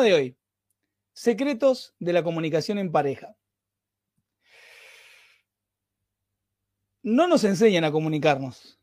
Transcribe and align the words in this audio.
De 0.00 0.12
hoy. 0.12 0.36
Secretos 1.14 1.94
de 1.98 2.12
la 2.12 2.22
comunicación 2.22 2.78
en 2.78 2.92
pareja. 2.92 3.34
No 7.02 7.26
nos 7.26 7.44
enseñan 7.44 7.84
a 7.84 7.92
comunicarnos. 7.92 8.78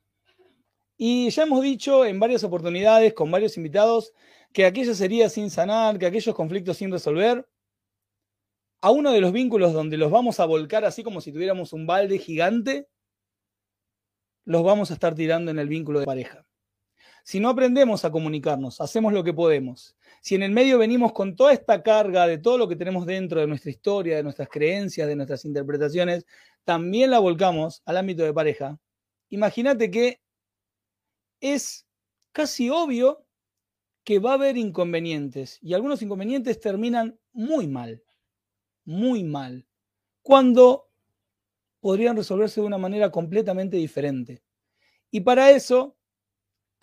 Y 0.97 1.29
ya 1.29 1.43
hemos 1.43 1.61
dicho 1.61 2.05
en 2.05 2.19
varias 2.19 2.43
oportunidades 2.43 3.13
con 3.13 3.29
varios 3.29 3.57
invitados 3.57 4.13
que 4.53 4.65
aquella 4.65 4.95
sería 4.95 5.29
sin 5.29 5.51
sanar, 5.51 5.99
que 5.99 6.05
aquellos 6.07 6.33
conflictos 6.33 6.77
sin 6.77 6.91
resolver, 6.91 7.47
a 8.81 8.89
uno 8.89 9.11
de 9.11 9.21
los 9.21 9.31
vínculos 9.31 9.73
donde 9.73 9.97
los 9.97 10.11
vamos 10.11 10.39
a 10.39 10.45
volcar 10.45 10.85
así 10.85 11.03
como 11.03 11.21
si 11.21 11.31
tuviéramos 11.31 11.73
un 11.73 11.85
balde 11.85 12.17
gigante, 12.17 12.87
los 14.45 14.63
vamos 14.63 14.89
a 14.89 14.95
estar 14.95 15.13
tirando 15.15 15.51
en 15.51 15.59
el 15.59 15.67
vínculo 15.67 15.99
de 15.99 16.05
pareja. 16.05 16.45
Si 17.23 17.39
no 17.39 17.49
aprendemos 17.49 18.03
a 18.03 18.11
comunicarnos, 18.11 18.81
hacemos 18.81 19.13
lo 19.13 19.23
que 19.23 19.33
podemos. 19.33 19.95
Si 20.23 20.35
en 20.35 20.43
el 20.43 20.51
medio 20.51 20.77
venimos 20.77 21.11
con 21.11 21.35
toda 21.35 21.51
esta 21.51 21.83
carga 21.83 22.25
de 22.27 22.37
todo 22.37 22.57
lo 22.57 22.69
que 22.69 22.77
tenemos 22.77 23.05
dentro 23.05 23.41
de 23.41 23.47
nuestra 23.47 23.71
historia, 23.71 24.15
de 24.15 24.23
nuestras 24.23 24.47
creencias, 24.47 25.05
de 25.05 25.17
nuestras 25.17 25.43
interpretaciones, 25.43 26.25
también 26.63 27.11
la 27.11 27.19
volcamos 27.19 27.81
al 27.83 27.97
ámbito 27.97 28.23
de 28.23 28.33
pareja. 28.33 28.79
Imagínate 29.27 29.91
que 29.91 30.21
es 31.41 31.85
casi 32.31 32.69
obvio 32.69 33.25
que 34.05 34.19
va 34.19 34.31
a 34.31 34.35
haber 34.35 34.55
inconvenientes 34.55 35.59
y 35.61 35.73
algunos 35.73 36.01
inconvenientes 36.01 36.57
terminan 36.57 37.19
muy 37.33 37.67
mal, 37.67 38.01
muy 38.85 39.25
mal, 39.25 39.67
cuando 40.21 40.89
podrían 41.81 42.15
resolverse 42.15 42.61
de 42.61 42.67
una 42.67 42.77
manera 42.77 43.11
completamente 43.11 43.75
diferente. 43.75 44.41
Y 45.11 45.19
para 45.19 45.51
eso 45.51 45.97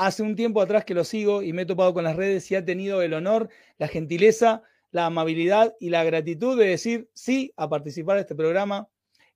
hace 0.00 0.22
un 0.22 0.34
tiempo 0.34 0.62
atrás 0.62 0.86
que 0.86 0.94
lo 0.94 1.04
sigo 1.04 1.42
y 1.42 1.52
me 1.52 1.62
he 1.62 1.66
topado 1.66 1.92
con 1.92 2.04
las 2.04 2.16
redes 2.16 2.50
y 2.50 2.54
ha 2.54 2.64
tenido 2.64 3.02
el 3.02 3.12
honor, 3.12 3.50
la 3.76 3.86
gentileza, 3.86 4.62
la 4.92 5.04
amabilidad 5.04 5.76
y 5.78 5.90
la 5.90 6.02
gratitud 6.04 6.58
de 6.58 6.68
decir 6.68 7.10
sí 7.12 7.52
a 7.54 7.68
participar 7.68 8.16
de 8.16 8.22
este 8.22 8.34
programa. 8.34 8.88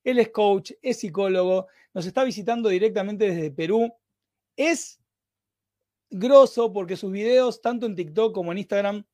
Él 0.05 0.19
es 0.19 0.31
coach, 0.31 0.73
es 0.81 1.01
psicólogo, 1.01 1.67
nos 1.93 2.07
está 2.07 2.25
visitando 2.25 2.71
directamente 2.71 3.31
desde 3.31 3.51
Perú. 3.51 3.93
Es 4.57 4.99
grosso 6.09 6.73
porque 6.73 6.97
sus 6.97 7.13
videos, 7.13 7.61
tanto 7.61 7.85
en 7.85 7.95
TikTok 7.95 8.35
como 8.35 8.51
en 8.51 8.57
Instagram, 8.57 9.05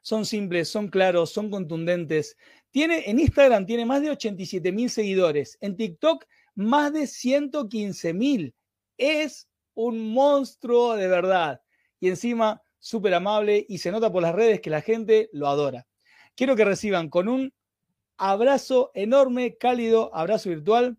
son 0.00 0.26
simples, 0.26 0.68
son 0.68 0.88
claros, 0.88 1.30
son 1.30 1.48
contundentes. 1.48 2.36
Tiene, 2.72 3.08
en 3.08 3.20
Instagram 3.20 3.66
tiene 3.66 3.86
más 3.86 4.02
de 4.02 4.10
87 4.10 4.72
mil 4.72 4.90
seguidores, 4.90 5.58
en 5.60 5.76
TikTok 5.76 6.24
más 6.56 6.92
de 6.92 7.06
115 7.06 8.14
mil. 8.14 8.52
Es 8.98 9.46
un 9.74 10.12
monstruo 10.12 10.96
de 10.96 11.08
verdad. 11.08 11.60
Y 12.00 12.08
encima, 12.08 12.62
súper 12.78 13.14
amable 13.14 13.64
y 13.68 13.78
se 13.78 13.92
nota 13.92 14.12
por 14.12 14.22
las 14.22 14.34
redes 14.34 14.60
que 14.60 14.70
la 14.70 14.80
gente 14.80 15.30
lo 15.32 15.48
adora. 15.48 15.86
Quiero 16.34 16.56
que 16.56 16.64
reciban 16.64 17.08
con 17.08 17.28
un 17.28 17.54
abrazo 18.16 18.90
enorme, 18.94 19.56
cálido, 19.56 20.14
abrazo 20.14 20.50
virtual 20.50 20.96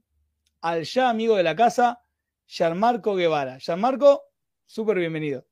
al 0.61 0.83
ya 0.83 1.09
amigo 1.09 1.35
de 1.35 1.43
la 1.43 1.55
casa, 1.55 2.01
Gianmarco 2.47 3.15
Guevara. 3.15 3.57
Gianmarco, 3.59 4.23
súper 4.65 4.97
bienvenido. 4.97 5.45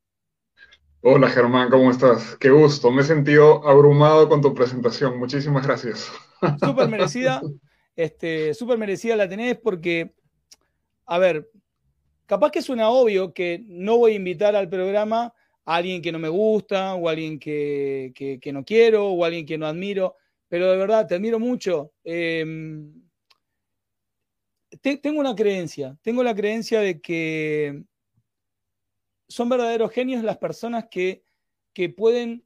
Hola 1.02 1.30
Germán, 1.30 1.70
¿cómo 1.70 1.90
estás? 1.90 2.38
Qué 2.38 2.50
gusto, 2.50 2.92
me 2.92 3.02
he 3.02 3.06
sentido 3.06 3.68
abrumado 3.68 4.30
con 4.30 4.42
tu 4.42 4.54
presentación. 4.54 5.18
Muchísimas 5.18 5.66
gracias. 5.66 6.12
Súper 6.64 6.88
merecida, 6.88 7.42
este, 7.96 8.54
súper 8.54 8.78
merecida 8.78 9.16
la 9.16 9.28
tenés 9.28 9.58
porque, 9.60 10.14
a 11.08 11.18
ver, 11.18 11.50
Capaz 12.26 12.52
que 12.52 12.62
suena 12.62 12.90
obvio 12.90 13.34
que 13.34 13.64
no 13.68 13.98
voy 13.98 14.14
a 14.14 14.16
invitar 14.16 14.56
al 14.56 14.70
programa 14.70 15.34
a 15.66 15.76
alguien 15.76 16.02
que 16.02 16.12
no 16.12 16.20
me 16.20 16.30
gusta, 16.30 16.96
o 16.96 17.08
a 17.08 17.12
alguien 17.12 17.40
que, 17.40 18.40
no 18.54 18.64
quiero, 18.64 19.10
o 19.10 19.24
a 19.24 19.28
alguien 19.28 19.46
que 19.46 19.58
no 19.58 19.68
admiro, 19.68 20.16
pero 20.48 20.72
de 20.72 20.78
verdad 20.78 21.08
te 21.08 21.16
admiro 21.16 21.40
mucho. 21.40 21.94
Em, 22.04 22.94
tengo 25.02 25.20
una 25.20 25.36
creencia, 25.36 25.98
tengo 26.02 26.24
la 26.24 26.36
creencia 26.36 26.80
de 26.80 27.00
que 27.02 27.84
son 29.28 29.50
verdaderos 29.50 29.92
genios 29.92 30.24
las 30.24 30.38
personas 30.38 30.86
que, 30.90 31.24
pueden 31.98 32.46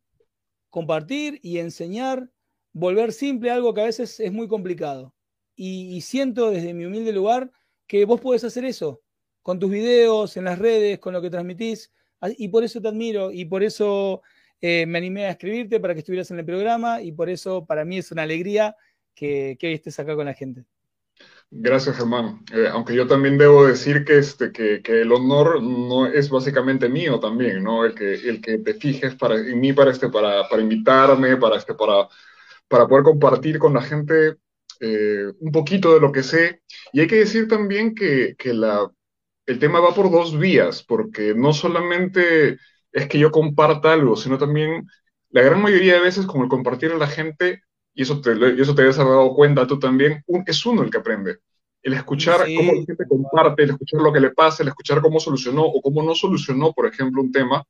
compartir 0.69 1.39
y 1.43 1.57
enseñar, 1.59 2.29
volver 2.73 3.11
simple 3.11 3.51
algo 3.51 3.73
que 3.73 3.81
a 3.81 3.85
veces 3.85 4.19
es 4.19 4.31
muy 4.31 4.47
complicado. 4.47 5.13
y 5.55 6.01
siento 6.01 6.51
desde 6.51 6.73
mi 6.73 6.85
humilde 6.85 7.13
lugar 7.13 7.51
que 7.87 8.03
vos 8.05 8.19
podés 8.19 8.43
hacer 8.43 8.65
eso 8.65 9.04
con 9.45 9.59
tus 9.59 9.69
videos, 9.69 10.37
en 10.37 10.45
las 10.45 10.57
redes, 10.57 10.97
con 10.97 11.13
lo 11.13 11.21
que 11.21 11.29
transmitís. 11.29 11.91
Ah, 12.19 12.29
y 12.35 12.47
por 12.47 12.63
eso 12.63 12.81
te 12.81 12.87
admiro 12.87 13.31
y 13.31 13.45
por 13.45 13.61
eso 13.61 14.23
eh, 14.59 14.87
me 14.87 14.97
animé 14.97 15.27
a 15.27 15.29
escribirte 15.29 15.79
para 15.79 15.93
que 15.93 15.99
estuvieras 15.99 16.31
en 16.31 16.39
el 16.39 16.45
programa 16.45 16.99
y 16.99 17.11
por 17.11 17.29
eso 17.29 17.63
para 17.63 17.85
mí 17.85 17.99
es 17.99 18.11
una 18.11 18.23
alegría 18.23 18.75
que, 19.13 19.55
que 19.59 19.67
hoy 19.67 19.73
estés 19.75 19.99
acá 19.99 20.15
con 20.15 20.25
la 20.25 20.33
gente. 20.33 20.65
Gracias, 21.51 21.95
Germán. 21.95 22.43
Eh, 22.55 22.67
aunque 22.71 22.95
yo 22.95 23.05
también 23.05 23.37
debo 23.37 23.67
decir 23.67 24.03
que, 24.03 24.17
este, 24.17 24.51
que, 24.51 24.81
que, 24.81 25.01
el 25.01 25.11
honor 25.11 25.61
no 25.61 26.07
es 26.07 26.27
básicamente 26.31 26.89
mío 26.89 27.19
también, 27.19 27.63
¿no? 27.63 27.85
El 27.85 27.93
que, 27.93 28.15
el 28.15 28.41
que 28.41 28.57
te 28.57 28.73
fijes 28.73 29.13
para, 29.13 29.35
en 29.35 29.59
mí 29.59 29.73
para, 29.73 29.91
este, 29.91 30.09
para, 30.09 30.49
para 30.49 30.63
invitarme, 30.63 31.37
para, 31.37 31.57
este, 31.57 31.75
para, 31.75 32.07
para 32.67 32.87
poder 32.87 33.03
compartir 33.03 33.59
con 33.59 33.75
la 33.75 33.83
gente 33.83 34.37
eh, 34.79 35.27
un 35.39 35.51
poquito 35.51 35.93
de 35.93 35.99
lo 35.99 36.11
que 36.11 36.23
sé. 36.23 36.63
Y 36.91 37.01
hay 37.01 37.07
que 37.07 37.17
decir 37.17 37.47
también 37.47 37.93
que, 37.93 38.35
que 38.39 38.51
la, 38.51 38.91
el 39.45 39.59
tema 39.59 39.79
va 39.79 39.93
por 39.93 40.11
dos 40.11 40.37
vías, 40.37 40.83
porque 40.83 41.33
no 41.35 41.53
solamente 41.53 42.57
es 42.91 43.07
que 43.07 43.19
yo 43.19 43.31
comparta 43.31 43.93
algo, 43.93 44.15
sino 44.15 44.37
también 44.37 44.87
la 45.29 45.41
gran 45.41 45.61
mayoría 45.61 45.95
de 45.95 45.99
veces 45.99 46.25
con 46.25 46.41
el 46.41 46.47
compartir 46.47 46.91
a 46.91 46.97
la 46.97 47.07
gente, 47.07 47.61
y 47.93 48.03
eso 48.03 48.21
te, 48.21 48.31
y 48.33 48.61
eso 48.61 48.73
te 48.73 48.81
debes 48.83 48.97
haber 48.97 49.13
dado 49.13 49.35
cuenta 49.35 49.67
tú 49.67 49.79
también, 49.79 50.23
es 50.45 50.65
uno 50.65 50.83
el 50.83 50.89
que 50.89 50.97
aprende. 50.97 51.37
El 51.81 51.93
escuchar 51.93 52.39
cómo 52.39 52.71
la 52.71 52.85
gente 52.85 53.05
comparte, 53.07 53.63
el 53.63 53.69
escuchar 53.71 54.01
lo 54.01 54.11
que 54.11 54.19
le 54.19 54.31
pasa, 54.31 54.63
el 54.63 54.69
escuchar 54.69 55.01
cómo 55.01 55.19
solucionó 55.19 55.63
o 55.63 55.81
cómo 55.81 56.01
no 56.01 56.15
solucionó, 56.15 56.73
por 56.73 56.87
ejemplo, 56.87 57.21
un 57.21 57.31
tema, 57.31 57.63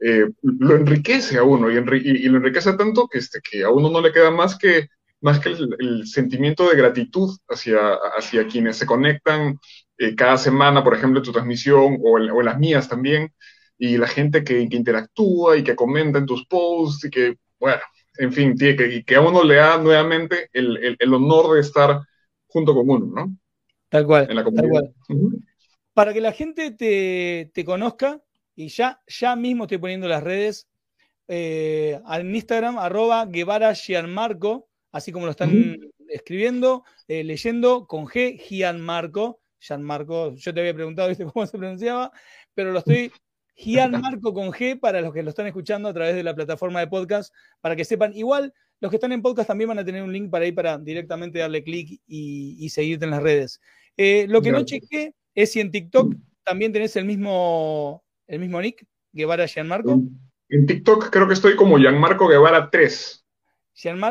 eh, 0.00 0.26
lo 0.42 0.76
enriquece 0.76 1.38
a 1.38 1.44
uno 1.44 1.70
y, 1.70 1.76
y, 1.76 2.28
lo 2.28 2.38
enriquece 2.38 2.74
tanto 2.74 3.08
que, 3.08 3.18
este, 3.18 3.40
que 3.40 3.64
a 3.64 3.70
uno 3.70 3.88
no 3.90 4.00
le 4.00 4.12
queda 4.12 4.30
más 4.30 4.58
que, 4.58 4.88
más 5.20 5.38
que 5.38 5.50
el, 5.50 5.76
el 5.78 6.06
sentimiento 6.06 6.68
de 6.68 6.76
gratitud 6.76 7.30
hacia, 7.48 7.94
hacia 8.18 8.46
quienes 8.46 8.76
se 8.76 8.86
conectan 8.86 9.58
eh, 9.98 10.14
cada 10.14 10.36
semana, 10.36 10.82
por 10.82 10.94
ejemplo, 10.94 11.20
en 11.20 11.24
tu 11.24 11.32
transmisión 11.32 11.98
o 12.02 12.18
en, 12.18 12.44
las 12.44 12.58
mías 12.58 12.88
también, 12.88 13.32
y 13.78 13.96
la 13.96 14.08
gente 14.08 14.42
que, 14.42 14.60
interactúa 14.60 15.56
y 15.56 15.64
que 15.64 15.76
comenta 15.76 16.18
en 16.18 16.26
tus 16.26 16.46
posts 16.46 17.04
y 17.04 17.10
que, 17.10 17.38
bueno, 17.58 17.82
en 18.18 18.32
fin, 18.32 18.56
tiene 18.56 18.76
que, 18.76 18.94
y 18.94 19.04
que 19.04 19.16
a 19.16 19.20
uno 19.20 19.44
le 19.44 19.56
da 19.56 19.78
nuevamente 19.78 20.48
el, 20.52 21.14
honor 21.14 21.54
de 21.54 21.60
estar 21.60 22.00
junto 22.46 22.74
con 22.74 22.88
uno, 22.88 23.06
¿no? 23.06 23.36
Tal 23.88 24.06
cual. 24.06 24.26
En 24.28 24.36
la 24.36 24.44
comunidad. 24.44 24.82
Para 25.92 26.12
que 26.12 26.20
la 26.20 26.32
gente 26.32 26.72
te, 26.72 27.64
conozca, 27.64 28.20
y 28.56 28.68
ya, 28.68 29.00
ya 29.06 29.36
mismo 29.36 29.64
estoy 29.64 29.78
poniendo 29.78 30.08
las 30.08 30.22
redes, 30.22 30.68
eh, 31.28 32.00
en 32.08 32.34
Instagram, 32.34 32.78
arroba 32.78 33.26
Guevara 33.26 33.74
Gianmarco, 33.74 34.68
así 34.92 35.12
como 35.12 35.26
lo 35.26 35.30
están 35.30 35.78
escribiendo, 36.08 36.84
eh, 37.08 37.24
leyendo 37.24 37.86
con 37.86 38.06
G, 38.06 38.38
Gianmarco, 38.38 39.40
Gianmarco, 39.66 40.34
yo 40.34 40.52
te 40.52 40.60
había 40.60 40.74
preguntado 40.74 41.08
¿viste, 41.08 41.24
cómo 41.24 41.46
se 41.46 41.58
pronunciaba, 41.58 42.12
pero 42.54 42.72
lo 42.72 42.80
estoy 42.80 43.10
Gianmarco 43.56 44.34
con 44.34 44.50
G 44.50 44.78
para 44.78 45.00
los 45.00 45.12
que 45.12 45.22
lo 45.22 45.30
están 45.30 45.46
escuchando 45.46 45.88
a 45.88 45.94
través 45.94 46.14
de 46.14 46.22
la 46.22 46.34
plataforma 46.34 46.80
de 46.80 46.88
podcast, 46.88 47.32
para 47.60 47.76
que 47.76 47.84
sepan. 47.84 48.12
Igual, 48.14 48.52
los 48.80 48.90
que 48.90 48.96
están 48.96 49.12
en 49.12 49.22
podcast 49.22 49.48
también 49.48 49.68
van 49.68 49.78
a 49.78 49.84
tener 49.84 50.02
un 50.02 50.12
link 50.12 50.30
para 50.30 50.46
ir 50.46 50.54
para 50.54 50.78
directamente 50.78 51.38
darle 51.38 51.64
clic 51.64 52.00
y, 52.06 52.68
seguirte 52.68 53.04
en 53.04 53.12
las 53.12 53.22
redes. 53.22 53.60
Eh, 53.96 54.26
lo 54.28 54.42
que 54.42 54.52
no 54.52 54.64
chequé 54.64 55.14
es 55.34 55.52
si 55.52 55.60
en 55.60 55.70
TikTok 55.70 56.14
también 56.42 56.72
tenés 56.72 56.96
el 56.96 57.04
mismo, 57.04 58.04
el 58.26 58.40
mismo 58.40 58.60
nick, 58.60 58.86
Guevara 59.12 59.46
Gianmarco. 59.46 60.02
En 60.48 60.66
TikTok 60.66 61.10
creo 61.10 61.26
que 61.26 61.34
estoy 61.34 61.56
como 61.56 61.78
Gianmarco 61.78 62.28
Guevara 62.28 62.68
3. 62.70 63.24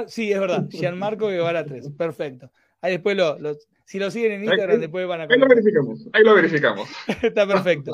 sí, 0.08 0.32
es 0.32 0.40
verdad, 0.40 0.68
Gianmarco 0.70 1.28
Guevara 1.28 1.66
3, 1.66 1.92
perfecto. 1.92 2.52
Ahí 2.82 2.94
después 2.94 3.16
lo, 3.16 3.38
si 3.94 4.00
lo 4.00 4.10
siguen 4.10 4.32
en 4.32 4.46
Instagram, 4.46 4.80
después 4.80 5.08
van 5.08 5.22
a... 5.22 5.24
Ahí 5.26 5.38
lo 5.38 5.48
verificamos, 5.48 6.08
ahí 6.14 6.24
lo 6.24 6.34
verificamos. 6.34 6.90
Está 7.22 7.46
perfecto. 7.46 7.92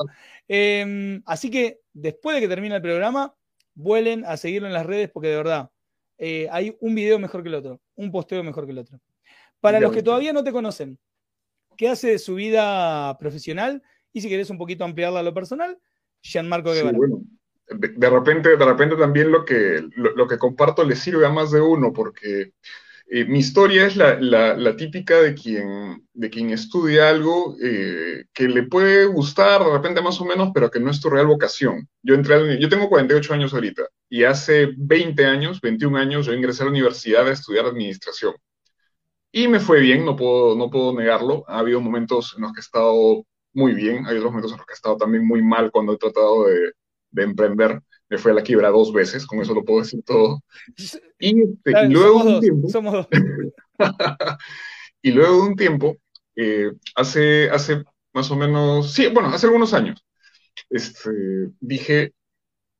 Em, 0.48 1.22
así 1.26 1.50
que 1.50 1.80
después 1.92 2.34
de 2.34 2.40
que 2.40 2.48
termine 2.48 2.74
el 2.74 2.80
programa, 2.80 3.34
vuelen 3.74 4.24
a 4.24 4.38
seguirlo 4.38 4.66
en 4.66 4.72
las 4.72 4.86
redes 4.86 5.10
porque 5.10 5.28
de 5.28 5.36
verdad, 5.36 5.70
eh, 6.16 6.48
hay 6.50 6.74
un 6.80 6.94
video 6.94 7.18
mejor 7.18 7.42
que 7.42 7.50
el 7.50 7.56
otro, 7.56 7.82
un 7.96 8.10
posteo 8.10 8.42
mejor 8.42 8.64
que 8.64 8.72
el 8.72 8.78
otro. 8.78 8.98
Para 9.60 9.78
los 9.78 9.92
que 9.92 10.02
todavía 10.02 10.32
no 10.32 10.42
te 10.42 10.52
conocen, 10.52 10.98
¿qué 11.76 11.90
hace 11.90 12.12
de 12.12 12.18
su 12.18 12.36
vida 12.36 13.18
profesional? 13.18 13.82
Y 14.10 14.22
si 14.22 14.30
querés 14.30 14.48
un 14.48 14.56
poquito 14.56 14.84
ampliarla 14.84 15.20
a 15.20 15.22
lo 15.22 15.34
personal, 15.34 15.78
Gianmarco 16.22 16.72
Guevara. 16.72 16.96
bueno, 16.96 17.20
de, 17.68 18.08
repente, 18.08 18.56
de 18.56 18.64
repente 18.64 18.96
también 18.96 19.30
lo 19.30 19.44
que, 19.44 19.86
lo, 19.96 20.26
que 20.26 20.38
comparto 20.38 20.82
le 20.82 20.96
sirve 20.96 21.26
a 21.26 21.30
más 21.30 21.50
de 21.50 21.60
uno, 21.60 21.92
porque 21.92 22.54
eh, 23.12 23.24
mi 23.24 23.40
historia 23.40 23.86
es 23.86 23.96
la, 23.96 24.76
típica 24.76 25.20
de 25.20 25.34
quien, 25.34 26.06
de 26.14 26.30
quien 26.30 26.50
estudia 26.50 27.08
algo 27.08 27.56
eh, 27.60 28.26
que 28.32 28.48
le 28.48 28.62
puede 28.62 29.06
gustar 29.06 29.64
de 29.64 29.72
repente 29.72 30.00
más 30.00 30.20
o 30.20 30.24
menos, 30.24 30.50
pero 30.54 30.70
que 30.70 30.78
no 30.78 30.92
es 30.92 31.00
tu 31.00 31.10
real 31.10 31.26
vocación. 31.26 31.88
Yo, 32.02 32.14
entré 32.14 32.60
yo 32.60 32.68
tengo 32.68 32.88
48 32.88 33.34
años 33.34 33.52
ahorita 33.52 33.82
y 34.08 34.22
hace 34.22 34.68
20 34.76 35.26
años, 35.26 35.60
21 35.60 35.98
años, 35.98 36.26
yo 36.26 36.34
ingresé 36.34 36.62
a 36.62 36.66
la 36.66 36.70
universidad 36.70 37.26
a 37.26 37.32
estudiar 37.32 37.66
administración. 37.66 38.34
Y 39.32 39.48
me 39.48 39.58
fue 39.60 39.80
bien, 39.80 40.04
no 40.04 40.14
puedo, 40.16 40.56
no 40.56 40.70
puedo 40.70 40.92
negarlo. 40.94 41.44
Ha 41.48 41.58
habido 41.60 41.80
momentos 41.80 42.34
en 42.36 42.42
los 42.42 42.52
que 42.52 42.60
he 42.60 42.62
estado 42.62 43.24
muy 43.52 43.74
bien, 43.74 44.06
hay 44.06 44.16
otros 44.18 44.30
momentos 44.32 44.52
en 44.52 44.58
los 44.58 44.66
que 44.66 44.72
he 44.72 44.74
estado 44.74 44.96
también 44.96 45.26
muy 45.26 45.42
mal 45.42 45.72
cuando 45.72 45.94
he 45.94 45.98
tratado 45.98 46.46
de, 46.46 46.72
de 47.10 47.22
emprender 47.24 47.82
me 48.10 48.18
fue 48.18 48.32
a 48.32 48.34
la 48.34 48.42
quiebra 48.42 48.70
dos 48.70 48.92
veces, 48.92 49.24
con 49.24 49.40
eso 49.40 49.54
lo 49.54 49.64
puedo 49.64 49.80
decir 49.80 50.02
todo. 50.04 50.42
Y, 51.18 51.42
este, 51.42 51.88
luego 51.88 52.24
un 52.24 52.40
tiempo, 52.40 52.68
y 55.02 55.12
luego 55.12 55.34
de 55.34 55.40
un 55.48 55.56
tiempo, 55.56 55.96
eh, 56.34 56.72
hace, 56.96 57.48
hace 57.50 57.84
más 58.12 58.30
o 58.32 58.36
menos, 58.36 58.92
sí, 58.92 59.06
bueno, 59.06 59.28
hace 59.28 59.46
algunos 59.46 59.72
años, 59.74 60.04
este, 60.68 61.10
dije, 61.60 62.12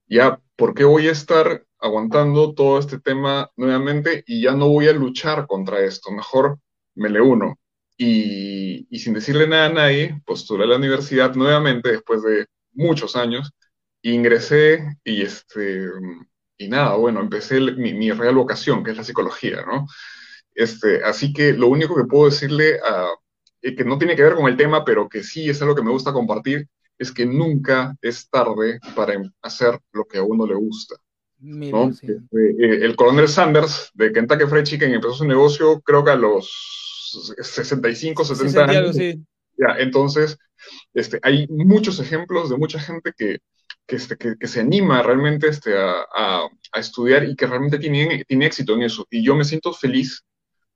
ya, 0.09 0.41
¿por 0.57 0.75
qué 0.75 0.85
voy 0.85 1.07
a 1.07 1.13
estar 1.13 1.65
aguantando 1.79 2.53
todo 2.53 2.81
este 2.81 2.99
tema 2.99 3.51
nuevamente 3.57 4.25
y 4.27 4.43
ya 4.43 4.53
no 4.53 4.69
voy 4.69 4.89
a 4.89 4.93
luchar 4.93 5.47
contra 5.47 5.79
esto? 5.79 6.11
Mejor 6.11 6.59
me 6.97 7.09
le 7.09 7.21
uno. 7.21 7.57
Y, 7.97 8.87
y 8.91 8.99
sin 8.99 9.15
decirle 9.15 9.47
nada 9.47 9.67
a 9.67 9.73
nadie, 9.73 10.21
postulé 10.25 10.65
a 10.65 10.69
la 10.69 10.77
universidad 10.77 11.35
nuevamente 11.37 11.93
después 11.93 12.23
de 12.23 12.47
muchos 12.73 13.15
años 13.15 13.53
ingresé 14.03 14.97
y, 15.05 15.23
este, 15.23 15.89
y 16.59 16.69
nada, 16.69 16.97
bueno, 16.97 17.21
empecé 17.21 17.61
mi, 17.61 18.11
real 18.13 18.35
vocación, 18.35 18.83
que 18.83 18.93
es 18.93 18.97
la 18.97 19.05
psicología, 19.05 19.65
¿no? 19.67 19.87
Este, 20.55 21.03
así 21.05 21.33
que 21.33 21.53
lo 21.53 21.69
único 21.69 21.97
que 21.97 22.05
puedo 22.05 22.31
decirle, 22.31 22.79
a, 22.81 23.09
eh, 23.63 23.75
que 23.75 23.85
no 23.85 23.99
tiene 23.99 24.17
que 24.17 24.23
ver 24.23 24.35
con 24.35 24.47
el 24.47 24.57
tema, 24.57 24.85
pero 24.85 25.09
que 25.09 25.23
sí 25.23 25.49
es 25.49 25.61
algo 25.63 25.75
que 25.75 25.83
me 25.83 25.91
gusta 25.91 26.13
compartir, 26.13 26.69
es 26.99 27.13
que 27.13 27.25
nunca 27.25 27.97
es 28.03 28.29
tarde 28.29 28.79
para 28.95 29.15
em, 29.15 29.31
hacer 29.43 29.79
lo 29.93 30.05
que 30.05 30.19
a 30.19 30.23
uno 30.23 30.47
le 30.47 30.55
gusta. 30.55 30.97
¿no? 31.39 31.89
Este, 31.89 32.13
eh, 32.13 32.85
el 32.85 32.95
coronel 32.97 33.29
Sanders 33.29 33.91
de 33.95 34.13
Kentucky 34.13 34.45
Fried 34.45 34.65
Chicken 34.65 34.93
empezó 34.93 35.15
su 35.15 35.25
negocio 35.25 35.81
creo 35.81 36.05
que 36.05 36.11
a 36.11 36.17
los 36.17 37.37
65, 37.41 38.25
70 38.25 38.65
años. 38.65 38.97
Ya, 38.97 39.77
entonces, 39.79 40.39
este, 40.95 41.19
hay 41.23 41.47
muchos 41.49 42.01
ejemplos 42.01 42.51
de 42.51 42.57
mucha 42.57 42.79
gente 42.79 43.13
que, 43.17 43.41
que, 43.87 43.97
este, 43.97 44.17
que, 44.17 44.47
se 44.47 44.61
anima 44.61 45.03
realmente 45.03 45.49
este, 45.49 45.77
a, 45.77 46.05
a, 46.15 46.49
estudiar 46.79 47.25
y 47.25 47.35
que 47.37 47.47
realmente 47.47 47.79
tiene, 47.79 48.25
tiene 48.27 48.47
éxito 48.47 48.75
en 48.75 48.83
eso. 48.83 49.07
Y 49.11 49.25
yo 49.25 49.35
me 49.35 49.45
siento 49.45 49.73
feliz 49.73 50.25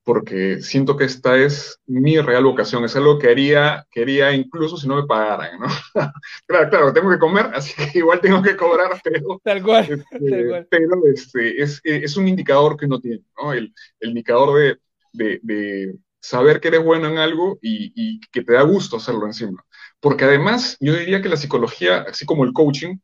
porque 0.04 0.60
siento 0.60 0.96
que 0.96 1.04
esta 1.04 1.36
es 1.36 1.80
mi 1.86 2.20
real 2.20 2.44
vocación, 2.44 2.84
es 2.84 2.94
algo 2.94 3.18
que 3.18 3.30
haría, 3.30 3.86
que 3.90 4.02
incluso 4.34 4.76
si 4.76 4.86
no 4.86 4.96
me 4.96 5.06
pagaran, 5.06 5.58
¿no? 5.58 5.66
claro, 6.46 6.70
claro, 6.70 6.92
tengo 6.92 7.10
que 7.10 7.18
comer, 7.18 7.46
así 7.54 7.72
que 7.74 7.98
igual 7.98 8.20
tengo 8.20 8.42
que 8.42 8.54
cobrar, 8.54 9.00
pero, 9.02 9.40
tal 9.42 9.62
cual, 9.62 10.04
este, 10.10 10.66
pero 10.68 11.06
este, 11.12 11.62
es, 11.62 11.80
es, 11.82 12.16
un 12.18 12.28
indicador 12.28 12.76
que 12.76 12.84
uno 12.84 13.00
tiene, 13.00 13.24
¿no? 13.42 13.54
El, 13.54 13.72
el 14.00 14.10
indicador 14.10 14.58
de, 14.58 14.78
de, 15.12 15.40
de, 15.42 15.94
saber 16.20 16.60
que 16.60 16.68
eres 16.68 16.82
bueno 16.82 17.08
en 17.08 17.18
algo 17.18 17.58
y, 17.60 17.92
y 17.94 18.20
que 18.32 18.42
te 18.42 18.54
da 18.54 18.62
gusto 18.62 18.96
hacerlo 18.96 19.26
encima. 19.26 19.62
Porque 20.04 20.26
además, 20.26 20.76
yo 20.80 20.92
diría 20.94 21.22
que 21.22 21.30
la 21.30 21.38
psicología, 21.38 22.02
así 22.06 22.26
como 22.26 22.44
el 22.44 22.52
coaching, 22.52 22.98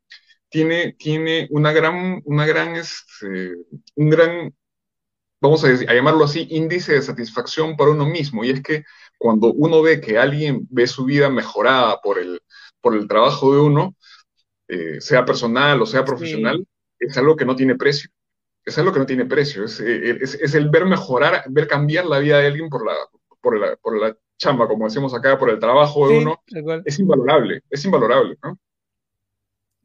tiene, 0.50 0.92
tiene 0.98 1.48
una 1.50 1.72
gran, 1.72 2.20
una 2.26 2.44
gran, 2.44 2.76
este, 2.76 3.54
un 3.94 4.10
gran, 4.10 4.54
vamos 5.40 5.64
a, 5.64 5.68
a, 5.68 5.94
llamarlo 5.94 6.26
así, 6.26 6.46
índice 6.50 6.92
de 6.92 7.00
satisfacción 7.00 7.74
para 7.74 7.92
uno 7.92 8.04
mismo. 8.04 8.44
Y 8.44 8.50
es 8.50 8.62
que 8.62 8.84
cuando 9.16 9.50
uno 9.50 9.80
ve 9.80 10.02
que 10.02 10.18
alguien 10.18 10.68
ve 10.70 10.86
su 10.86 11.06
vida 11.06 11.30
mejorada 11.30 12.02
por 12.02 12.18
el, 12.18 12.42
por 12.82 12.94
el 12.94 13.08
trabajo 13.08 13.54
de 13.54 13.60
uno, 13.62 13.96
eh, 14.68 15.00
sea 15.00 15.24
personal 15.24 15.80
o 15.80 15.86
sea 15.86 16.04
profesional, 16.04 16.66
es 16.98 17.16
algo 17.16 17.34
que 17.34 17.46
no 17.46 17.56
tiene 17.56 17.76
precio. 17.76 18.10
Es 18.62 18.76
algo 18.76 18.92
que 18.92 18.98
no 18.98 19.06
tiene 19.06 19.24
precio. 19.24 19.64
Es, 19.64 19.80
es, 19.80 20.34
es, 20.34 20.54
el 20.54 20.68
ver 20.68 20.84
mejorar, 20.84 21.44
ver 21.48 21.66
cambiar 21.66 22.04
la 22.04 22.18
vida 22.18 22.40
de 22.40 22.48
alguien 22.48 22.68
por 22.68 22.84
la, 22.84 22.94
por 23.40 23.58
la, 23.58 23.76
por 23.76 23.98
la 23.98 24.14
chamba, 24.40 24.66
como 24.66 24.86
decimos 24.86 25.14
acá, 25.14 25.38
por 25.38 25.50
el 25.50 25.58
trabajo 25.58 26.08
de 26.08 26.18
uno, 26.18 26.42
es 26.84 26.98
invalorable, 26.98 27.62
es 27.68 27.84
invalorable, 27.84 28.36
¿no? 28.42 28.58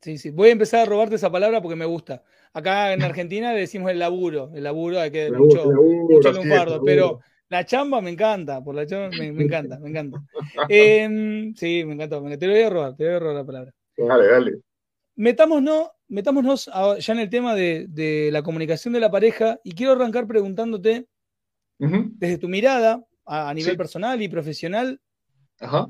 Sí, 0.02 0.18
sí. 0.18 0.30
Voy 0.30 0.50
a 0.50 0.52
empezar 0.54 0.82
a 0.82 0.86
robarte 0.86 1.16
esa 1.16 1.32
palabra 1.32 1.62
porque 1.62 1.76
me 1.76 1.86
gusta. 1.86 2.24
Acá 2.54 2.94
en 2.94 3.02
Argentina 3.04 3.54
decimos 3.54 3.92
el 3.92 4.00
laburo, 4.00 4.52
el 4.56 4.64
laburo, 4.64 5.00
hay 5.00 5.12
que 5.12 5.32
mucho, 5.32 5.70
mucho 5.72 6.44
fardo, 6.44 6.82
pero 6.84 7.20
la 7.50 7.66
chamba 7.66 8.02
me 8.02 8.12
encanta, 8.12 8.64
por 8.64 8.76
la 8.76 8.86
chamba 8.86 9.10
me, 9.18 9.28
encanta, 9.28 9.78
me 9.80 9.90
encanta. 9.90 10.24
Em, 10.70 11.54
sí, 11.54 11.84
me 11.86 11.94
encantó, 11.94 12.24
te 12.38 12.48
lo 12.48 12.54
voy 12.54 12.62
a 12.62 12.70
robar, 12.70 12.96
te 12.96 13.06
voy 13.06 13.14
a 13.14 13.20
robar 13.20 13.36
la 13.36 13.46
palabra. 13.46 13.74
Dale, 13.98 14.28
dale. 14.28 14.60
Metámonos, 15.16 15.90
metámonos 16.08 16.70
ya 17.00 17.14
en 17.14 17.20
el 17.20 17.30
tema 17.30 17.56
de, 17.56 18.30
la 18.32 18.42
comunicación 18.42 18.94
de 18.94 19.00
la 19.02 19.12
pareja 19.12 19.60
y 19.64 19.74
quiero 19.74 19.94
arrancar 19.94 20.28
preguntándote, 20.28 21.08
desde 21.78 22.38
tu 22.38 22.48
mirada, 22.48 23.04
a, 23.26 23.54
nivel 23.54 23.78
personal 23.78 24.22
y 24.22 24.28
profesional. 24.28 25.02
Ajá. 25.60 25.88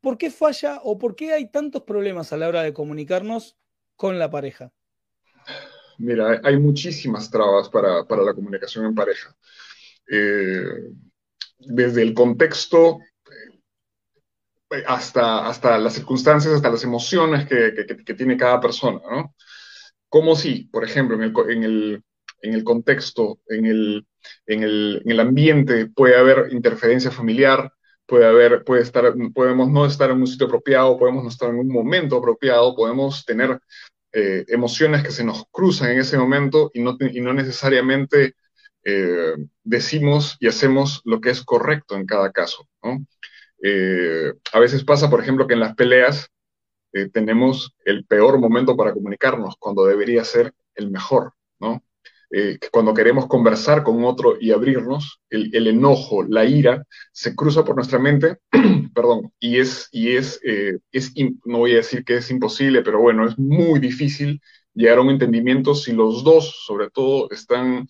¿Por 0.00 0.18
qué 0.18 0.30
falla 0.30 0.80
o 0.82 0.98
por 0.98 1.16
qué 1.16 1.32
hay 1.32 1.50
tantos 1.50 1.82
problemas 1.82 2.32
a 2.32 2.36
la 2.36 2.48
hora 2.48 2.62
de 2.62 2.72
comunicarnos 2.72 3.56
con 3.96 4.18
la 4.18 4.30
pareja? 4.30 4.72
Mira, 5.98 6.40
hay 6.44 6.58
muchísimas 6.58 7.30
trabas 7.30 7.68
para, 7.68 8.04
la 8.04 8.34
comunicación 8.34 8.84
en 8.84 8.94
pareja. 8.94 9.34
Eh, 10.10 10.92
desde 11.58 12.02
el 12.02 12.14
contexto 12.14 12.98
eh, 14.70 14.84
hasta, 14.86 15.48
hasta 15.48 15.78
las 15.78 15.94
circunstancias, 15.94 16.54
hasta 16.54 16.70
las 16.70 16.84
emociones 16.84 17.46
que, 17.46 17.72
tiene 18.14 18.36
cada 18.36 18.60
persona, 18.60 19.00
¿no? 19.10 19.34
Como 20.08 20.36
si, 20.36 20.64
por 20.64 20.84
ejemplo, 20.84 21.16
en 21.16 21.22
el, 21.22 21.34
en 21.50 21.64
el 21.64 22.04
contexto, 22.64 23.40
en 23.48 23.66
el, 23.66 24.06
en 24.46 24.62
el, 24.62 25.02
en 25.04 25.10
el 25.10 25.20
ambiente, 25.20 25.86
puede 25.86 26.16
haber 26.16 26.52
interferencia 26.52 27.10
familiar, 27.10 27.72
puede 28.06 28.26
haber, 28.26 28.64
puede 28.64 28.82
estar, 28.82 29.14
podemos 29.34 29.70
no 29.70 29.86
estar 29.86 30.10
en 30.10 30.18
un 30.18 30.26
sitio 30.26 30.46
apropiado, 30.46 30.98
podemos 30.98 31.24
no 31.24 31.28
estar 31.28 31.50
en 31.50 31.56
un 31.56 31.68
momento 31.68 32.16
apropiado, 32.16 32.74
podemos 32.74 33.24
tener 33.24 33.58
eh, 34.12 34.44
emociones 34.48 35.02
que 35.02 35.10
se 35.10 35.24
nos 35.24 35.44
cruzan 35.50 35.90
en 35.90 35.98
ese 35.98 36.16
momento 36.16 36.70
y 36.72 36.80
no, 36.80 36.96
y 36.98 37.20
no 37.20 37.34
necesariamente 37.34 38.34
eh, 38.84 39.34
decimos 39.62 40.36
y 40.40 40.46
hacemos 40.46 41.02
lo 41.04 41.20
que 41.20 41.30
es 41.30 41.42
correcto 41.42 41.96
en 41.96 42.06
cada 42.06 42.32
caso. 42.32 42.66
¿no? 42.82 43.04
Eh, 43.62 44.32
a 44.52 44.58
veces 44.60 44.84
pasa, 44.84 45.10
por 45.10 45.20
ejemplo, 45.20 45.46
que 45.46 45.54
en 45.54 45.60
las 45.60 45.74
peleas 45.74 46.30
tenemos 47.12 47.74
el 47.84 48.06
peor 48.06 48.38
momento 48.38 48.74
para 48.74 48.94
comunicarnos, 48.94 49.56
cuando 49.58 49.84
debería 49.84 50.24
ser 50.24 50.54
el 50.74 50.90
mejor, 50.90 51.34
¿no? 51.60 51.84
Eh, 52.30 52.58
cuando 52.72 52.92
queremos 52.92 53.26
conversar 53.26 53.82
con 53.84 54.04
otro 54.04 54.36
y 54.40 54.50
abrirnos, 54.50 55.20
el, 55.30 55.66
enojo, 55.68 56.24
la 56.24 56.44
ira, 56.44 56.84
se 57.12 57.36
cruza 57.36 57.64
por 57.64 57.76
nuestra 57.76 57.98
mente, 57.98 58.38
perdón, 58.94 59.32
y 59.38 59.58
es, 59.58 59.88
y 59.92 60.16
es, 60.16 60.40
eh, 60.44 60.78
es 60.92 61.12
no 61.44 61.58
voy 61.58 61.72
a 61.72 61.76
decir 61.76 62.04
que 62.04 62.16
es 62.16 62.30
imposible, 62.30 62.82
pero 62.82 63.00
bueno, 63.00 63.26
es 63.28 63.38
muy 63.38 63.78
difícil 63.78 64.40
llegar 64.74 64.98
a 64.98 65.02
un 65.02 65.10
entendimiento 65.10 65.74
si 65.74 65.92
los 65.92 66.24
dos, 66.24 66.64
sobre 66.66 66.90
todo, 66.90 67.30
están, 67.30 67.86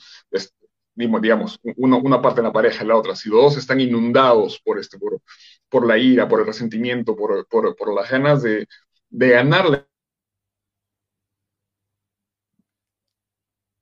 digamos, 0.95 1.59
una 1.76 2.23
parte 2.23 2.40
de 2.40 2.47
la 2.47 2.52
pareja 2.52 2.85
y 2.85 2.87
la 2.87 2.97
otra, 2.97 3.16
si 3.16 3.28
los 3.28 3.40
dos 3.43 3.57
están 3.57 3.81
inundados 3.81 4.61
por, 4.64 4.78
este, 4.78 4.99
por, 4.99 5.21
por 5.69 5.87
la 5.87 5.99
ira, 5.99 6.28
por 6.28 6.40
el 6.40 6.47
resentimiento, 6.47 7.16
por, 7.16 7.47
por, 7.49 7.75
por 7.75 7.95
las 7.95 8.11
ganas 8.11 8.43
de, 8.43 8.66
de 9.09 9.28
ganarle 9.31 9.87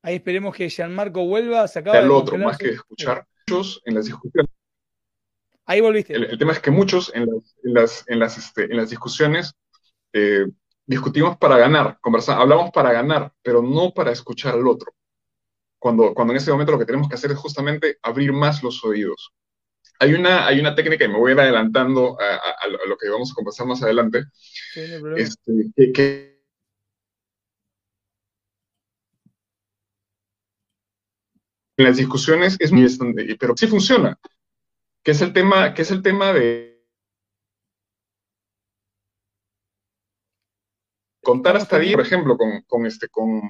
Ahí 0.05 0.17
esperemos 0.17 0.55
que 0.55 0.69
Gianmarco 0.69 1.25
vuelva. 1.25 1.67
Se 1.67 1.79
acaba 1.79 1.99
el 1.99 2.11
otro, 2.11 2.37
más 2.37 2.59
que 2.59 2.69
escuchar 2.69 3.27
muchos 3.49 3.81
en 3.87 3.95
las 3.95 4.05
discusiones. 4.05 4.51
Ahí 5.65 5.81
volviste. 5.81 6.13
El, 6.13 6.39
tema 6.39 6.53
es 6.53 6.61
que 6.61 6.71
muchos 6.71 7.11
en 7.15 7.25
las, 7.25 7.57
en 7.65 7.73
las, 7.75 8.05
en 8.09 8.19
las, 8.19 8.37
este, 8.37 8.65
en 8.65 8.77
las 8.77 8.91
discusiones 8.91 9.55
eh, 10.13 10.45
discutimos 10.85 11.39
para 11.39 11.57
ganar, 11.57 11.97
conversar, 12.03 12.39
hablamos 12.39 12.71
para 12.71 12.93
ganar, 12.93 13.33
pero 13.43 13.63
no 13.63 13.95
para 13.95 14.13
escuchar 14.13 14.53
al 14.53 14.69
otro. 14.69 14.93
Cuando, 15.79 16.13
cuando 16.13 16.35
en 16.35 16.37
ese 16.37 16.51
momento 16.53 16.73
lo 16.73 16.79
que 16.79 16.85
tenemos 16.85 17.09
que 17.09 17.15
hacer 17.15 17.31
es 17.31 17.39
justamente 17.39 17.97
abrir 18.03 18.31
más 18.35 18.63
los 18.63 18.85
oídos. 18.85 19.33
Hay 20.01 20.13
una, 20.13 20.47
hay 20.47 20.61
una 20.61 20.75
técnica, 20.75 21.07
y 21.07 21.09
me 21.09 21.19
voy 21.19 21.31
a 21.31 21.35
ir 21.35 21.41
adelantando 21.41 22.19
a, 22.21 22.69
lo 22.87 22.99
que 22.99 23.09
vamos 23.09 23.33
a 23.33 23.35
conversar 23.35 23.67
más 23.67 23.83
adelante, 23.83 24.25
sí, 24.75 24.83
este, 25.17 25.93
que 25.95 26.34
en 31.77 31.85
las 31.85 31.97
discusiones 31.97 32.57
es 32.61 32.73
muy 32.73 32.87
pero 33.39 33.55
sí 33.57 33.67
funciona. 33.67 34.19
Que 35.03 35.13
es 35.13 35.23
el 35.23 35.33
tema, 35.33 35.75
que 35.75 35.83
es 35.83 35.91
el 35.91 36.03
tema 36.03 36.33
de 36.33 36.75
contar 41.23 41.57
hasta 41.57 41.79
10, 41.79 41.95
por 41.97 42.05
ejemplo, 42.07 42.37
con, 42.37 42.63
con, 42.63 42.87
este, 42.87 43.09
con, 43.09 43.43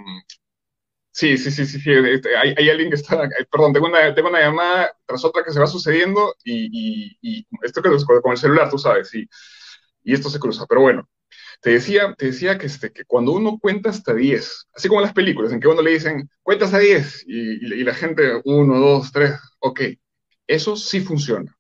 sí, 1.11 1.37
sí, 1.39 1.51
sí, 1.51 1.67
sí, 1.67 1.81
sí 1.81 1.91
hay, 1.91 2.55
hay, 2.57 2.71
alguien 2.71 2.89
que 2.91 2.97
está, 2.97 3.29
perdón, 3.51 3.73
tengo 3.73 3.87
una, 3.87 4.15
tengo 4.15 4.29
una 4.29 4.41
llamada 4.41 4.97
tras 5.07 5.25
otra 5.25 5.45
que 5.45 5.53
se 5.53 5.61
va 5.61 5.67
sucediendo 5.67 6.35
y, 6.45 7.17
y, 7.21 7.39
y 7.41 7.47
esto 7.63 7.83
que 7.83 7.91
con 8.23 8.33
el 8.33 8.39
celular, 8.39 8.71
tú 8.71 8.79
sabes, 8.79 9.15
y, 9.15 9.29
y 10.05 10.15
esto 10.15 10.31
se 10.31 10.39
cruza, 10.41 10.67
pero 10.69 10.83
bueno, 10.83 11.09
te 11.65 11.71
decía, 11.71 12.15
te 12.19 12.27
decía 12.27 12.59
que, 12.59 12.67
este, 12.67 12.93
que 12.93 13.07
cuando 13.07 13.33
uno 13.33 13.59
cuenta 13.59 13.89
hasta 13.89 14.13
10, 14.13 14.69
así 14.75 14.87
como 14.87 15.01
las 15.01 15.15
películas, 15.15 15.51
en 15.51 15.61
que 15.61 15.69
uno 15.69 15.81
le 15.81 15.93
dicen, 15.93 16.29
cuenta 16.43 16.67
hasta 16.67 16.79
10, 16.79 17.25
y, 17.27 17.65
y, 17.81 17.85
la 17.85 17.95
gente, 17.95 18.43
1, 18.45 18.79
2, 18.79 19.13
3, 19.13 19.33
ok, 19.61 19.81
eso 20.47 20.77
sí 20.77 21.01
funciona. 21.01 21.57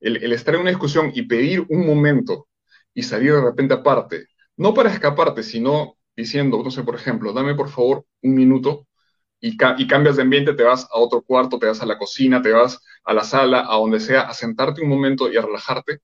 El, 0.00 0.22
el, 0.22 0.32
estar 0.32 0.54
en 0.54 0.60
una 0.60 0.70
discusión 0.70 1.10
y 1.12 1.22
pedir 1.22 1.66
un 1.68 1.86
momento 1.88 2.48
y 2.94 3.02
salir 3.02 3.32
de 3.34 3.42
repente 3.42 3.74
aparte, 3.74 4.26
no 4.56 4.72
para 4.74 4.92
escaparte, 4.92 5.42
sino 5.42 5.98
diciendo, 6.16 6.62
no 6.62 6.70
sé, 6.70 6.84
por 6.84 6.94
ejemplo, 6.94 7.32
dame 7.32 7.56
por 7.56 7.68
favor 7.68 8.06
un 8.22 8.34
minuto 8.34 8.86
y, 9.40 9.56
ca 9.56 9.74
y, 9.76 9.88
cambias 9.88 10.16
de 10.16 10.22
ambiente, 10.22 10.54
te 10.54 10.62
vas 10.62 10.84
a 10.84 10.98
otro 11.00 11.22
cuarto, 11.22 11.58
te 11.58 11.66
vas 11.66 11.82
a 11.82 11.86
la 11.86 11.98
cocina, 11.98 12.42
te 12.42 12.52
vas 12.52 12.80
a 13.04 13.12
la 13.12 13.24
sala, 13.24 13.66
a 13.68 13.76
donde 13.76 13.98
sea, 13.98 14.22
a 14.22 14.34
sentarte 14.34 14.82
un 14.82 14.88
momento 14.88 15.32
y 15.32 15.36
a 15.36 15.42
relajarte, 15.42 15.98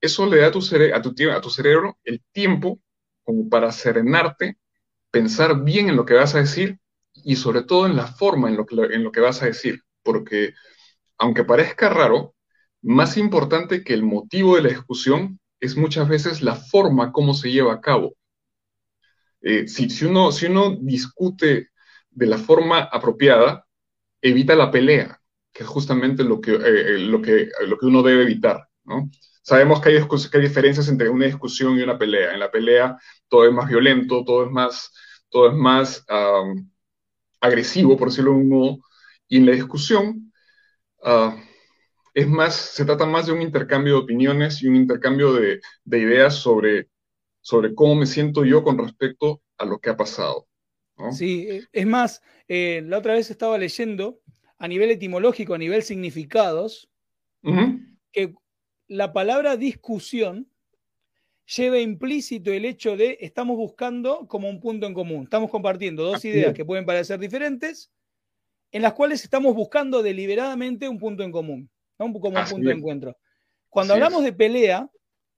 eso 0.00 0.26
le 0.26 0.38
da 0.38 0.48
a 0.48 0.52
tu, 0.52 0.60
cerebro 0.62 1.98
el 2.04 2.22
tiempo 2.32 2.80
como 3.24 3.48
para 3.48 3.72
serenarte, 3.72 4.58
pensar 5.10 5.62
bien 5.62 5.88
en 5.88 5.96
lo 5.96 6.04
que 6.04 6.14
vas 6.14 6.34
a 6.34 6.40
decir 6.40 6.78
y 7.12 7.36
sobre 7.36 7.62
todo 7.62 7.86
en 7.86 7.96
la 7.96 8.06
forma 8.06 8.48
en 8.48 8.56
lo 8.56 8.64
que, 9.12 9.20
vas 9.20 9.42
a 9.42 9.46
decir. 9.46 9.82
Porque, 10.02 10.54
aunque 11.18 11.44
parezca 11.44 11.88
raro, 11.88 12.34
más 12.80 13.16
importante 13.16 13.82
que 13.82 13.94
el 13.94 14.04
motivo 14.04 14.56
de 14.56 14.62
la 14.62 14.68
discusión 14.68 15.40
es 15.60 15.76
muchas 15.76 16.08
veces 16.08 16.42
la 16.42 16.54
forma 16.54 17.12
como 17.12 17.34
se 17.34 17.50
lleva 17.50 17.74
a 17.74 17.80
cabo. 17.80 18.14
Eh, 19.40 19.66
si, 19.68 20.04
uno, 20.04 20.30
discute 20.80 21.70
de 22.10 22.26
la 22.26 22.38
forma 22.38 22.80
apropiada, 22.80 23.66
evita 24.22 24.54
la 24.54 24.70
pelea, 24.70 25.20
que 25.52 25.64
es 25.64 25.68
justamente 25.68 26.24
lo 26.24 26.40
que, 26.40 26.52
eh, 26.52 27.20
que, 27.22 27.50
lo 27.66 27.78
que 27.78 27.86
uno 27.86 28.02
debe 28.02 28.22
evitar. 28.22 28.68
¿no? 28.84 29.10
Sabemos 29.48 29.80
que 29.80 29.88
hay, 29.88 30.06
que 30.06 30.36
hay, 30.36 30.42
diferencias 30.42 30.90
entre 30.90 31.08
una 31.08 31.24
discusión 31.24 31.78
y 31.78 31.82
una 31.82 31.96
pelea. 31.96 32.34
En 32.34 32.40
la 32.40 32.50
pelea 32.50 32.98
todo 33.28 33.46
es 33.46 33.52
más 33.52 33.66
violento, 33.66 34.22
todo 34.22 34.44
es 34.44 34.50
más, 34.50 34.92
todo 35.30 35.48
es 35.48 35.54
más 35.54 36.04
um, 36.10 36.70
agresivo, 37.40 37.96
por 37.96 38.08
decirlo 38.08 38.32
de 38.32 38.36
un 38.36 38.48
modo, 38.50 38.78
y 39.26 39.38
en 39.38 39.46
la 39.46 39.52
discusión 39.52 40.34
uh, 40.98 41.32
es 42.12 42.28
más, 42.28 42.56
se 42.56 42.84
trata 42.84 43.06
más 43.06 43.24
de 43.24 43.32
un 43.32 43.40
intercambio 43.40 43.94
de 43.94 44.00
opiniones 44.00 44.62
y 44.62 44.68
un 44.68 44.76
intercambio 44.76 45.32
de, 45.32 45.62
de 45.82 45.98
ideas 45.98 46.34
sobre, 46.34 46.90
sobre 47.40 47.74
cómo 47.74 47.94
me 47.94 48.04
siento 48.04 48.44
yo 48.44 48.62
con 48.62 48.76
respecto 48.76 49.40
a 49.56 49.64
lo 49.64 49.78
que 49.78 49.88
ha 49.88 49.96
pasado. 49.96 50.46
¿no? 50.98 51.10
Sí, 51.10 51.62
es 51.72 51.86
más, 51.86 52.20
eh, 52.48 52.82
la 52.84 52.98
otra 52.98 53.14
vez 53.14 53.30
estaba 53.30 53.56
leyendo 53.56 54.20
a 54.58 54.68
nivel 54.68 54.90
etimológico, 54.90 55.54
a 55.54 55.58
nivel 55.58 55.82
significados, 55.82 56.90
uh 57.44 57.50
-huh. 57.50 57.98
que 58.12 58.34
la 58.88 59.12
palabra 59.12 59.56
discusión 59.56 60.50
lleva 61.56 61.78
implícito 61.78 62.52
el 62.52 62.64
hecho 62.64 62.96
de 62.96 63.18
estamos 63.20 63.56
buscando 63.56 64.26
como 64.26 64.48
un 64.48 64.60
punto 64.60 64.86
en 64.86 64.94
común. 64.94 65.24
Estamos 65.24 65.50
compartiendo 65.50 66.04
dos 66.04 66.16
Así 66.16 66.28
ideas 66.28 66.50
es. 66.50 66.54
que 66.54 66.64
pueden 66.64 66.84
parecer 66.84 67.18
diferentes, 67.18 67.90
en 68.72 68.82
las 68.82 68.94
cuales 68.94 69.22
estamos 69.24 69.54
buscando 69.54 70.02
deliberadamente 70.02 70.88
un 70.88 70.98
punto 70.98 71.22
en 71.22 71.32
común, 71.32 71.70
¿no? 71.98 72.12
como 72.12 72.38
Así 72.38 72.52
un 72.52 72.58
punto 72.58 72.70
es. 72.70 72.74
de 72.74 72.78
encuentro. 72.78 73.16
Cuando 73.68 73.94
Así 73.94 74.02
hablamos 74.02 74.20
es. 74.20 74.24
de 74.26 74.32
pelea, 74.34 74.90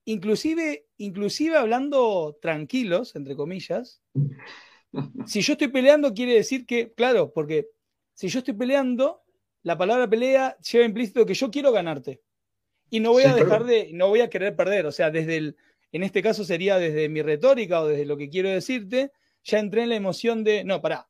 inclusive, 0.05 0.87
inclusive 0.97 1.57
hablando 1.57 2.39
tranquilos, 2.41 3.15
entre 3.15 3.37
comillas, 3.37 4.01
si 5.27 5.41
yo 5.43 5.53
estoy 5.53 5.69
peleando 5.69 6.13
quiere 6.13 6.35
decir 6.35 6.67
que, 6.67 6.93
claro, 6.93 7.33
porque 7.33 7.69
si 8.15 8.29
yo 8.29 8.41
estoy 8.41 8.55
peleando, 8.55 9.23
la 9.63 9.79
palabra 9.79 10.09
pelea 10.09 10.57
lleva 10.59 10.85
implícito 10.85 11.27
que 11.27 11.35
yo 11.35 11.51
quiero 11.51 11.71
ganarte 11.71 12.21
y 12.91 13.01
no 13.01 13.13
voy 13.13 13.23
sí, 13.23 13.29
a 13.29 13.35
dejar 13.35 13.65
pero... 13.65 13.65
de, 13.65 13.91
no 13.93 14.09
voy 14.09 14.21
a 14.21 14.29
querer 14.29 14.55
perder, 14.57 14.87
o 14.87 14.93
sea, 14.93 15.11
desde 15.11 15.37
el, 15.37 15.57
en 15.93 16.03
este 16.03 16.23
caso 16.23 16.45
sería 16.45 16.79
desde 16.79 17.09
mi 17.09 17.23
retórica 17.23 17.81
o 17.81 17.87
desde 17.89 18.05
lo 18.05 18.17
que 18.17 18.29
quiero 18.29 18.49
decirte, 18.49 19.13
ya 19.45 19.59
entré 19.59 19.85
en 19.85 19.89
la 19.89 19.97
emoción 19.97 20.45
de, 20.45 20.65
no, 20.65 20.81
pará, 20.81 21.09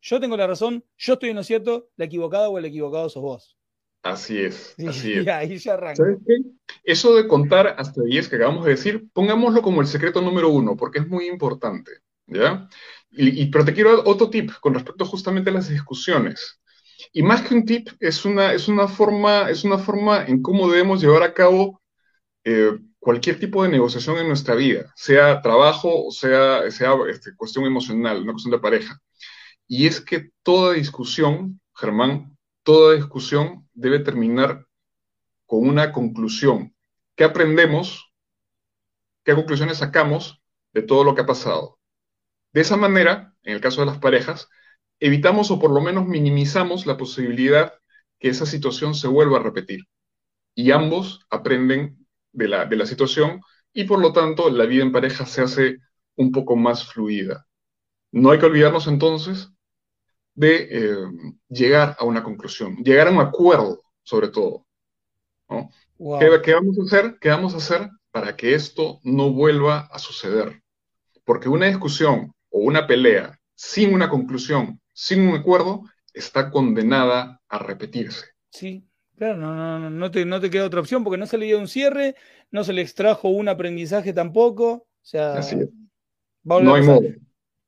yo 0.00 0.20
tengo 0.20 0.36
la 0.36 0.46
razón, 0.46 0.84
yo 0.96 1.14
estoy 1.14 1.30
en 1.30 1.36
lo 1.36 1.42
cierto, 1.42 1.90
la 1.96 2.04
equivocada 2.04 2.48
o 2.48 2.58
el 2.58 2.64
equivocado 2.64 3.08
sos 3.08 3.22
vos. 3.22 3.56
Así 4.02 4.38
es, 4.38 4.74
así 4.86 5.12
es. 5.12 5.26
Y 5.26 5.28
ahí 5.30 5.58
ya 5.58 5.74
arranca. 5.74 5.96
¿Sabes 5.96 6.18
qué? 6.26 6.36
Eso 6.84 7.14
de 7.16 7.26
contar 7.26 7.74
hasta 7.78 8.02
10 8.02 8.28
que 8.28 8.36
acabamos 8.36 8.64
de 8.64 8.70
decir, 8.72 9.08
pongámoslo 9.12 9.62
como 9.62 9.80
el 9.80 9.86
secreto 9.86 10.20
número 10.20 10.48
uno, 10.50 10.76
porque 10.76 11.00
es 11.00 11.08
muy 11.08 11.26
importante, 11.26 11.90
¿ya? 12.26 12.68
Y, 13.10 13.42
y, 13.42 13.46
pero 13.46 13.64
te 13.64 13.72
quiero 13.72 13.96
dar 13.96 14.06
otro 14.06 14.30
tip 14.30 14.50
con 14.60 14.74
respecto 14.74 15.04
justamente 15.04 15.50
a 15.50 15.54
las 15.54 15.68
discusiones. 15.68 16.60
Y 17.12 17.22
más 17.22 17.42
que 17.42 17.54
un 17.54 17.64
tip, 17.64 17.88
es 18.00 18.24
una, 18.24 18.52
es 18.52 18.68
una, 18.68 18.88
forma, 18.88 19.50
es 19.50 19.64
una 19.64 19.78
forma 19.78 20.24
en 20.26 20.42
cómo 20.42 20.68
debemos 20.68 21.00
llevar 21.00 21.22
a 21.22 21.34
cabo 21.34 21.82
eh, 22.44 22.78
cualquier 22.98 23.38
tipo 23.38 23.62
de 23.62 23.68
negociación 23.68 24.18
en 24.18 24.28
nuestra 24.28 24.54
vida, 24.54 24.92
sea 24.96 25.40
trabajo 25.40 26.06
o 26.06 26.10
sea, 26.10 26.68
sea 26.70 26.94
este, 27.08 27.36
cuestión 27.36 27.64
emocional, 27.64 28.22
una 28.22 28.32
cuestión 28.32 28.52
de 28.52 28.58
pareja. 28.58 29.00
Y 29.66 29.86
es 29.86 30.00
que 30.00 30.30
toda 30.42 30.74
discusión, 30.74 31.60
Germán, 31.74 32.36
toda 32.62 32.94
discusión 32.94 33.68
debe 33.74 34.00
terminar 34.00 34.66
con 35.46 35.68
una 35.68 35.92
conclusión. 35.92 36.74
¿Qué 37.14 37.24
aprendemos? 37.24 38.12
¿Qué 39.24 39.34
conclusiones 39.34 39.78
sacamos 39.78 40.42
de 40.72 40.82
todo 40.82 41.04
lo 41.04 41.14
que 41.14 41.22
ha 41.22 41.26
pasado? 41.26 41.78
De 42.52 42.60
esa 42.60 42.76
manera, 42.76 43.34
en 43.42 43.54
el 43.54 43.60
caso 43.60 43.80
de 43.80 43.86
las 43.86 43.98
parejas, 43.98 44.48
evitamos 45.00 45.50
o 45.50 45.58
por 45.58 45.70
lo 45.70 45.80
menos 45.80 46.06
minimizamos 46.06 46.86
la 46.86 46.96
posibilidad 46.96 47.74
que 48.18 48.28
esa 48.28 48.46
situación 48.46 48.94
se 48.94 49.08
vuelva 49.08 49.38
a 49.38 49.42
repetir. 49.42 49.80
Y 50.54 50.70
ambos 50.70 51.26
aprenden 51.30 52.06
de 52.32 52.48
la, 52.48 52.64
de 52.64 52.76
la 52.76 52.86
situación 52.86 53.40
y 53.72 53.84
por 53.84 54.00
lo 54.00 54.12
tanto 54.12 54.48
la 54.50 54.64
vida 54.64 54.82
en 54.82 54.92
pareja 54.92 55.26
se 55.26 55.42
hace 55.42 55.78
un 56.16 56.32
poco 56.32 56.56
más 56.56 56.86
fluida. 56.86 57.46
No 58.12 58.30
hay 58.30 58.38
que 58.38 58.46
olvidarnos 58.46 58.86
entonces 58.86 59.50
de 60.34 60.68
eh, 60.70 60.96
llegar 61.48 61.96
a 61.98 62.04
una 62.04 62.22
conclusión, 62.22 62.76
llegar 62.76 63.08
a 63.08 63.10
un 63.10 63.20
acuerdo 63.20 63.82
sobre 64.02 64.28
todo. 64.28 64.66
¿no? 65.48 65.70
Wow. 65.98 66.20
¿Qué, 66.20 66.40
¿Qué, 66.42 66.54
vamos 66.54 66.78
a 66.78 66.82
hacer? 66.82 67.18
¿Qué 67.20 67.28
vamos 67.28 67.54
a 67.54 67.58
hacer 67.58 67.90
para 68.10 68.36
que 68.36 68.54
esto 68.54 69.00
no 69.02 69.32
vuelva 69.32 69.88
a 69.90 69.98
suceder? 69.98 70.62
Porque 71.24 71.48
una 71.48 71.66
discusión 71.66 72.32
o 72.50 72.60
una 72.60 72.86
pelea 72.86 73.38
sin 73.54 73.92
una 73.92 74.08
conclusión 74.08 74.80
sin 74.96 75.28
un 75.28 75.36
acuerdo, 75.36 75.82
está 76.14 76.50
condenada 76.50 77.42
a 77.48 77.58
repetirse. 77.58 78.24
Sí, 78.48 78.82
claro, 79.14 79.36
no, 79.36 79.54
no, 79.78 79.90
no, 79.90 80.10
te, 80.10 80.24
no 80.24 80.40
te 80.40 80.48
queda 80.48 80.64
otra 80.64 80.80
opción 80.80 81.04
porque 81.04 81.18
no 81.18 81.26
se 81.26 81.36
le 81.36 81.44
dio 81.44 81.58
un 81.58 81.68
cierre, 81.68 82.16
no 82.50 82.64
se 82.64 82.72
le 82.72 82.80
extrajo 82.80 83.28
un 83.28 83.46
aprendizaje 83.50 84.14
tampoco. 84.14 84.70
O 84.72 84.86
sea, 85.02 85.34
Así 85.34 85.56
es. 85.60 85.68
no 86.44 86.74
hay 86.74 86.82
modo. 86.82 87.02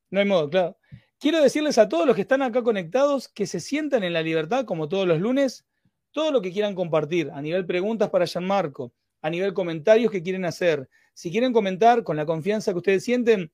No 0.09 0.19
hay 0.19 0.25
modo, 0.25 0.49
claro. 0.49 0.77
Quiero 1.19 1.39
decirles 1.39 1.77
a 1.77 1.87
todos 1.87 2.07
los 2.07 2.15
que 2.15 2.23
están 2.23 2.41
acá 2.41 2.63
conectados 2.63 3.27
que 3.27 3.45
se 3.45 3.59
sientan 3.59 4.03
en 4.03 4.13
la 4.13 4.23
libertad, 4.23 4.65
como 4.65 4.89
todos 4.89 5.07
los 5.07 5.19
lunes, 5.19 5.67
todo 6.09 6.31
lo 6.31 6.41
que 6.41 6.51
quieran 6.51 6.73
compartir, 6.73 7.29
a 7.31 7.43
nivel 7.43 7.67
preguntas 7.67 8.09
para 8.09 8.25
Gianmarco, 8.25 8.91
a 9.21 9.29
nivel 9.29 9.53
comentarios 9.53 10.11
que 10.11 10.23
quieren 10.23 10.45
hacer. 10.45 10.89
Si 11.13 11.29
quieren 11.29 11.53
comentar 11.53 12.03
con 12.03 12.17
la 12.17 12.25
confianza 12.25 12.71
que 12.71 12.79
ustedes 12.79 13.03
sienten, 13.03 13.51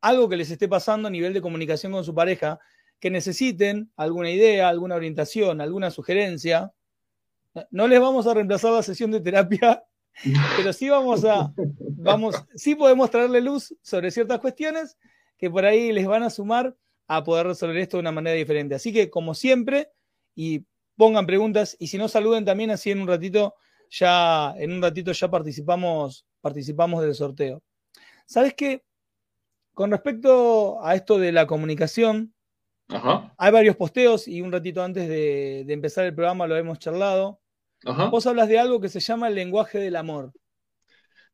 algo 0.00 0.28
que 0.28 0.36
les 0.36 0.48
esté 0.48 0.68
pasando 0.68 1.08
a 1.08 1.10
nivel 1.10 1.32
de 1.32 1.42
comunicación 1.42 1.90
con 1.90 2.04
su 2.04 2.14
pareja, 2.14 2.60
que 3.04 3.10
necesiten 3.10 3.92
alguna 3.96 4.30
idea, 4.30 4.66
alguna 4.66 4.94
orientación, 4.94 5.60
alguna 5.60 5.90
sugerencia. 5.90 6.72
No 7.70 7.86
les 7.86 8.00
vamos 8.00 8.26
a 8.26 8.32
reemplazar 8.32 8.72
la 8.72 8.82
sesión 8.82 9.10
de 9.10 9.20
terapia, 9.20 9.84
pero 10.56 10.72
sí 10.72 10.88
vamos 10.88 11.22
a, 11.26 11.52
vamos, 11.98 12.42
sí 12.54 12.74
podemos 12.74 13.10
traerle 13.10 13.42
luz 13.42 13.76
sobre 13.82 14.10
ciertas 14.10 14.38
cuestiones 14.40 14.96
que 15.36 15.50
por 15.50 15.66
ahí 15.66 15.92
les 15.92 16.06
van 16.06 16.22
a 16.22 16.30
sumar 16.30 16.74
a 17.06 17.22
poder 17.22 17.48
resolver 17.48 17.76
esto 17.76 17.98
de 17.98 18.00
una 18.00 18.12
manera 18.12 18.36
diferente. 18.36 18.74
Así 18.74 18.90
que, 18.90 19.10
como 19.10 19.34
siempre, 19.34 19.90
y 20.34 20.64
pongan 20.96 21.26
preguntas, 21.26 21.76
y 21.78 21.88
si 21.88 21.98
no 21.98 22.08
saluden 22.08 22.46
también, 22.46 22.70
así 22.70 22.90
en 22.90 23.02
un 23.02 23.08
ratito, 23.08 23.54
ya, 23.90 24.54
en 24.56 24.72
un 24.72 24.80
ratito 24.80 25.12
ya 25.12 25.30
participamos, 25.30 26.24
participamos 26.40 27.02
del 27.02 27.14
sorteo. 27.14 27.62
¿Sabes 28.24 28.54
qué? 28.54 28.82
Con 29.74 29.90
respecto 29.90 30.82
a 30.82 30.94
esto 30.94 31.18
de 31.18 31.32
la 31.32 31.46
comunicación, 31.46 32.33
Ajá. 32.94 33.34
Hay 33.36 33.52
varios 33.52 33.76
posteos 33.76 34.28
y 34.28 34.40
un 34.40 34.52
ratito 34.52 34.82
antes 34.82 35.08
de, 35.08 35.64
de, 35.66 35.72
empezar 35.72 36.04
el 36.04 36.14
programa 36.14 36.46
lo 36.46 36.56
hemos 36.56 36.78
charlado. 36.78 37.40
Ajá. 37.84 38.06
Vos 38.06 38.26
hablas 38.26 38.48
de 38.48 38.58
algo 38.58 38.80
que 38.80 38.88
se 38.88 39.00
llama 39.00 39.28
el 39.28 39.34
lenguaje 39.34 39.78
del 39.78 39.96
amor. 39.96 40.32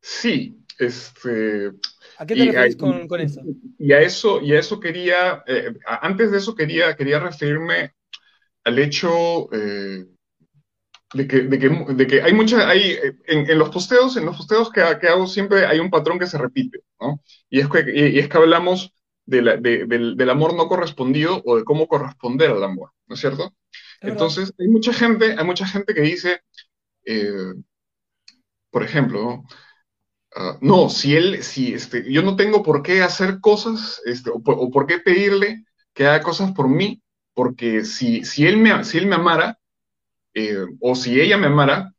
Sí, 0.00 0.59
este. 0.79 1.73
¿A 2.17 2.26
qué 2.26 2.35
te 2.35 2.47
referís 2.47 2.76
con, 2.76 3.07
con, 3.07 3.21
eso? 3.21 3.43
Y 3.79 3.93
a 3.93 4.00
eso, 4.00 4.40
y 4.40 4.52
a 4.52 4.59
eso 4.59 4.81
quería, 4.81 5.45
eh, 5.47 5.75
antes 5.85 6.31
de 6.31 6.38
eso 6.38 6.55
quería, 6.55 6.97
quería 6.97 7.21
referirme 7.21 7.93
al 8.64 8.79
hecho 8.79 9.52
eh, 9.52 10.07
de, 11.12 11.29
que, 11.29 11.43
de, 11.43 12.07
que, 12.07 12.23
hay 12.23 12.33
mucha, 12.33 12.69
hay, 12.69 12.97
en, 13.26 13.59
los 13.59 13.69
posteos, 13.69 14.17
en 14.17 14.25
los 14.25 14.37
posteos 14.37 14.71
que, 14.71 14.83
que, 15.00 15.09
hago 15.09 15.26
siempre 15.26 15.67
hay 15.67 15.79
un 15.79 15.90
patrón 15.90 16.19
que 16.19 16.26
se 16.26 16.38
repite, 16.38 16.81
¿no? 16.99 17.23
Y 17.50 17.61
es 17.61 17.69
que, 17.69 17.85
y 17.95 18.19
es 18.19 18.29
que 18.29 18.37
hablamos 18.38 18.95
del, 19.31 20.17
del, 20.17 20.31
amor 20.31 20.55
no 20.55 20.69
correspondido 20.69 21.41
o 21.45 21.57
de 21.57 21.65
cómo 21.65 21.87
corresponder 21.87 22.51
al 22.51 22.65
amor, 22.65 22.91
¿no 23.07 23.15
es 23.15 23.21
cierto? 23.21 23.55
Entonces, 24.01 24.53
hay 24.59 24.69
mucha 24.69 24.93
gente, 24.93 25.37
hay 25.39 25.45
mucha 25.45 25.67
gente 25.67 25.95
que 25.95 26.01
dice, 26.01 26.43
eh, 27.05 27.55
por 28.71 28.83
ejemplo, 28.83 29.45
ah, 30.35 30.59
no, 30.61 30.89
si 30.89 31.17
él, 31.17 31.43
si 31.43 31.75
este, 31.75 32.11
yo 32.13 32.23
no 32.23 32.37
tengo 32.37 32.63
por 32.63 32.83
qué 32.83 33.03
hacer 33.03 33.41
cosas, 33.41 34.01
este, 34.05 34.31
o, 34.31 34.43
por, 34.43 34.87
qué 34.87 34.99
pedirle 34.99 35.65
que 35.95 36.07
haga 36.07 36.23
cosas 36.23 36.53
por 36.53 36.69
mí, 36.69 37.03
porque 37.35 37.85
si, 37.85 38.25
si, 38.25 38.47
él, 38.47 38.57
me, 38.57 38.85
si 38.85 38.99
él 38.99 39.07
me 39.07 39.17
amara, 39.17 39.59
eh, 40.35 40.67
o 40.81 40.95
si 40.95 41.21
ella 41.21 41.37
me 41.37 41.47
amara, 41.47 41.95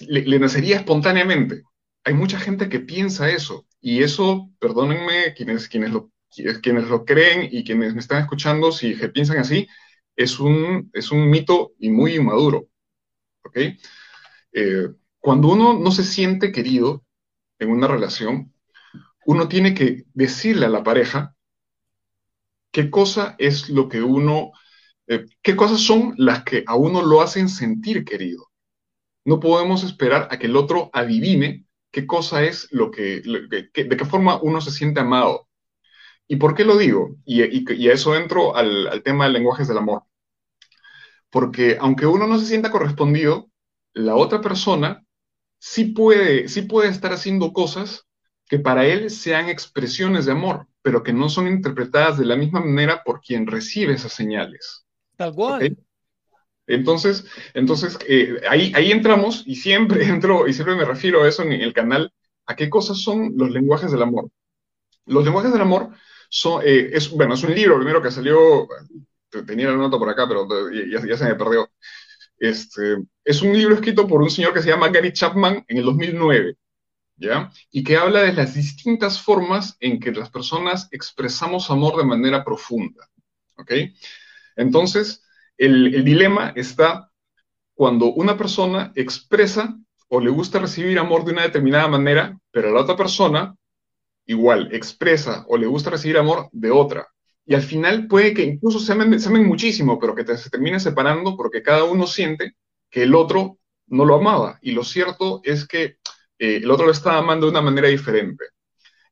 le, 0.00 0.22
le, 0.22 0.38
nacería 0.38 0.76
espontáneamente. 0.76 1.62
Hay 2.04 2.14
mucha 2.14 2.38
gente 2.38 2.68
que 2.68 2.80
piensa 2.80 3.30
eso, 3.30 3.66
y 3.80 4.02
eso, 4.02 4.50
perdónenme 4.60 5.34
quienes, 5.34 5.68
quienes 5.68 5.90
lo 5.90 6.12
quienes 6.62 6.88
lo 6.88 7.04
creen 7.04 7.48
y 7.50 7.64
quienes 7.64 7.94
me 7.94 8.00
están 8.00 8.22
escuchando, 8.22 8.72
si 8.72 8.94
piensan 8.94 9.38
así, 9.38 9.68
es 10.16 10.40
un, 10.40 10.90
es 10.92 11.10
un 11.10 11.28
mito 11.30 11.72
y 11.78 11.90
muy 11.90 12.16
inmaduro. 12.16 12.68
¿Ok? 13.44 13.56
Eh, 14.52 14.88
cuando 15.18 15.48
uno 15.48 15.74
no 15.78 15.90
se 15.90 16.04
siente 16.04 16.52
querido 16.52 17.04
en 17.58 17.70
una 17.70 17.88
relación, 17.88 18.52
uno 19.24 19.48
tiene 19.48 19.74
que 19.74 20.04
decirle 20.14 20.66
a 20.66 20.70
la 20.70 20.82
pareja 20.82 21.34
qué 22.72 22.90
cosa 22.90 23.36
es 23.38 23.68
lo 23.68 23.88
que 23.88 24.02
uno, 24.02 24.52
eh, 25.06 25.26
qué 25.42 25.54
cosas 25.56 25.80
son 25.80 26.14
las 26.16 26.42
que 26.44 26.64
a 26.66 26.74
uno 26.74 27.02
lo 27.02 27.20
hacen 27.20 27.48
sentir 27.48 28.04
querido. 28.04 28.50
No 29.24 29.38
podemos 29.38 29.84
esperar 29.84 30.28
a 30.30 30.38
que 30.38 30.46
el 30.46 30.56
otro 30.56 30.90
adivine 30.92 31.66
qué 31.92 32.06
cosa 32.06 32.42
es 32.42 32.68
lo 32.72 32.90
que, 32.90 33.20
de 33.20 33.70
qué 33.72 34.04
forma 34.04 34.40
uno 34.42 34.60
se 34.60 34.72
siente 34.72 35.00
amado. 35.00 35.48
¿Y 36.28 36.36
por 36.36 36.54
qué 36.54 36.64
lo 36.64 36.76
digo? 36.76 37.16
Y, 37.24 37.42
a 37.42 37.92
eso 37.92 38.16
entro 38.16 38.56
al, 38.56 39.02
tema 39.04 39.26
de 39.26 39.32
lenguajes 39.32 39.68
del 39.68 39.78
amor. 39.78 40.04
Porque 41.30 41.76
aunque 41.80 42.06
uno 42.06 42.26
no 42.26 42.38
se 42.38 42.46
sienta 42.46 42.70
correspondido, 42.70 43.50
la 43.92 44.14
otra 44.14 44.40
persona 44.40 45.04
sí 45.58 45.86
puede, 45.86 46.48
sí 46.48 46.62
puede 46.62 46.88
estar 46.88 47.12
haciendo 47.12 47.52
cosas 47.52 48.06
que 48.48 48.58
para 48.58 48.86
él 48.86 49.10
sean 49.10 49.48
expresiones 49.48 50.26
de 50.26 50.32
amor, 50.32 50.66
pero 50.82 51.02
que 51.02 51.12
no 51.12 51.28
son 51.28 51.48
interpretadas 51.48 52.18
de 52.18 52.26
la 52.26 52.36
misma 52.36 52.60
manera 52.60 53.02
por 53.04 53.20
quien 53.20 53.46
recibe 53.46 53.94
esas 53.94 54.12
señales. 54.12 54.84
Tal 55.16 55.34
cual. 55.34 55.76
Entonces, 56.66 57.26
entonces 57.54 57.98
eh, 58.08 58.40
ahí, 58.48 58.72
ahí 58.74 58.92
entramos 58.92 59.42
y 59.46 59.56
siempre 59.56 60.04
entro 60.08 60.48
y 60.48 60.52
siempre 60.52 60.76
me 60.76 60.84
refiero 60.84 61.22
a 61.22 61.28
eso 61.28 61.42
en 61.42 61.52
el 61.52 61.72
canal, 61.72 62.12
a 62.46 62.56
qué 62.56 62.70
cosas 62.70 62.98
son 62.98 63.32
los 63.36 63.50
lenguajes 63.50 63.90
del 63.90 64.02
amor. 64.02 64.30
Los 65.06 65.24
lenguajes 65.24 65.52
del 65.52 65.62
amor 65.62 65.90
eh, 66.62 66.90
es, 66.92 67.10
bueno, 67.10 67.34
es 67.34 67.42
un 67.42 67.54
libro 67.54 67.76
primero 67.76 68.00
que 68.00 68.10
salió, 68.10 68.66
tenía 69.46 69.68
la 69.68 69.76
nota 69.76 69.98
por 69.98 70.08
acá, 70.08 70.26
pero 70.26 70.46
ya, 70.90 71.16
se 71.16 71.24
me 71.24 71.34
perdió. 71.34 71.70
Este, 72.38 72.96
es 73.24 73.42
un 73.42 73.52
libro 73.52 73.74
escrito 73.74 74.08
por 74.08 74.22
un 74.22 74.30
señor 74.30 74.52
que 74.54 74.62
se 74.62 74.68
llama 74.68 74.88
Gary 74.88 75.12
Chapman 75.12 75.64
en 75.68 75.76
el 75.76 75.84
2009, 75.84 76.56
¿ya? 77.16 77.52
Y 77.70 77.84
que 77.84 77.96
habla 77.96 78.22
de 78.22 78.32
las 78.32 78.54
distintas 78.54 79.20
formas 79.20 79.76
en 79.80 80.00
que 80.00 80.10
las 80.10 80.30
personas 80.30 80.88
expresamos 80.90 81.70
amor 81.70 81.96
de 81.96 82.04
manera 82.04 82.44
profunda, 82.44 83.08
¿ok? 83.58 83.72
Entonces, 84.56 85.22
el, 85.58 85.94
el 85.94 86.04
dilema 86.04 86.52
está 86.56 87.10
cuando 87.74 88.06
una 88.06 88.36
persona 88.36 88.92
expresa 88.96 89.76
o 90.08 90.20
le 90.20 90.30
gusta 90.30 90.58
recibir 90.58 90.98
amor 90.98 91.24
de 91.24 91.32
una 91.32 91.42
determinada 91.42 91.88
manera, 91.88 92.38
pero 92.50 92.72
la 92.72 92.80
otra 92.80 92.96
persona 92.96 93.54
igual, 94.26 94.68
expresa 94.72 95.44
o 95.48 95.56
le 95.56 95.66
gusta 95.66 95.90
recibir 95.90 96.18
amor 96.18 96.48
de 96.52 96.70
otra. 96.70 97.08
Y 97.44 97.54
al 97.54 97.62
final 97.62 98.06
puede 98.06 98.34
que 98.34 98.44
incluso 98.44 98.78
se 98.78 98.92
amen, 98.92 99.46
muchísimo, 99.46 99.98
pero 99.98 100.14
que 100.14 100.24
se 100.36 100.50
termine 100.50 100.78
separando 100.80 101.36
porque 101.36 101.62
cada 101.62 101.84
uno 101.84 102.06
siente 102.06 102.54
que 102.90 103.02
el 103.02 103.14
otro 103.14 103.58
no 103.88 104.04
lo 104.04 104.16
amaba. 104.16 104.58
Y 104.62 104.72
lo 104.72 104.84
cierto 104.84 105.40
es 105.44 105.66
que 105.66 105.96
eh, 106.38 106.56
el 106.62 106.70
otro 106.70 106.86
lo 106.86 106.92
está 106.92 107.18
amando 107.18 107.46
de 107.46 107.52
una 107.52 107.62
manera 107.62 107.88
diferente. 107.88 108.44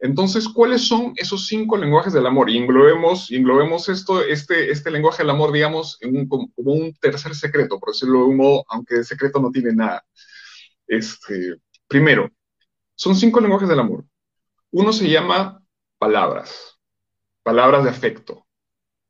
Entonces, 0.00 0.48
¿cuáles 0.48 0.86
son 0.86 1.12
esos 1.16 1.46
cinco 1.46 1.76
lenguajes 1.76 2.14
del 2.14 2.26
amor? 2.26 2.48
Y 2.48 2.56
englobemos, 2.56 3.30
englobemos 3.30 3.88
esto, 3.90 4.24
este, 4.24 4.70
este 4.70 4.90
lenguaje 4.90 5.22
del 5.22 5.30
amor, 5.30 5.52
digamos, 5.52 5.98
en 6.00 6.26
como, 6.26 6.50
un 6.56 6.94
tercer 6.94 7.34
secreto, 7.34 7.78
por 7.78 7.90
decirlo 7.92 8.20
de 8.20 8.24
un 8.24 8.36
modo, 8.38 8.64
aunque 8.68 8.96
el 8.96 9.04
secreto 9.04 9.40
no 9.40 9.50
tiene 9.50 9.74
nada. 9.74 10.02
Este, 10.86 11.56
primero, 11.86 12.30
son 12.94 13.14
cinco 13.14 13.40
lenguajes 13.40 13.68
del 13.68 13.80
amor. 13.80 14.04
Uno 14.72 14.92
se 14.92 15.08
llama 15.08 15.62
palabras, 15.98 16.78
palabras 17.42 17.84
de 17.84 17.90
afecto. 17.90 18.46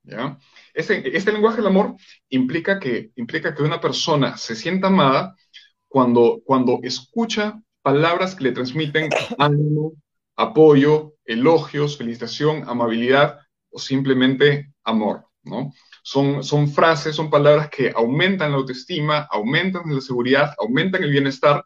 ¿ya? 0.03 0.39
Este, 0.73 1.17
este, 1.17 1.33
lenguaje 1.33 1.59
del 1.59 1.67
amor 1.67 1.97
implica 2.29 2.79
que, 2.79 3.13
implica 3.17 3.55
que 3.55 3.63
una 3.63 3.81
persona 3.81 4.37
se 4.37 4.55
sienta 4.57 4.87
amada 4.87 5.37
cuando, 5.89 6.41
cuando 6.45 6.81
escucha 6.83 7.61
palabras 7.83 8.35
que 8.35 8.45
le 8.45 8.53
transmiten 8.53 9.11
ánimo, 9.39 9.93
apoyo, 10.37 11.15
elogios, 11.25 11.99
felicitación, 11.99 12.69
amabilidad 12.69 13.39
o 13.71 13.79
simplemente 13.79 14.73
amor. 14.85 15.27
¿no? 15.43 15.73
Son, 16.03 16.43
son 16.43 16.69
frases, 16.69 17.15
son 17.15 17.29
palabras 17.29 17.69
que 17.69 17.93
aumentan 17.95 18.53
la 18.53 18.59
autoestima, 18.59 19.29
aumentan 19.31 19.83
la 19.87 20.01
seguridad, 20.01 20.55
aumentan 20.59 21.03
el 21.03 21.11
bienestar 21.11 21.65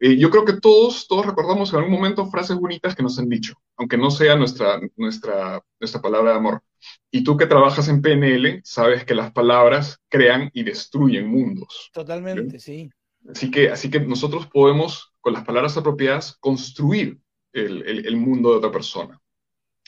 eh, 0.00 0.16
yo 0.16 0.30
creo 0.30 0.44
que 0.44 0.60
todos, 0.60 1.06
todos 1.06 1.26
recordamos 1.26 1.72
en 1.72 1.78
algún 1.78 1.92
momento 1.92 2.26
frases 2.26 2.56
bonitas 2.56 2.94
que 2.94 3.02
nos 3.02 3.18
han 3.18 3.28
dicho, 3.28 3.54
aunque 3.76 3.96
no 3.96 4.10
sea 4.10 4.36
nuestra, 4.36 4.80
nuestra, 4.96 5.62
nuestra 5.80 6.02
palabra 6.02 6.32
de 6.32 6.38
amor. 6.38 6.62
Y 7.10 7.24
tú 7.24 7.36
que 7.36 7.46
trabajas 7.46 7.88
en 7.88 8.02
PNL, 8.02 8.60
sabes 8.64 9.04
que 9.04 9.14
las 9.14 9.32
palabras 9.32 9.98
crean 10.08 10.50
y 10.52 10.62
destruyen 10.64 11.26
mundos. 11.26 11.90
Totalmente, 11.92 12.58
sí. 12.58 12.90
Así 13.28 13.50
que, 13.50 13.70
así 13.70 13.90
que 13.90 14.00
nosotros 14.00 14.46
podemos, 14.48 15.12
con 15.20 15.32
las 15.32 15.44
palabras 15.44 15.76
apropiadas, 15.76 16.36
construir 16.40 17.18
el, 17.52 18.06
el, 18.06 18.16
mundo 18.16 18.50
de 18.50 18.56
otra 18.56 18.72
persona. 18.72 19.20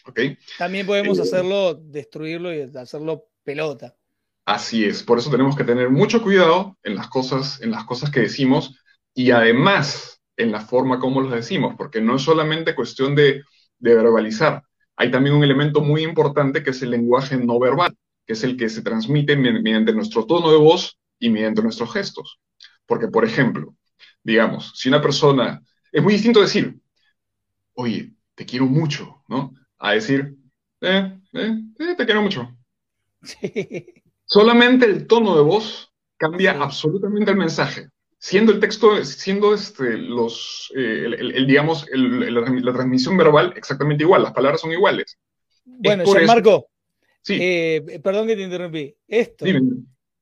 ¿Okay? 0.07 0.39
También 0.57 0.87
podemos 0.87 1.19
eh, 1.19 1.23
hacerlo, 1.23 1.75
destruirlo 1.75 2.55
y 2.55 2.61
hacerlo 2.77 3.27
pelota. 3.43 3.95
Así 4.45 4.85
es, 4.85 5.03
por 5.03 5.19
eso 5.19 5.29
tenemos 5.29 5.57
que 5.57 5.65
tener 5.65 5.91
mucho 5.91 6.23
cuidado 6.23 6.79
en 6.85 6.95
las 6.95 7.09
cosas, 7.09 7.61
en 7.61 7.73
las 7.73 7.85
cosas 7.85 8.11
que 8.11 8.21
decimos, 8.21 8.79
y 9.17 9.31
además 9.31 10.23
en 10.37 10.53
la 10.53 10.61
forma 10.61 11.01
como 11.01 11.23
los 11.23 11.33
decimos, 11.33 11.75
porque 11.79 12.03
no 12.03 12.17
es 12.17 12.23
solamente 12.23 12.75
cuestión 12.75 13.17
de, 13.17 13.43
verbalizar, 13.79 14.63
hay 14.95 15.11
también 15.11 15.35
un 15.35 15.43
elemento 15.43 15.81
muy 15.81 16.03
importante 16.03 16.63
que 16.63 16.71
es 16.71 16.83
el 16.83 16.91
lenguaje 16.91 17.39
no 17.39 17.59
verbal, 17.59 17.97
que 18.27 18.35
es 18.35 18.45
el 18.45 18.57
que 18.59 18.69
se 18.69 18.83
transmite 18.83 19.37
mediante 19.37 19.95
nuestro 19.95 20.27
tono 20.27 20.51
de 20.51 20.59
voz 20.59 20.99
y 21.19 21.31
mediante 21.31 21.63
nuestros 21.63 21.93
gestos. 21.93 22.39
Porque, 22.85 23.09
por 23.09 23.25
ejemplo, 23.25 23.75
digamos, 24.23 24.73
si 24.75 24.89
una 24.91 25.01
persona, 25.01 25.63
es 25.91 26.03
muy 26.03 26.13
distinto 26.15 26.43
decir, 26.43 26.79
oye, 27.75 28.13
te 28.35 28.45
quiero 28.45 28.67
mucho, 28.67 29.23
¿no? 29.29 29.55
A 29.79 29.93
decir, 29.93 30.37
eh, 30.83 31.19
eh, 31.33 31.55
eh 31.79 31.95
te 31.97 32.05
quiero 32.05 32.23
mucho. 32.23 32.55
Solamente 34.27 34.85
el 34.85 35.07
tono 35.07 35.37
de 35.37 35.43
voz 35.43 35.91
cambia 36.19 36.53
absolutamente 36.63 37.31
el 37.31 37.39
mensaje 37.39 37.89
siendo 38.27 38.51
el 38.51 38.59
texto, 38.59 39.05
siendo 39.05 39.55
este, 39.55 39.97
los, 39.97 40.73
eh, 40.75 41.05
el, 41.17 41.47
digamos, 41.47 41.87
la 41.93 42.73
transmisión 42.73 43.17
verbal 43.17 43.55
exactamente 43.57 44.03
igual, 44.03 44.25
las 44.25 44.33
palabras 44.33 44.61
son 44.61 44.73
iguales. 44.73 45.17
Bueno, 45.65 46.03
Marco, 46.27 46.69
sí. 47.23 47.39
Eh, 47.41 48.01
perdón 48.03 48.27
que 48.27 48.35
te 48.35 48.43
interrumpí. 48.43 48.97
Esto, 49.07 49.47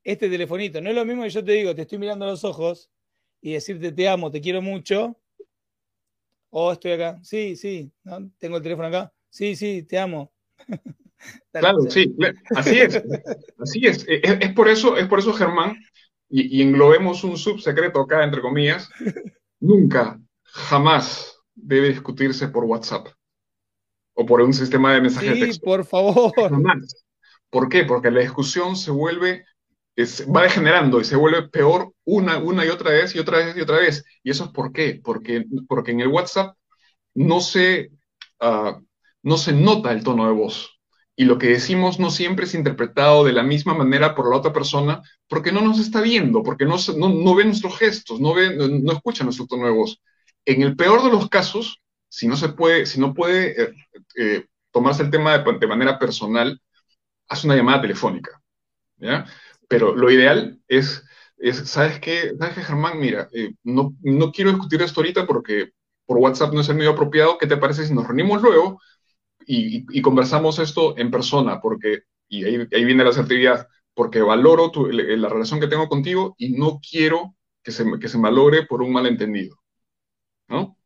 este 0.03 0.29
telefonito, 0.29 0.83
no 0.83 0.91
es 0.91 0.95
lo 0.95 1.07
mismo 1.07 1.23
que 1.23 1.31
yo 1.31 1.43
te 1.43 1.53
digo, 1.53 1.75
te 1.75 1.81
estoy 1.81 1.97
mirando 1.97 2.27
a 2.27 2.29
los 2.29 2.45
ojos 2.45 2.91
y 3.41 3.55
decirte 3.55 3.91
te 3.91 4.07
amo, 4.07 4.31
te 4.31 4.43
quiero 4.43 4.61
mucho. 4.61 5.19
O 6.51 6.73
estoy 6.73 6.93
acá, 6.93 7.19
sí, 7.23 7.57
sí, 7.57 7.91
tengo 8.37 8.59
el 8.59 8.63
teléfono 8.63 8.89
acá, 8.89 9.15
sí, 9.31 9.57
sí, 9.57 9.83
te 9.83 9.99
amo. 9.99 10.31
claro, 11.53 11.79
sí, 11.89 12.15
así 12.55 12.81
es, 12.81 13.03
así 13.59 13.87
es. 13.87 14.05
es. 14.07 14.53
por 14.53 14.69
eso, 14.69 14.95
es 14.99 15.09
por 15.09 15.21
eso, 15.21 15.33
Germán, 15.33 15.79
y, 16.29 16.63
englobemos 16.63 17.25
un 17.25 17.37
subsecreto 17.37 18.01
acá, 18.01 18.25
entre 18.25 18.41
comillas, 18.41 18.89
nunca, 19.61 20.21
jamás 20.43 21.39
debe 21.55 21.89
discutirse 21.89 22.49
por 22.49 22.65
WhatsApp 22.65 23.09
o 24.15 24.27
por 24.27 24.41
un 24.41 24.53
sistema 24.53 24.95
de 24.95 25.01
mensajes 25.01 25.35
sí, 25.35 25.41
de 25.41 25.47
texto. 25.47 25.65
por 25.65 25.85
favor. 25.85 26.33
Jamás. 26.37 27.05
¿Por 27.51 27.69
qué? 27.69 27.85
Porque 27.85 28.11
la 28.11 28.21
discusión 28.21 28.77
se 28.77 28.91
vuelve, 28.91 29.45
va 30.35 30.43
degenerando 30.43 31.01
y 31.01 31.05
se 31.05 31.17
vuelve 31.17 31.49
peor 31.49 31.93
una, 32.05 32.39
una 32.39 32.65
y 32.65 32.69
otra 32.69 32.91
vez 32.91 33.15
y 33.15 33.19
otra 33.19 33.39
vez 33.39 33.57
y 33.57 33.61
otra 33.61 33.79
vez. 33.79 34.05
¿Y 34.23 34.31
eso 34.31 34.45
es 34.45 34.51
por 34.51 34.73
qué? 34.73 35.01
Porque, 35.03 35.45
porque 35.69 35.93
en 35.93 36.01
el 36.01 36.09
WhatsApp 36.09 36.57
no 37.15 37.41
se, 37.41 37.93
ah, 38.41 38.81
no 39.23 39.37
se 39.37 39.53
nota 39.53 39.93
el 39.93 40.03
tono 40.03 40.27
de 40.27 40.33
voz. 40.33 40.74
Y 41.17 41.25
lo 41.25 41.39
que 41.39 41.49
decimos 41.49 42.01
no 42.01 42.11
siempre 42.11 42.45
es 42.45 42.55
interpretado 42.55 43.25
de 43.25 43.33
la 43.33 43.43
misma 43.43 43.75
manera 43.75 44.15
por 44.15 44.29
la 44.29 44.37
otra 44.37 44.53
persona 44.53 45.03
porque 45.29 45.53
no 45.53 45.61
nos 45.61 45.79
está 45.79 46.01
viendo, 46.01 46.43
porque 46.43 46.65
no, 46.65 46.77
no, 46.97 47.35
ve 47.35 47.45
nuestros 47.45 47.79
gestos, 47.79 48.21
no, 48.21 48.35
ve, 48.35 48.57
no, 48.57 48.93
escucha 48.93 49.25
nuestro 49.25 49.47
tono 49.47 49.67
de 49.67 49.73
voz. 49.73 50.01
En 50.45 50.63
el 50.63 50.77
peor 50.77 51.03
de 51.05 51.11
los 51.11 51.29
casos, 51.29 51.81
si 52.09 52.27
no 52.27 52.37
se 52.37 52.49
puede, 52.51 52.87
si 52.87 53.01
no 53.01 53.15
puede 53.15 53.63
eh, 53.63 53.75
eh, 54.17 54.47
tomarse 54.73 55.03
el 55.03 55.11
tema 55.11 55.39
de, 55.39 55.67
manera 55.67 55.99
personal, 55.99 56.61
haz 57.29 57.45
una 57.45 57.57
llamada 57.57 57.83
telefónica, 57.83 58.41
¿ya? 58.97 59.25
Pero 59.69 59.95
lo 59.95 60.11
ideal 60.11 60.61
es, 60.69 61.05
es 61.39 61.69
¿sabes 61.71 62.01
qué? 62.01 62.33
¿Sabes 62.39 62.67
Germán? 62.67 62.99
Mira, 62.99 63.29
eh, 63.33 63.55
no, 63.63 63.95
no 64.03 64.33
quiero 64.33 64.51
discutir 64.51 64.83
esto 64.83 65.01
ahorita 65.01 65.27
porque 65.27 65.71
por 66.07 66.19
WhatsApp 66.19 66.53
no 66.53 66.61
es 66.61 66.69
el 66.69 66.77
medio 66.77 66.91
apropiado. 66.91 67.39
¿Qué 67.39 67.47
te 67.47 67.57
parece 67.57 67.87
si 67.87 67.95
nos 67.95 68.07
reunimos 68.07 68.43
luego 68.43 68.81
y, 69.47 70.03
conversamos 70.03 70.59
esto 70.59 70.97
en 70.99 71.11
persona, 71.11 71.61
porque, 71.61 72.03
y 72.29 72.45
ahí, 72.45 72.85
viene 72.85 73.05
la 73.05 73.11
asertividad, 73.11 73.69
porque 73.95 74.21
valoro 74.21 74.73
la 74.91 75.29
relación 75.29 75.61
que 75.61 75.69
tengo 75.69 75.89
contigo 75.89 76.35
y 76.39 76.51
no 76.51 76.81
quiero 76.81 77.35
que 77.63 77.73
se, 77.73 77.85
que 78.01 78.09
se 78.09 78.19
malogre 78.19 78.67
por 78.67 78.83
un 78.83 78.93
malentendido. 78.93 79.57
¿no? 80.49 80.77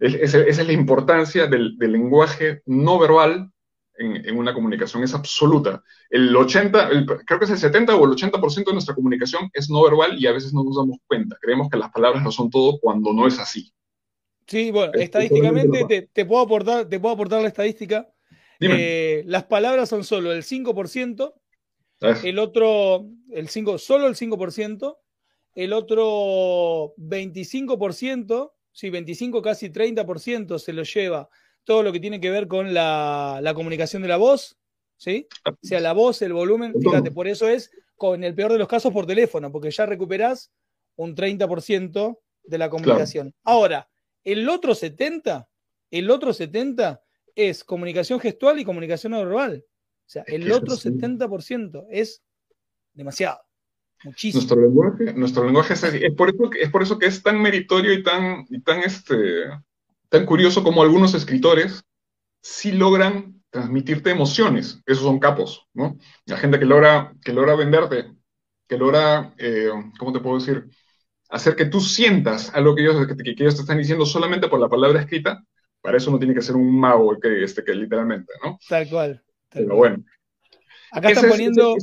esa 0.00 0.40
es 0.40 0.66
la 0.66 0.72
importancia 0.72 1.46
del, 1.46 1.76
lenguaje 1.78 2.62
no 2.66 2.98
verbal 2.98 3.50
en, 3.98 4.38
una 4.38 4.54
comunicación, 4.54 5.02
es 5.04 5.12
absoluta. 5.12 5.82
El 6.08 6.34
80, 6.34 6.88
creo 7.26 7.38
que 7.38 7.44
es 7.44 7.50
el 7.50 7.58
70 7.58 7.94
o 7.96 8.04
el 8.06 8.12
80% 8.12 8.64
de 8.64 8.72
nuestra 8.72 8.94
comunicación 8.94 9.50
es 9.52 9.68
no 9.68 9.82
verbal 9.82 10.18
y 10.18 10.26
a 10.26 10.32
veces 10.32 10.54
no 10.54 10.64
nos 10.64 10.76
damos 10.76 10.96
cuenta. 11.06 11.36
Creemos 11.38 11.68
que 11.68 11.76
las 11.76 11.90
palabras 11.90 12.22
no 12.22 12.32
son 12.32 12.48
todo 12.48 12.78
cuando 12.80 13.12
no 13.12 13.26
es 13.26 13.38
así. 13.38 13.74
Sí, 14.50 14.72
bueno, 14.72 14.92
estadísticamente 14.94 16.08
te, 16.12 16.26
puedo 16.26 16.42
aportar, 16.42 16.88
te 16.88 16.98
puedo 16.98 17.14
aportar 17.14 17.40
la 17.40 17.46
estadística. 17.46 18.10
Eh, 18.58 19.22
las 19.26 19.44
palabras 19.44 19.88
son 19.88 20.02
solo 20.02 20.32
el 20.32 20.42
5%, 20.42 21.32
el 22.24 22.38
otro, 22.40 23.06
el 23.30 23.48
5, 23.48 23.78
solo 23.78 24.08
el 24.08 24.16
5%, 24.16 24.98
el 25.54 25.72
otro 25.72 26.94
25%, 26.96 28.52
sí, 28.72 28.90
25, 28.90 29.40
casi 29.40 29.70
30% 29.70 30.58
se 30.58 30.72
lo 30.72 30.82
lleva 30.82 31.28
todo 31.62 31.84
lo 31.84 31.92
que 31.92 32.00
tiene 32.00 32.20
que 32.20 32.30
ver 32.30 32.48
con 32.48 32.74
la, 32.74 33.38
la 33.40 33.54
comunicación 33.54 34.02
de 34.02 34.08
la 34.08 34.16
voz, 34.16 34.58
¿sí? 34.96 35.28
O 35.46 35.56
sea, 35.62 35.78
la 35.78 35.92
voz, 35.92 36.22
el 36.22 36.32
volumen, 36.32 36.74
fíjate, 36.74 37.12
por 37.12 37.28
eso 37.28 37.48
es, 37.48 37.70
con 37.94 38.24
el 38.24 38.34
peor 38.34 38.50
de 38.50 38.58
los 38.58 38.66
casos, 38.66 38.92
por 38.92 39.06
teléfono, 39.06 39.52
porque 39.52 39.70
ya 39.70 39.86
recuperás 39.86 40.50
un 40.96 41.14
30% 41.14 42.18
de 42.42 42.58
la 42.58 42.68
comunicación. 42.68 43.32
Ahora, 43.44 43.88
el 44.24 44.48
otro 44.48 44.74
70, 44.74 45.48
el 45.90 46.10
otro 46.10 46.32
70 46.32 47.02
es 47.34 47.64
comunicación 47.64 48.20
gestual 48.20 48.58
y 48.58 48.64
comunicación 48.64 49.12
no 49.12 49.18
verbal. 49.18 49.64
O 49.66 50.12
sea, 50.12 50.24
el 50.26 50.50
otro 50.50 50.76
70% 50.76 51.86
es 51.90 52.22
demasiado. 52.92 53.40
Muchísimo. 54.02 54.40
Nuestro 54.40 54.60
lenguaje, 54.60 55.12
nuestro 55.14 55.44
lenguaje 55.44 55.74
es, 55.74 55.84
es, 55.84 56.14
por 56.14 56.30
eso, 56.30 56.50
es 56.58 56.70
por 56.70 56.82
eso 56.82 56.98
que 56.98 57.06
es 57.06 57.22
tan 57.22 57.40
meritorio 57.40 57.92
y 57.92 58.02
tan, 58.02 58.46
y 58.48 58.60
tan, 58.60 58.80
este, 58.80 59.14
tan 60.08 60.26
curioso 60.26 60.62
como 60.62 60.82
algunos 60.82 61.14
escritores 61.14 61.84
sí 62.42 62.72
logran 62.72 63.42
transmitirte 63.50 64.10
emociones. 64.10 64.80
Esos 64.86 65.04
son 65.04 65.18
capos, 65.18 65.66
¿no? 65.74 65.98
La 66.24 66.38
gente 66.38 66.58
que 66.58 66.64
logra, 66.64 67.14
que 67.22 67.32
logra 67.32 67.54
venderte, 67.56 68.12
que 68.66 68.78
logra, 68.78 69.34
eh, 69.38 69.68
¿cómo 69.98 70.12
te 70.12 70.20
puedo 70.20 70.38
decir? 70.38 70.68
Hacer 71.30 71.56
que 71.56 71.66
tú 71.66 71.80
sientas 71.80 72.52
algo 72.54 72.74
que 72.74 72.82
ellos, 72.82 73.06
que, 73.06 73.16
que 73.16 73.42
ellos 73.42 73.54
te 73.54 73.62
están 73.62 73.78
diciendo 73.78 74.04
solamente 74.04 74.48
por 74.48 74.60
la 74.60 74.68
palabra 74.68 75.00
escrita, 75.00 75.42
para 75.80 75.96
eso 75.96 76.10
no 76.10 76.18
tiene 76.18 76.34
que 76.34 76.42
ser 76.42 76.56
un 76.56 76.78
mago, 76.78 77.18
que, 77.18 77.42
este, 77.42 77.64
que 77.64 77.74
literalmente, 77.74 78.32
¿no? 78.44 78.58
Tal 78.68 78.88
cual. 78.88 79.22
Pero 79.48 79.76
bueno. 79.76 80.04
Acá 80.92 81.10
están 81.10 81.30
poniendo... 81.30 81.76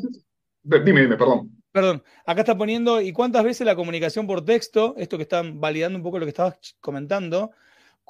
dime, 0.64 1.02
dime, 1.02 1.18
perdón. 1.18 1.52
Perdón, 1.72 2.04
acá 2.26 2.42
está 2.42 2.58
poniendo, 2.58 3.02
¿y 3.02 3.14
cuántas 3.14 3.44
veces 3.44 3.66
la 3.66 3.76
comunicación 3.76 4.26
por 4.26 4.44
texto, 4.44 4.96
esto 4.98 5.18
que 5.18 5.24
están 5.24 5.60
validando 5.60 5.98
un 5.98 6.04
poco 6.04 6.20
lo 6.20 6.26
que 6.26 6.32
estabas 6.32 6.76
comentando, 6.80 7.52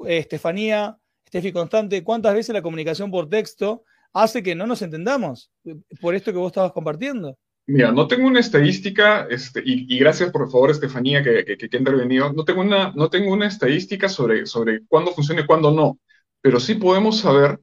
eh, 0.06 0.18
Estefanía, 0.18 0.98
Estefi 1.26 1.52
Constante, 1.52 2.04
cuántas 2.04 2.34
veces 2.34 2.54
la 2.54 2.62
comunicación 2.62 3.12
por 3.12 3.30
texto 3.30 3.84
hace 4.14 4.42
que 4.42 4.56
no 4.56 4.66
nos 4.68 4.82
entendamos 4.82 5.52
por 6.00 6.16
esto 6.16 6.32
que 6.32 6.38
vos 6.38 6.48
estabas 6.48 6.72
compartiendo? 6.72 7.38
Mira, 7.70 7.92
no 7.92 8.08
tengo 8.08 8.28
una 8.28 8.40
estadística, 8.40 9.28
este, 9.30 9.62
y, 9.66 10.00
gracias 10.00 10.32
por 10.32 10.50
favor, 10.50 10.72
Estefanía, 10.72 11.22
que, 11.22 11.44
que, 11.44 11.70
ha 11.72 11.78
intervenido. 11.78 12.32
No 12.32 12.46
tengo 12.46 12.62
una, 12.62 12.94
no 12.96 13.10
tengo 13.10 13.34
una 13.34 13.48
estadística 13.48 14.08
sobre, 14.08 14.46
sobre 14.46 14.86
cuándo 14.88 15.12
funciona 15.12 15.42
y 15.42 15.46
cuándo 15.46 15.72
no, 15.72 16.00
pero 16.42 16.62
sí 16.62 16.76
podemos 16.76 17.20
saber 17.20 17.60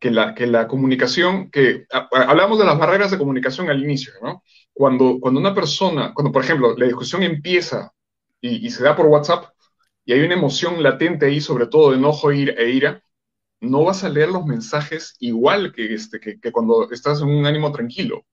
que 0.00 0.10
la, 0.10 0.34
que 0.34 0.46
la 0.46 0.68
comunicación, 0.68 1.50
que 1.50 1.86
hablamos 2.12 2.58
de 2.58 2.64
las 2.66 2.78
barreras 2.78 3.10
de 3.10 3.18
comunicación 3.18 3.70
al 3.70 3.82
inicio, 3.82 4.14
¿no? 4.22 4.42
Cuando, 4.72 5.18
cuando 5.20 5.40
una 5.40 5.54
persona, 5.54 6.14
cuando 6.14 6.32
por 6.32 6.44
ejemplo 6.44 6.76
la 6.76 6.86
discusión 6.86 7.22
empieza 7.22 7.92
y, 8.40 8.70
se 8.70 8.84
da 8.84 8.96
por 8.96 9.06
WhatsApp 9.06 9.54
y 10.04 10.14
hay 10.14 10.20
una 10.22 10.34
emoción 10.34 10.82
latente 10.82 11.26
ahí, 11.26 11.40
sobre 11.40 11.66
todo 11.66 11.90
de 11.90 11.98
enojo 11.98 12.30
e 12.32 12.70
ira, 12.70 13.02
no 13.60 13.84
vas 13.84 14.04
a 14.04 14.08
leer 14.10 14.30
los 14.30 14.46
mensajes 14.46 15.16
igual 15.20 15.72
que, 15.72 15.94
este, 15.94 16.20
que, 16.20 16.40
que 16.40 16.52
cuando 16.52 16.90
estás 16.90 17.20
en 17.22 17.28
un 17.28 17.46
ánimo 17.46 17.72
tranquilo 17.72 18.24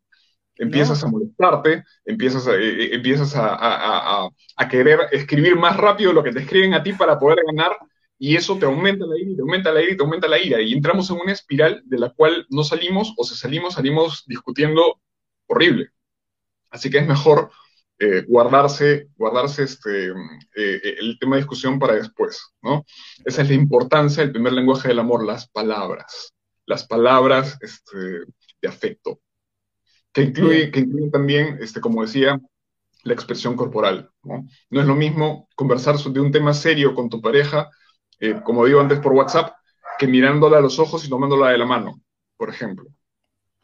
empiezas 0.62 1.04
a 1.04 1.08
molestarte, 1.08 1.84
empiezas, 2.06 2.48
a, 2.48 2.56
eh, 2.56 2.84
eh, 2.84 2.90
empiezas 2.94 3.34
a, 3.36 4.30
querer 4.70 5.00
escribir 5.12 5.56
más 5.56 5.76
rápido 5.76 6.14
lo 6.14 6.24
que 6.24 6.32
te 6.32 6.40
escriben 6.40 6.76
a 6.76 6.84
ti 6.84 6.94
para 6.94 7.18
poder 7.18 7.40
ganar, 7.48 7.76
y 8.18 8.36
eso 8.36 8.58
te 8.58 8.66
aumenta 8.66 9.06
la 9.08 9.18
ira, 9.18 9.36
te 9.36 9.42
aumenta 9.42 9.72
la 9.72 9.82
ira 9.82 9.98
te 9.98 10.04
aumenta 10.04 10.28
la 10.28 10.40
ira, 10.40 10.62
y 10.62 10.74
entramos 10.74 11.10
en 11.10 11.18
una 11.18 11.32
espiral 11.32 11.82
de 11.86 11.98
la 11.98 12.12
cual 12.12 12.46
no 12.50 12.64
salimos, 12.64 13.14
o 13.18 13.24
si 13.24 13.36
salimos, 13.36 13.74
salimos 13.74 14.24
discutiendo 14.28 15.02
horrible. 15.48 15.90
Así 16.70 16.90
que 16.92 17.00
es 17.00 17.08
mejor 17.08 17.50
eh, 17.98 18.24
guardarse, 18.28 19.10
guardarse 19.18 19.64
este, 19.64 20.14
el 20.56 21.18
tema 21.20 21.36
de 21.36 21.42
discusión 21.42 21.80
para 21.80 21.96
después, 21.96 22.54
¿no? 22.62 22.86
Esa 23.26 23.42
es 23.42 23.50
la 23.50 23.56
importancia 23.56 24.24
del 24.24 24.32
primer 24.32 24.54
lenguaje 24.54 24.90
del 24.90 25.00
amor, 25.00 25.26
las 25.26 25.50
palabras, 25.50 26.34
las 26.68 26.86
palabras 26.86 27.58
este, 27.62 27.98
de 28.62 28.68
afecto 28.68 29.20
que 30.14 30.24
incluye, 30.24 30.72
que 30.72 30.86
también, 31.12 31.58
este, 31.62 31.80
como 31.80 32.02
decía, 32.02 32.40
la 33.04 33.14
expresión 33.14 33.56
corporal. 33.56 34.10
¿no? 34.24 34.48
no 34.70 34.82
es 34.82 34.88
lo 34.88 34.96
mismo 34.96 35.48
conversar 35.56 35.98
de 35.98 36.20
un 36.20 36.32
tema 36.32 36.54
serio 36.54 36.94
con 36.94 37.10
tu 37.10 37.22
pareja, 37.22 37.70
eh, 38.20 38.40
como 38.44 38.66
digo 38.66 38.80
antes 38.80 39.00
por 39.00 39.14
WhatsApp, 39.14 39.54
que 39.98 40.08
mirándola 40.08 40.58
a 40.58 40.62
los 40.62 40.80
ojos 40.80 41.06
y 41.06 41.10
tomándola 41.10 41.50
de 41.50 41.58
la 41.58 41.66
mano, 41.66 42.02
por 42.38 42.50
ejemplo. 42.50 42.86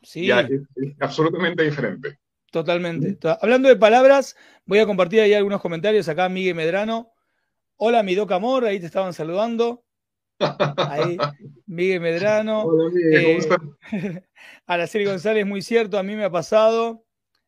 Sí. 0.02 0.30
es, 0.32 0.62
absolutamente 1.00 1.64
diferente. 1.64 2.20
Totalmente. 2.52 3.18
Hablando 3.42 3.68
de 3.68 3.76
palabras, 3.76 4.36
voy 4.66 4.80
a 4.80 4.86
compartir 4.86 5.20
ahí 5.20 5.34
algunos 5.34 5.62
comentarios. 5.62 6.08
Acá 6.08 6.30
Miguel 6.30 6.56
Medrano. 6.56 7.12
Hola, 7.76 8.04
mi 8.04 8.16
Doc 8.16 8.32
Amor, 8.32 8.66
ahí 8.66 8.80
te 8.80 8.86
estaban 8.86 9.14
saludando. 9.14 9.84
Ahí, 10.40 11.18
Miguel 11.66 12.02
Medrano. 12.02 12.64
Hola, 12.66 12.90
Miguel, 12.92 13.24
¿cómo 13.24 13.38
estás? 13.40 14.24
Araceli 14.68 15.06
González, 15.06 15.46
muy 15.46 15.62
cierto, 15.62 15.98
a 15.98 16.04
mí 16.04 16.16
me 16.16 16.26
ha 16.26 16.30
pasado. 16.30 17.06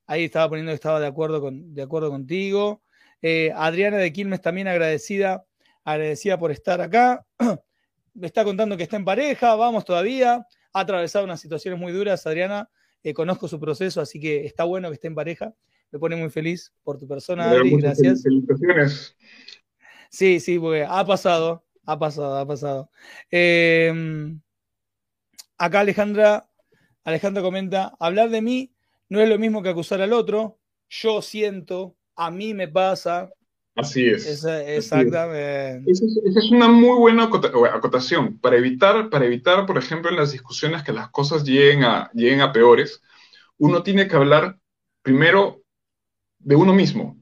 Ahí 0.08 0.24
estaba 0.26 0.50
poniendo 0.50 0.72
que 0.72 0.76
estaba 0.76 1.00
de 1.00 1.08
acuerdo, 1.08 1.42
con, 1.42 1.74
de 1.74 1.82
acuerdo 1.82 2.10
contigo. 2.10 2.82
Eh, 3.22 3.52
Adriana 3.56 3.98
de 3.98 4.12
Quilmes 4.12 4.42
también 4.42 4.68
agradecida, 4.68 5.46
agradecida 5.84 6.40
por 6.40 6.52
estar 6.52 6.82
acá. 6.82 7.26
me 8.14 8.28
está 8.28 8.44
contando 8.44 8.76
que 8.76 8.84
está 8.84 8.98
en 8.98 9.06
pareja, 9.06 9.56
vamos 9.56 9.86
todavía. 9.86 10.48
Ha 10.74 10.80
atravesado 10.80 11.26
unas 11.26 11.40
situaciones 11.40 11.80
muy 11.80 11.92
duras, 11.92 12.26
Adriana. 12.26 12.70
Eh, 13.04 13.14
conozco 13.14 13.48
su 13.48 13.60
proceso, 13.60 14.02
así 14.02 14.20
que 14.20 14.46
está 14.46 14.64
bueno 14.64 14.90
que 14.90 14.96
esté 14.96 15.08
en 15.08 15.16
pareja. 15.16 15.54
Me 15.92 16.00
pone 16.00 16.16
muy 16.16 16.30
feliz 16.30 16.74
por 16.84 16.98
tu 16.98 17.08
persona, 17.08 17.50
Adri, 17.50 17.76
gracias. 17.78 18.24
Felicitaciones. 18.24 19.16
Sí, 20.10 20.40
sí, 20.40 20.60
porque 20.60 20.86
ha 20.88 21.06
pasado, 21.06 21.64
ha 21.92 21.98
pasado, 21.98 22.38
ha 22.38 22.46
pasado. 22.46 22.90
Em, 23.32 24.40
acá 25.58 25.80
Alejandra, 25.80 26.50
Alejandra 27.04 27.42
comenta, 27.42 27.96
hablar 28.00 28.30
de 28.30 28.42
mí 28.42 28.74
no 29.10 29.20
es 29.20 29.28
lo 29.28 29.40
mismo 29.40 29.64
que 29.64 29.70
acusar 29.70 30.02
al 30.02 30.14
otro. 30.14 30.60
Yo 30.90 31.22
siento, 31.22 31.96
a 32.16 32.30
mí 32.30 32.54
me 32.54 32.68
pasa. 32.68 33.32
Así 33.76 34.06
es. 34.08 34.46
exactamente. 34.46 35.90
Esa 35.90 36.06
es, 36.06 36.52
una 36.52 36.68
muy 36.68 36.98
buena 36.98 37.24
acotación. 37.24 38.38
Para 38.40 38.58
evitar, 38.58 39.10
para 39.10 39.26
evitar, 39.26 39.66
por 39.66 39.78
ejemplo, 39.78 40.12
en 40.12 40.18
las 40.18 40.32
discusiones 40.32 40.84
que 40.84 40.94
las 40.94 41.10
cosas 41.10 41.44
lleguen 41.44 41.84
a, 41.84 42.12
lleguen 42.14 42.42
a 42.42 42.52
peores, 42.52 43.02
uno 43.58 43.82
tiene 43.82 44.08
que 44.08 44.16
hablar 44.16 44.60
primero 45.02 45.64
de 46.40 46.56
uno 46.56 46.74
mismo, 46.74 47.18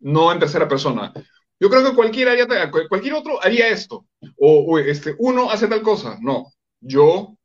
no 0.00 0.32
en 0.32 0.38
tercera 0.38 0.68
persona. 0.68 1.12
Yo 1.62 1.70
creo 1.70 1.84
que 1.84 1.94
cualquier, 1.94 2.28
haría, 2.28 2.48
cualquier 2.88 3.14
otro 3.14 3.40
haría 3.40 3.68
esto. 3.68 4.04
O, 4.36 4.80
este, 4.80 5.14
uno 5.20 5.48
hace 5.48 5.68
tal 5.68 5.80
cosa. 5.80 6.18
No, 6.20 6.52
yo 6.80 7.38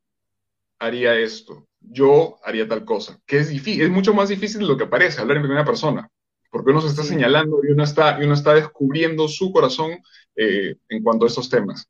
haría 0.80 1.14
esto. 1.14 1.68
Yo 1.78 2.36
haría 2.42 2.66
tal 2.66 2.84
cosa. 2.84 3.20
Que 3.24 3.38
es 3.38 3.48
difícil, 3.48 3.82
es 3.82 3.90
mucho 3.90 4.12
más 4.14 4.28
difícil 4.28 4.62
de 4.62 4.66
lo 4.66 4.76
que 4.76 4.86
parece 4.86 5.20
hablar 5.20 5.36
en 5.36 5.44
primera 5.44 5.64
persona. 5.64 6.10
Porque 6.50 6.72
uno 6.72 6.80
se 6.80 6.88
está 6.88 7.04
señalando 7.04 7.60
y 7.62 7.70
uno 7.70 7.84
está, 7.84 8.20
y 8.20 8.24
uno 8.24 8.34
está 8.34 8.54
descubriendo 8.54 9.28
su 9.28 9.52
corazón 9.52 10.02
eh, 10.34 10.74
en 10.88 11.02
cuanto 11.04 11.24
a 11.24 11.28
estos 11.28 11.48
temas. 11.48 11.88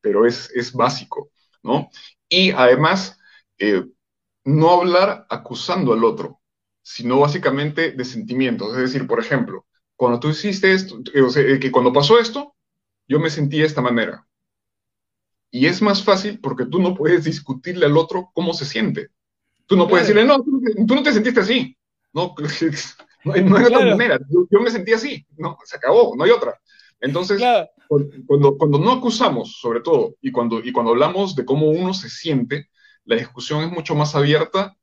Pero 0.00 0.26
es, 0.26 0.50
es 0.56 0.72
básico, 0.72 1.30
¿no? 1.62 1.90
Y 2.28 2.50
además, 2.50 3.20
eh, 3.56 3.84
no 4.42 4.70
hablar 4.70 5.26
acusando 5.30 5.92
al 5.92 6.02
otro, 6.02 6.40
sino 6.82 7.20
básicamente 7.20 7.92
de 7.92 8.04
sentimientos. 8.04 8.72
Es 8.72 8.92
decir, 8.92 9.06
por 9.06 9.20
ejemplo, 9.20 9.67
cuando 9.98 10.20
tú 10.20 10.28
hiciste 10.28 10.72
esto, 10.72 11.00
eh, 11.12 11.22
o 11.22 11.28
sea, 11.28 11.42
eh, 11.42 11.58
que 11.58 11.72
cuando 11.72 11.92
pasó 11.92 12.20
esto, 12.20 12.54
yo 13.08 13.18
me 13.18 13.30
sentí 13.30 13.58
de 13.58 13.64
esta 13.64 13.82
manera. 13.82 14.24
Y 15.50 15.66
es 15.66 15.82
más 15.82 16.04
fácil 16.04 16.38
porque 16.38 16.66
tú 16.66 16.78
no 16.78 16.94
puedes 16.94 17.24
discutirle 17.24 17.86
al 17.86 17.96
otro 17.96 18.30
cómo 18.32 18.54
se 18.54 18.64
siente. 18.64 19.08
Tú 19.66 19.76
no 19.76 19.88
puedes 19.88 20.06
decirle, 20.06 20.24
no, 20.24 20.40
tú 20.40 20.94
no 20.94 21.02
te 21.02 21.12
sentiste 21.12 21.40
así. 21.40 21.76
No, 22.12 22.32
no 23.24 23.34
hay, 23.34 23.64
otra 23.64 23.84
manera. 23.86 24.20
Yo, 24.30 24.60
me 24.60 24.70
sentí 24.70 24.92
así. 24.92 25.26
No, 25.36 25.58
se 25.64 25.76
acabó, 25.76 26.14
no 26.16 26.22
hay 26.22 26.30
otra. 26.30 26.60
Entonces, 27.00 27.42
cuando, 28.28 28.56
cuando 28.56 28.78
no 28.78 28.92
acusamos, 28.92 29.58
sobre 29.60 29.80
todo, 29.80 30.14
y 30.20 30.30
cuando, 30.30 30.60
y 30.60 30.70
cuando 30.70 30.92
hablamos 30.92 31.34
de 31.34 31.44
cómo 31.44 31.70
uno 31.70 31.92
se 31.92 32.08
siente, 32.08 32.70
la 33.04 33.16
discusión 33.16 33.64
es 33.64 33.72
mucho 33.72 33.96
más 33.96 34.14
abierta 34.14 34.76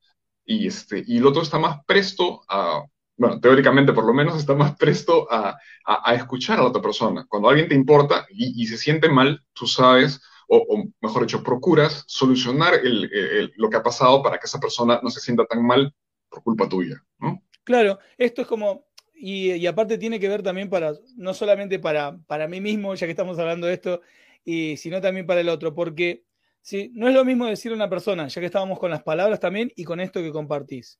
y, 0.43 0.67
este, 0.67 1.05
y 1.07 1.19
el 1.19 1.25
otro 1.25 1.41
está 1.41 1.57
más 1.57 1.85
presto 1.85 2.41
a, 2.49 2.83
bueno, 3.17 3.39
teóricamente 3.39 3.93
por 3.93 4.05
lo 4.05 4.13
menos 4.13 4.37
está 4.37 4.53
más 4.55 4.75
presto 4.75 5.27
a, 5.31 5.57
a, 5.85 6.15
escuchar 6.15 6.59
a 6.59 6.63
la 6.63 6.69
otra 6.69 6.81
persona. 6.81 7.25
Cuando 7.27 7.49
alguien 7.49 7.69
te 7.69 7.75
importa 7.75 8.25
y, 8.29 8.61
y 8.61 8.67
se 8.67 8.77
siente 8.77 9.09
mal, 9.09 9.41
tú 9.53 9.67
sabes, 9.67 10.21
o, 10.47 10.57
o 10.57 10.83
mejor 11.01 11.23
dicho, 11.23 11.43
procuras 11.43 12.03
solucionar 12.07 12.73
el, 12.75 13.09
el, 13.13 13.53
lo 13.55 13.69
que 13.69 13.77
ha 13.77 13.83
pasado 13.83 14.21
para 14.21 14.37
que 14.37 14.45
esa 14.45 14.59
persona 14.59 14.99
no 15.01 15.09
se 15.09 15.21
sienta 15.21 15.45
tan 15.45 15.65
mal 15.65 15.93
por 16.29 16.43
culpa 16.43 16.67
tuya, 16.67 17.01
¿no? 17.19 17.41
Claro, 17.63 17.99
esto 18.17 18.41
es 18.41 18.47
como, 18.47 18.85
y, 19.13 19.53
y, 19.53 19.65
aparte 19.65 19.97
tiene 19.97 20.19
que 20.19 20.29
ver 20.29 20.43
también 20.43 20.69
para, 20.69 20.93
no 21.15 21.33
solamente 21.33 21.79
para, 21.79 22.17
para 22.27 22.47
mí 22.47 22.61
mismo, 22.61 22.93
ya 22.93 23.07
que 23.07 23.11
estamos 23.11 23.39
hablando 23.39 23.67
de 23.67 23.73
esto, 23.73 24.01
y, 24.43 24.77
sino 24.77 25.01
también 25.01 25.25
para 25.25 25.41
el 25.41 25.49
otro, 25.49 25.73
porque 25.73 26.25
si, 26.61 26.91
no 26.93 27.07
es 27.07 27.13
lo 27.13 27.25
mismo 27.25 27.47
decirle 27.47 27.75
a 27.75 27.81
una 27.81 27.89
persona, 27.89 28.27
ya 28.27 28.39
que 28.39 28.45
estábamos 28.45 28.77
con 28.77 28.91
las 28.91 29.03
palabras 29.03 29.39
también 29.39 29.71
y 29.75 29.83
con 29.83 29.99
esto 29.99 30.21
que 30.21 30.31
compartís, 30.31 30.99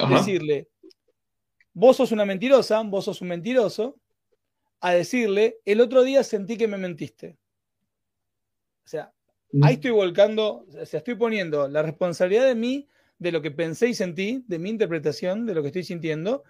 Ajá. 0.00 0.16
decirle, 0.16 0.68
vos 1.74 1.96
sos 1.96 2.12
una 2.12 2.24
mentirosa, 2.24 2.82
vos 2.82 3.04
sos 3.04 3.20
un 3.20 3.28
mentiroso, 3.28 3.96
a 4.80 4.92
decirle, 4.92 5.58
el 5.64 5.80
otro 5.80 6.02
día 6.02 6.24
sentí 6.24 6.56
que 6.56 6.68
me 6.68 6.76
mentiste. 6.76 7.38
O 8.84 8.88
sea, 8.88 9.12
mm. 9.52 9.64
ahí 9.64 9.74
estoy 9.74 9.92
volcando, 9.92 10.66
o 10.68 10.86
sea, 10.86 10.98
estoy 10.98 11.14
poniendo 11.14 11.68
la 11.68 11.82
responsabilidad 11.82 12.46
de 12.46 12.56
mí, 12.56 12.88
de 13.18 13.32
lo 13.32 13.40
que 13.40 13.52
pensé 13.52 13.88
y 13.88 13.94
sentí, 13.94 14.44
de 14.48 14.58
mi 14.58 14.70
interpretación, 14.70 15.46
de 15.46 15.54
lo 15.54 15.62
que 15.62 15.68
estoy 15.68 15.84
sintiendo, 15.84 16.42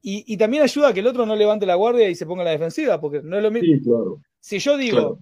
y, 0.00 0.24
y, 0.32 0.36
también 0.36 0.62
ayuda 0.62 0.88
a 0.88 0.94
que 0.94 1.00
el 1.00 1.06
otro 1.08 1.26
no 1.26 1.34
levante 1.34 1.66
la 1.66 1.74
guardia 1.74 2.08
y 2.08 2.14
se 2.14 2.26
ponga 2.26 2.42
a 2.42 2.44
la 2.44 2.50
defensiva, 2.52 3.00
porque 3.00 3.22
no 3.22 3.36
es 3.36 3.42
lo 3.42 3.50
mismo. 3.50 3.74
Sí, 3.74 3.82
claro. 3.82 4.22
Si 4.38 4.60
yo 4.60 4.76
digo, 4.76 4.96
claro. 4.96 5.18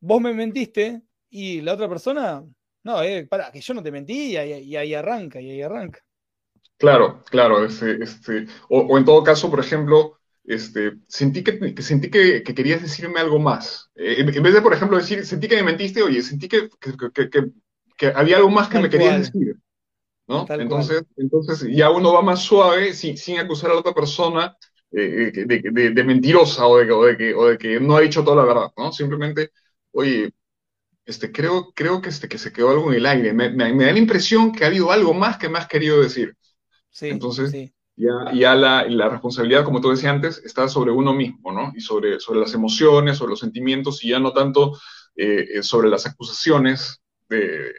vos 0.00 0.20
me 0.20 0.34
mentiste, 0.34 1.02
y 1.30 1.60
la 1.60 1.74
otra 1.74 1.88
persona, 1.88 2.44
no, 2.82 3.02
eh, 3.04 3.26
para, 3.26 3.52
que 3.52 3.60
yo 3.60 3.74
no 3.74 3.82
te 3.82 3.92
mentí, 3.92 4.32
y 4.32 4.36
ahí, 4.36 4.64
y 4.64 4.74
ahí 4.74 4.92
arranca, 4.92 5.40
y 5.40 5.50
ahí 5.50 5.62
arranca. 5.62 6.04
Claro, 6.82 7.22
claro, 7.30 7.64
este, 7.64 8.02
este, 8.02 8.46
o, 8.68 8.80
o, 8.80 8.98
en 8.98 9.04
todo 9.04 9.22
caso, 9.22 9.48
por 9.48 9.60
ejemplo, 9.60 10.18
este, 10.42 10.94
sentí 11.06 11.44
que, 11.44 11.74
que 11.74 11.82
sentí 11.82 12.10
que, 12.10 12.42
que, 12.42 12.54
querías 12.54 12.82
decirme 12.82 13.20
algo 13.20 13.38
más. 13.38 13.88
Eh, 13.94 14.16
en, 14.18 14.34
en, 14.34 14.42
vez 14.42 14.52
de, 14.52 14.60
por 14.60 14.74
ejemplo, 14.74 14.98
decir, 14.98 15.24
sentí 15.24 15.46
que 15.46 15.54
me 15.54 15.62
mentiste, 15.62 16.02
oye, 16.02 16.20
sentí 16.22 16.48
que, 16.48 16.68
que 17.96 18.06
había 18.08 18.38
algo 18.38 18.50
más 18.50 18.66
que 18.66 18.74
Tal 18.74 18.82
me 18.82 18.90
querías 18.90 19.10
cual. 19.10 19.22
decir. 19.22 19.56
¿no? 20.26 20.44
entonces, 20.48 21.04
entonces 21.16 21.68
ya 21.70 21.88
uno 21.90 22.14
va 22.14 22.22
más 22.22 22.42
suave 22.42 22.94
sin, 22.94 23.16
sin 23.16 23.38
acusar 23.38 23.70
a 23.70 23.74
la 23.74 23.80
otra 23.80 23.94
persona 23.94 24.56
eh, 24.90 25.30
de, 25.32 25.62
de, 25.70 25.90
de, 25.90 26.04
mentirosa 26.04 26.66
o, 26.66 26.72
o, 26.78 27.04
de 27.04 27.16
que, 27.16 27.34
o 27.34 27.46
de 27.46 27.58
que 27.58 27.78
no 27.78 27.96
ha 27.96 28.00
dicho 28.00 28.24
toda 28.24 28.36
la 28.36 28.44
verdad, 28.44 28.72
¿no? 28.76 28.92
Simplemente, 28.92 29.52
oye, 29.92 30.32
este, 31.04 31.32
creo, 31.32 31.72
creo 31.74 32.00
que, 32.02 32.08
este, 32.10 32.28
que 32.28 32.38
se 32.38 32.52
quedó 32.52 32.70
algo 32.70 32.90
en 32.90 32.98
el 32.98 33.06
aire. 33.06 33.32
Me, 33.32 33.50
me, 33.50 33.72
me, 33.72 33.84
da 33.84 33.92
la 33.92 33.98
impresión 33.98 34.52
que 34.52 34.64
ha 34.64 34.68
habido 34.68 34.90
algo 34.92 35.14
más 35.14 35.38
que 35.38 35.48
me 35.48 35.58
has 35.58 35.68
querido 35.68 36.02
decir. 36.02 36.36
Sí, 36.92 37.08
Entonces, 37.08 37.50
sí. 37.50 37.72
ya, 37.96 38.10
ya 38.32 38.54
la, 38.54 38.84
la, 38.86 39.08
responsabilidad, 39.08 39.64
como 39.64 39.80
tú 39.80 39.90
decías 39.90 40.12
antes, 40.12 40.42
está 40.44 40.68
sobre 40.68 40.92
uno 40.92 41.12
mismo, 41.12 41.50
¿no? 41.50 41.72
Y 41.74 41.80
sobre, 41.80 42.20
sobre 42.20 42.40
las 42.40 42.54
emociones, 42.54 43.16
sobre 43.16 43.30
los 43.30 43.40
sentimientos, 43.40 44.04
y 44.04 44.10
ya 44.10 44.18
no 44.18 44.32
tanto 44.32 44.78
eh, 45.16 45.62
sobre 45.62 45.88
las 45.88 46.06
acusaciones 46.06 47.02
de, 47.28 47.72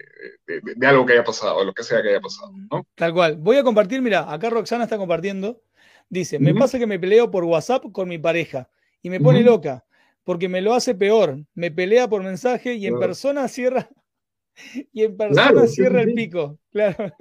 de, 0.47 0.61
de, 0.75 0.87
algo 0.87 1.05
que 1.05 1.13
haya 1.13 1.23
pasado, 1.23 1.57
o 1.57 1.63
lo 1.63 1.73
que 1.73 1.83
sea 1.83 2.01
que 2.01 2.09
haya 2.09 2.19
pasado, 2.19 2.51
¿no? 2.71 2.85
Tal 2.95 3.13
cual. 3.13 3.37
Voy 3.37 3.57
a 3.57 3.63
compartir, 3.63 4.01
mira, 4.01 4.31
acá 4.33 4.49
Roxana 4.49 4.85
está 4.85 4.97
compartiendo. 4.97 5.61
Dice, 6.09 6.37
uh 6.37 6.39
-huh. 6.39 6.43
me 6.43 6.55
pasa 6.55 6.79
que 6.79 6.87
me 6.87 6.99
peleo 6.99 7.31
por 7.31 7.43
WhatsApp 7.43 7.85
con 7.91 8.09
mi 8.09 8.17
pareja 8.17 8.69
y 9.01 9.09
me 9.09 9.19
pone 9.19 9.39
uh 9.39 9.43
-huh. 9.43 9.45
loca 9.45 9.85
porque 10.23 10.49
me 10.49 10.61
lo 10.61 10.73
hace 10.73 10.95
peor. 10.95 11.43
Me 11.53 11.71
pelea 11.71 12.09
por 12.09 12.23
mensaje 12.23 12.75
y 12.75 12.87
en 12.87 12.99
persona 12.99 13.47
cierra 13.47 13.89
y 14.93 15.03
en 15.03 15.17
persona 15.17 15.51
claro, 15.51 15.67
cierra 15.67 16.03
sí, 16.03 16.09
el 16.09 16.15
pico. 16.15 16.59
Claro. 16.71 17.13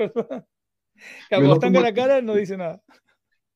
Cuando 1.31 1.55
están 1.55 1.73
cara 1.73 1.89
a 1.89 1.95
cara 1.95 2.23
no 2.23 2.35
dice 2.35 2.57
nada. 2.57 2.83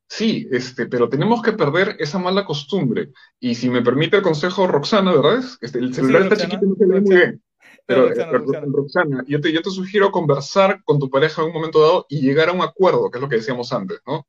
Sí, 0.09 0.47
este, 0.53 0.87
pero 0.87 1.09
tenemos 1.09 1.43
que 1.43 1.53
perder 1.53 1.97
esa 1.99 2.19
mala 2.19 2.45
costumbre. 2.45 3.11
Y 3.41 3.55
si 3.55 3.69
me 3.69 3.83
permite 3.83 4.17
el 4.17 4.23
consejo, 4.23 4.67
Roxana, 4.67 5.13
¿verdad? 5.13 5.45
Este, 5.61 5.79
el 5.79 5.93
celular 5.95 6.23
sí, 6.23 6.29
está 6.29 6.35
Roxana, 6.35 6.51
chiquito 6.51 6.65
y 6.65 6.69
no 6.69 6.77
se 6.77 6.87
ve 6.87 7.01
muy 7.01 7.17
bien. 7.17 7.43
Pero, 7.87 8.09
Roxana, 8.09 8.31
pero 8.31 8.45
Roxana. 8.45 8.67
Roxana, 8.73 9.25
yo, 9.27 9.41
te, 9.41 9.53
yo 9.53 9.63
te 9.63 9.71
sugiero 9.71 10.13
conversar 10.13 10.83
con 10.85 10.99
tu 10.99 11.11
pareja 11.11 11.43
en 11.43 11.49
un 11.49 11.55
momento 11.55 11.81
dado 11.81 12.07
y 12.09 12.21
llegar 12.21 12.49
a 12.49 12.53
un 12.53 12.63
acuerdo, 12.63 13.11
que 13.11 13.19
es 13.19 13.23
lo 13.23 13.29
que 13.29 13.37
decíamos 13.37 13.73
antes, 13.73 13.99
¿no? 14.07 14.27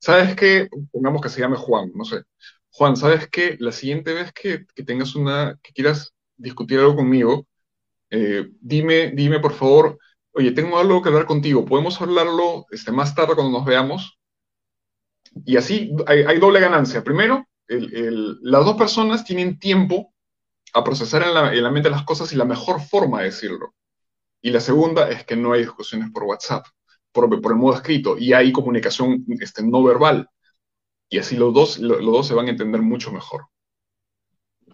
¿Sabes 0.00 0.34
qué? 0.34 0.68
Pongamos 0.92 1.20
que 1.20 1.28
se 1.28 1.40
llame 1.40 1.56
Juan, 1.56 1.90
no 1.94 2.04
sé. 2.04 2.22
Juan, 2.70 2.96
¿sabes 2.96 3.28
qué? 3.28 3.56
La 3.58 3.72
siguiente 3.72 4.14
vez 4.14 4.32
que, 4.32 4.64
que 4.74 4.84
tengas 4.84 5.14
una, 5.14 5.58
que 5.62 5.72
quieras 5.72 6.14
discutir 6.36 6.78
algo 6.78 6.96
conmigo, 6.96 7.46
eh, 8.10 8.48
dime, 8.60 9.10
dime 9.10 9.40
por 9.40 9.52
favor, 9.52 9.98
oye, 10.38 10.52
tengo 10.52 10.78
algo 10.78 11.02
que 11.02 11.08
hablar 11.08 11.26
contigo, 11.26 11.64
¿podemos 11.64 12.00
hablarlo 12.00 12.66
este, 12.70 12.92
más 12.92 13.12
tarde 13.12 13.34
cuando 13.34 13.58
nos 13.58 13.66
veamos? 13.66 14.20
Y 15.44 15.56
así 15.56 15.92
hay, 16.06 16.38
doble 16.38 16.60
ganancia. 16.60 17.02
Primero, 17.02 17.44
las 17.66 18.64
dos 18.64 18.76
personas 18.76 19.24
tienen 19.24 19.58
tiempo 19.58 20.14
a 20.72 20.84
procesar 20.84 21.24
en 21.24 21.34
la, 21.34 21.52
en 21.52 21.62
la, 21.62 21.72
mente 21.72 21.90
las 21.90 22.04
cosas 22.04 22.32
y 22.32 22.36
la 22.36 22.44
mejor 22.44 22.80
forma 22.80 23.18
de 23.18 23.26
decirlo. 23.26 23.74
Y 24.40 24.50
la 24.50 24.60
segunda 24.60 25.10
es 25.10 25.24
que 25.24 25.34
no 25.34 25.52
hay 25.52 25.62
discusiones 25.62 26.10
por 26.12 26.22
WhatsApp, 26.22 26.64
por, 27.10 27.24
el 27.34 27.56
modo 27.56 27.74
escrito, 27.74 28.16
y 28.16 28.32
hay 28.32 28.52
comunicación 28.52 29.24
este, 29.40 29.64
no 29.64 29.82
verbal. 29.82 30.28
Y 31.08 31.18
así 31.18 31.36
los 31.36 31.52
dos, 31.52 31.78
los 31.80 32.04
dos 32.04 32.28
se 32.28 32.34
van 32.34 32.46
a 32.46 32.50
entender 32.50 32.80
mucho 32.80 33.10
mejor. 33.10 33.46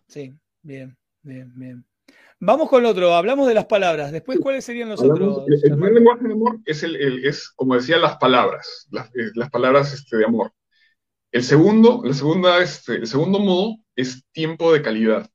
Sí, 0.08 0.34
bien, 0.60 0.94
bien, 1.22 1.52
bien. 1.56 1.86
Vamos 2.46 2.68
con 2.68 2.80
el 2.80 2.86
otro, 2.90 3.14
hablamos 3.14 3.48
de 3.48 3.54
las 3.54 3.64
palabras. 3.64 4.12
Después, 4.12 4.38
¿cuáles 4.38 4.66
serían 4.66 4.90
los 4.90 5.00
hablamos, 5.00 5.38
otros? 5.38 5.62
El, 5.62 5.70
primer 5.72 5.94
lenguaje 5.94 6.24
de 6.24 6.34
amor 6.34 6.60
es, 6.66 6.82
el, 6.82 6.94
el, 6.96 7.24
es, 7.24 7.48
como 7.56 7.74
decía, 7.74 7.96
las 7.96 8.18
palabras, 8.18 8.86
las, 8.90 9.06
eh, 9.14 9.30
las 9.34 9.48
palabras 9.48 9.94
este, 9.94 10.18
de 10.18 10.26
amor. 10.26 10.52
El 11.32 11.42
segundo, 11.42 12.02
la 12.04 12.12
segunda, 12.12 12.62
este, 12.62 12.96
el 12.96 13.06
segundo 13.06 13.38
modo 13.38 13.76
es 13.96 14.24
tiempo 14.32 14.74
de 14.74 14.82
calidad. 14.82 15.26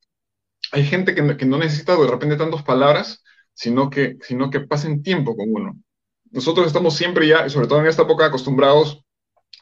Hay 0.72 0.86
gente 0.86 1.15
que, 1.15 1.36
que 1.36 1.45
no 1.48 1.58
necesita 1.58 1.95
de 1.95 2.08
repente 2.08 2.36
tantas 2.36 2.62
palabras, 2.62 3.24
sino 3.56 3.89
que, 3.89 4.17
sino 4.22 4.52
que 4.52 4.60
pasen 4.60 5.02
tiempo 5.02 5.36
con 5.36 5.50
uno. 5.50 5.78
Nosotros 6.30 6.67
estamos 6.67 6.95
siempre 6.95 7.28
ya, 7.28 7.50
sobre 7.50 7.65
todo 7.65 7.80
en 7.80 7.88
esta 7.88 8.04
época, 8.04 8.26
acostumbrados 8.28 9.04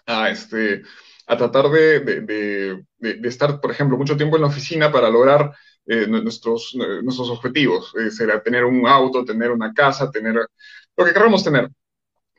a, 0.05 0.29
este, 0.29 0.81
a 1.27 1.37
tratar 1.37 1.69
de, 1.69 2.01
de, 2.01 2.21
de, 2.21 2.83
de, 2.97 3.29
estar, 3.29 3.61
por 3.61 3.71
ejemplo, 3.71 3.97
mucho 3.97 4.17
tiempo 4.17 4.35
en 4.35 4.41
la 4.41 4.49
oficina 4.49 4.91
para 4.91 5.09
lograr 5.09 5.53
eh, 5.87 6.07
nuestros, 6.07 6.75
nuestros 7.03 7.29
objetivos, 7.29 7.93
eh, 7.95 8.11
será 8.11 8.41
tener 8.43 8.65
un 8.65 8.87
auto, 8.87 9.25
tener 9.25 9.51
una 9.51 9.73
casa, 9.73 10.11
tener 10.11 10.35
lo 10.35 11.05
que 11.05 11.13
queramos 11.13 11.43
tener. 11.43 11.69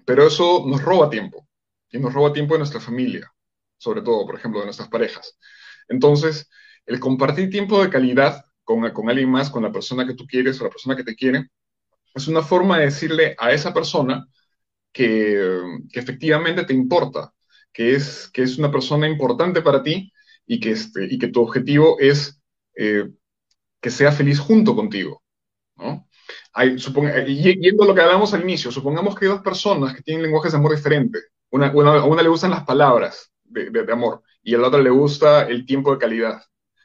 Pero 0.05 0.27
eso 0.27 0.65
nos 0.67 0.83
roba 0.83 1.11
tiempo, 1.11 1.47
y 1.91 1.99
nos 1.99 2.13
roba 2.13 2.33
tiempo 2.33 2.55
de 2.55 2.59
nuestra 2.59 2.81
familia, 2.81 3.33
sobre 3.79 4.03
todo, 4.03 4.27
por 4.27 4.37
ejemplo, 4.37 4.61
de 4.61 4.67
nuestras 4.67 4.89
parejas. 4.89 5.39
Entonces, 5.89 6.49
el 6.87 7.01
compartir 7.01 7.51
tiempo 7.51 7.83
de 7.83 7.91
calidad 7.91 8.45
con, 8.65 8.91
con 8.93 9.09
alguien 9.09 9.31
más, 9.31 9.51
con 9.51 9.63
la 9.63 9.73
persona 9.73 10.07
que 10.07 10.15
tú 10.15 10.27
quieres 10.27 10.61
o 10.61 10.65
la 10.65 10.71
persona 10.71 10.97
que 10.97 11.05
te 11.05 11.17
quiere, 11.17 11.49
es 12.15 12.29
una 12.29 12.43
forma 12.43 12.79
de 12.79 12.87
decirle 12.87 13.35
a 13.39 13.53
esa 13.53 13.73
persona 13.73 14.27
que, 14.93 15.63
efectivamente 15.93 16.65
te 16.65 16.75
importa, 16.75 17.33
que 17.73 17.95
es, 17.95 18.29
que 18.33 18.43
es 18.43 18.59
una 18.59 18.71
persona 18.71 19.09
importante 19.09 19.63
para 19.63 19.83
ti 19.83 20.13
y 20.47 20.61
que, 20.61 20.73
este, 20.73 21.07
y 21.11 21.19
que 21.19 21.29
tu 21.29 21.43
objetivo 21.43 21.99
es 22.01 22.41
eh, 22.77 23.09
que 23.81 23.91
sea 23.91 24.13
feliz 24.13 24.39
junto 24.39 24.75
contigo. 24.75 25.23
¿no? 25.77 26.07
Hay, 26.53 26.79
suponga, 26.79 27.25
yendo 27.25 27.85
a 27.85 27.87
lo 27.87 27.95
que 27.95 28.01
hablamos 28.01 28.35
al 28.35 28.43
inicio, 28.43 28.71
supongamos 28.71 29.15
que 29.15 29.27
hay 29.27 29.31
dos 29.31 29.43
personas 29.43 29.95
que 29.95 30.03
tienen 30.03 30.23
lenguajes 30.23 30.53
de 30.53 30.59
amor 30.59 30.75
diferentes. 30.75 31.31
Una, 31.51 31.71
una, 31.73 31.95
a 31.97 32.05
una 32.05 32.23
le 32.23 32.29
gustan 32.29 32.51
las 32.51 32.65
palabras 32.65 33.33
de, 33.45 33.71
de, 33.71 33.85
de, 33.85 33.93
amor 33.93 34.23
y 34.43 34.55
a 34.55 34.59
la 34.59 34.69
otra 34.69 34.81
le 34.81 34.91
gusta 34.91 35.47
el 35.49 35.65
tiempo 35.65 35.93
de 35.93 35.99
calidad. 35.99 36.43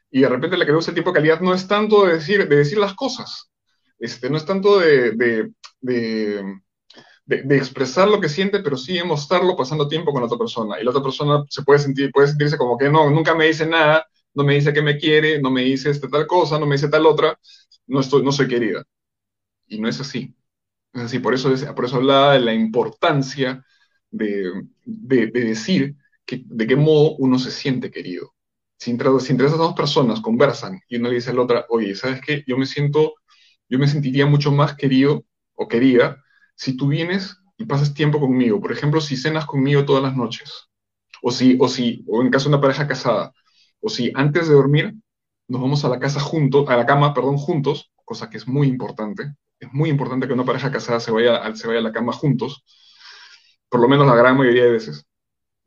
Y 0.10 0.22
de 0.22 0.30
repente 0.30 0.58
la 0.58 0.66
que 0.66 0.72
le 0.72 0.78
gusta 0.78 0.92
el 0.92 0.96
tiempo 0.96 1.12
de 1.12 1.16
calidad 1.16 1.42
no 1.42 1.54
es 1.54 1.68
tanto 1.68 2.06
de 2.06 2.14
decir, 2.14 2.48
de 2.48 2.56
decir 2.56 2.78
las 2.78 2.94
cosas, 2.94 3.50
este, 4.00 4.30
no 4.30 4.38
es 4.38 4.46
tanto 4.46 4.80
de, 4.80 5.12
de, 5.82 6.62
expresar 7.56 8.08
lo 8.08 8.20
que 8.20 8.30
siente, 8.30 8.60
pero 8.60 8.78
sí 8.78 8.94
de 8.94 9.04
mostrarlo 9.04 9.56
pasando 9.56 9.88
tiempo 9.88 10.12
con 10.12 10.22
la 10.22 10.28
otra 10.28 10.38
persona. 10.38 10.80
Y 10.80 10.84
la 10.84 10.92
otra 10.92 11.02
persona 11.02 11.44
se 11.50 11.64
puede 11.64 11.80
sentir, 11.80 12.12
puede 12.12 12.28
sentirse 12.28 12.58
como 12.58 12.78
que 12.78 12.90
no, 12.90 13.10
nunca 13.10 13.34
me 13.34 13.46
dice 13.46 13.66
nada, 13.66 14.06
no 14.34 14.44
me 14.44 14.56
dice 14.56 14.74
que 14.74 14.82
me 14.82 14.98
quiere, 14.98 15.42
no 15.42 15.52
me 15.52 15.64
dice 15.64 15.90
este, 15.90 16.08
tal 16.08 16.28
cosa, 16.28 16.60
no 16.60 16.66
me 16.66 16.76
dice 16.76 16.90
tal 16.90 17.06
otra, 17.06 17.38
no, 17.88 18.00
estoy, 18.00 18.24
no 18.24 18.32
soy 18.32 18.48
querida. 18.48 18.84
Y 19.68 19.80
no 19.80 19.88
es 19.90 20.00
así. 20.00 20.36
Es 20.94 21.04
así, 21.04 21.20
por 21.20 21.34
eso, 21.34 21.52
por 21.76 21.86
eso 21.86 21.98
hablaba 21.98 22.34
de 22.34 22.40
la 22.42 22.54
importancia 22.54 23.66
de, 24.12 24.52
de, 24.86 25.28
decir 25.28 25.96
que, 26.26 26.44
de 26.46 26.68
qué 26.68 26.76
modo 26.76 27.16
uno 27.18 27.40
se 27.40 27.52
siente 27.52 27.92
querido. 27.92 28.34
Si 28.78 28.92
entre, 28.92 29.10
si 29.20 29.32
entre, 29.32 29.48
esas 29.48 29.60
dos 29.60 29.74
personas 29.74 30.22
conversan 30.22 30.80
y 30.88 30.98
uno 30.98 31.10
le 31.10 31.16
dice 31.16 31.32
a 31.32 31.34
la 31.34 31.42
otra, 31.44 31.66
oye, 31.70 31.96
¿sabes 31.96 32.22
qué? 32.22 32.44
Yo 32.48 32.58
me 32.58 32.66
siento, 32.66 33.16
yo 33.70 33.80
me 33.80 33.88
sentiría 33.88 34.26
mucho 34.26 34.52
más 34.52 34.76
querido 34.76 35.26
o 35.56 35.68
querida 35.68 36.24
si 36.56 36.78
tú 36.78 36.88
vienes 36.88 37.38
y 37.58 37.66
pasas 37.66 37.94
tiempo 37.94 38.20
conmigo. 38.20 38.62
Por 38.62 38.72
ejemplo, 38.72 39.02
si 39.02 39.18
cenas 39.18 39.46
conmigo 39.46 39.86
todas 39.86 40.04
las 40.04 40.16
noches. 40.16 40.70
O 41.22 41.32
si, 41.32 41.58
o 41.60 41.68
si, 41.70 42.04
o 42.08 42.22
en 42.22 42.30
caso 42.30 42.50
de 42.50 42.56
una 42.56 42.62
pareja 42.62 42.88
casada, 42.88 43.34
o 43.84 43.90
si 43.90 44.12
antes 44.16 44.48
de 44.48 44.56
dormir 44.56 44.96
nos 45.48 45.62
vamos 45.62 45.84
a 45.86 45.90
la 45.90 46.00
casa 46.00 46.20
juntos, 46.20 46.68
a 46.70 46.78
la 46.78 46.86
cama, 46.86 47.14
perdón, 47.14 47.38
juntos, 47.38 47.92
cosa 48.06 48.30
que 48.30 48.38
es 48.38 48.48
muy 48.48 48.68
importante. 48.68 49.36
Es 49.60 49.72
muy 49.74 49.90
importante 49.90 50.28
que 50.28 50.34
una 50.34 50.46
pareja 50.46 50.72
casada 50.72 51.00
se 51.00 51.12
vaya, 51.12 51.54
se 51.56 51.68
vaya 51.68 51.80
a 51.80 51.84
la 51.84 51.92
cama 51.92 52.14
juntos, 52.14 52.64
por 53.70 53.82
lo 53.82 53.88
menos 53.88 54.08
la 54.08 54.16
gran 54.16 54.38
mayoría 54.38 54.64
de 54.66 54.72
veces. 54.72 55.06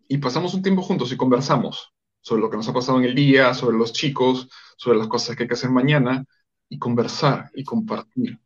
Y 0.09 0.19
pasamos 0.19 0.55
un 0.55 0.63
tiempo 0.63 0.83
juntos 0.83 1.13
y 1.13 1.17
conversamos 1.17 1.93
sobre 2.21 2.43
lo 2.43 2.51
que 2.51 2.57
nos 2.57 2.69
ha 2.69 2.73
pasado 2.73 2.99
en 2.99 3.05
el 3.05 3.15
día, 3.15 3.55
sobre 3.55 3.77
los 3.77 3.93
chicos, 3.93 4.49
sobre 4.77 4.99
las 4.99 5.09
cosas 5.09 5.37
que 5.37 5.45
hay 5.45 5.49
que 5.49 5.55
hacer 5.55 5.71
mañana, 5.71 6.25
y 6.69 6.79
conversar 6.79 7.51
y 7.55 7.65
compartir. 7.65 8.39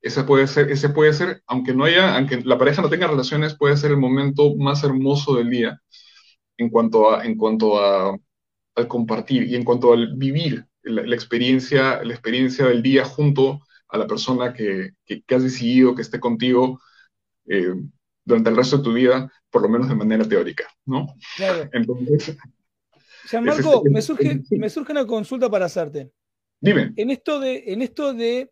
Ese 0.00 0.24
puede 0.24 0.46
ser, 0.46 0.70
ese 0.70 0.88
puede 0.90 1.12
ser, 1.12 1.42
aunque 1.46 1.74
no 1.74 1.84
haya, 1.84 2.16
aunque 2.16 2.40
la 2.42 2.58
pareja 2.58 2.82
no 2.82 2.88
tenga 2.88 3.06
relaciones, 3.06 3.54
puede 3.56 3.76
ser 3.76 3.90
el 3.90 3.98
momento 3.98 4.54
más 4.56 4.82
hermoso 4.82 5.36
del 5.36 5.50
día 5.50 5.80
en 6.56 6.70
cuanto 6.70 7.10
a, 7.10 7.24
en 7.24 7.36
cuanto 7.36 7.78
a, 7.78 8.16
al 8.74 8.88
compartir 8.88 9.44
y 9.44 9.56
en 9.56 9.64
cuanto 9.64 9.92
al 9.92 10.14
vivir 10.16 10.66
la, 10.82 11.14
experiencia, 11.14 12.02
la 12.02 12.12
experiencia 12.12 12.66
del 12.66 12.82
día 12.82 13.04
junto 13.04 13.60
a 13.88 13.98
la 13.98 14.06
persona 14.06 14.52
que, 14.52 14.90
que, 15.04 15.34
has 15.34 15.42
decidido 15.42 15.94
que 15.94 16.02
esté 16.02 16.20
contigo 16.20 16.80
eh, 17.46 17.74
durante 18.24 18.50
el 18.50 18.56
resto 18.56 18.78
de 18.78 18.84
tu 18.84 18.92
vida, 18.92 19.30
por 19.50 19.62
lo 19.62 19.68
menos 19.68 19.88
de 19.88 19.94
manera 19.96 20.28
teórica, 20.28 20.64
¿no? 20.86 21.14
Claro. 21.36 21.68
Entonces, 21.72 22.36
Marco, 23.42 23.82
me 23.90 24.00
surge, 24.00 24.42
me 24.50 24.70
surge 24.70 24.92
una 24.92 25.06
consulta 25.06 25.50
para 25.50 25.66
hacerte. 25.66 26.10
Dime. 26.60 26.92
En 26.96 27.10
esto 27.10 27.40
de, 27.40 27.64
en 27.66 27.82
esto 27.82 28.12
de 28.12 28.50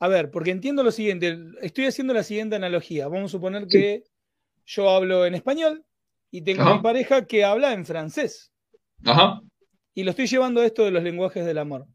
a 0.00 0.08
ver, 0.08 0.30
porque 0.30 0.50
entiendo 0.50 0.82
lo 0.82 0.90
siguiente, 0.90 1.38
estoy 1.60 1.86
haciendo 1.86 2.14
la 2.14 2.22
siguiente 2.22 2.56
analogía. 2.56 3.06
Vamos 3.06 3.30
a 3.30 3.36
suponer 3.36 3.66
que 3.66 4.04
yo 4.64 4.88
hablo 4.88 5.26
en 5.26 5.34
español 5.34 5.84
y 6.30 6.40
tengo 6.40 6.62
a 6.62 6.76
mi 6.76 6.82
pareja 6.82 7.26
que 7.26 7.44
habla 7.44 7.74
en 7.74 7.84
francés. 7.84 8.50
Ajá. 9.04 9.40
Y 9.94 10.04
lo 10.04 10.10
estoy 10.10 10.26
llevando 10.26 10.60
a 10.60 10.66
esto 10.66 10.84
de 10.84 10.90
los 10.90 11.02
lenguajes 11.02 11.44
del 11.44 11.58
amor. 11.58 11.86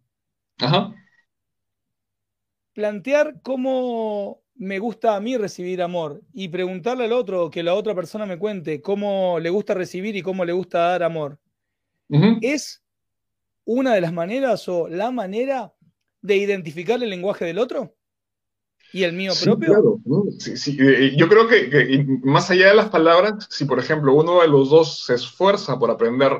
Ajá. 0.60 0.94
Plantear 2.74 3.42
cómo 3.42 4.42
me 4.56 4.80
gusta 4.80 5.16
a 5.16 5.20
mí 5.20 5.38
recibir 5.38 5.82
amor 5.82 6.22
y 6.34 6.48
preguntarle 6.48 7.06
al 7.06 7.14
otro, 7.14 7.50
que 7.50 7.64
la 7.64 7.74
otra 7.74 7.94
persona 7.94 8.26
me 8.26 8.38
cuente 8.38 8.82
cómo 8.82 9.40
le 9.40 9.50
gusta 9.50 9.74
recibir 9.74 10.16
y 10.16 10.22
cómo 10.22 10.46
le 10.46 10.54
gusta 10.54 10.80
dar 10.80 11.04
amor. 11.04 11.40
¿Es 12.42 12.84
una 13.66 13.94
de 13.94 14.02
las 14.02 14.14
maneras 14.14 14.68
o 14.70 14.88
la 14.88 15.12
manera 15.12 15.74
de 16.22 16.38
identificar 16.38 17.02
el 17.02 17.10
lenguaje 17.10 17.46
del 17.46 17.60
otro? 17.60 17.96
¿Y 18.94 19.04
el 19.04 19.14
mío 19.14 19.34
propio? 19.44 19.68
Claro, 19.68 20.00
eh, 20.80 21.16
Yo 21.18 21.28
creo 21.28 21.48
que, 21.48 22.06
más 22.24 22.50
allá 22.50 22.70
de 22.70 22.76
las 22.76 22.90
palabras, 22.90 23.48
si 23.50 23.66
por 23.66 23.80
ejemplo 23.80 24.14
uno 24.14 24.42
de 24.42 24.48
los 24.48 24.70
dos 24.70 25.06
se 25.06 25.16
esfuerza 25.16 25.78
por 25.78 25.92
aprender 25.92 26.32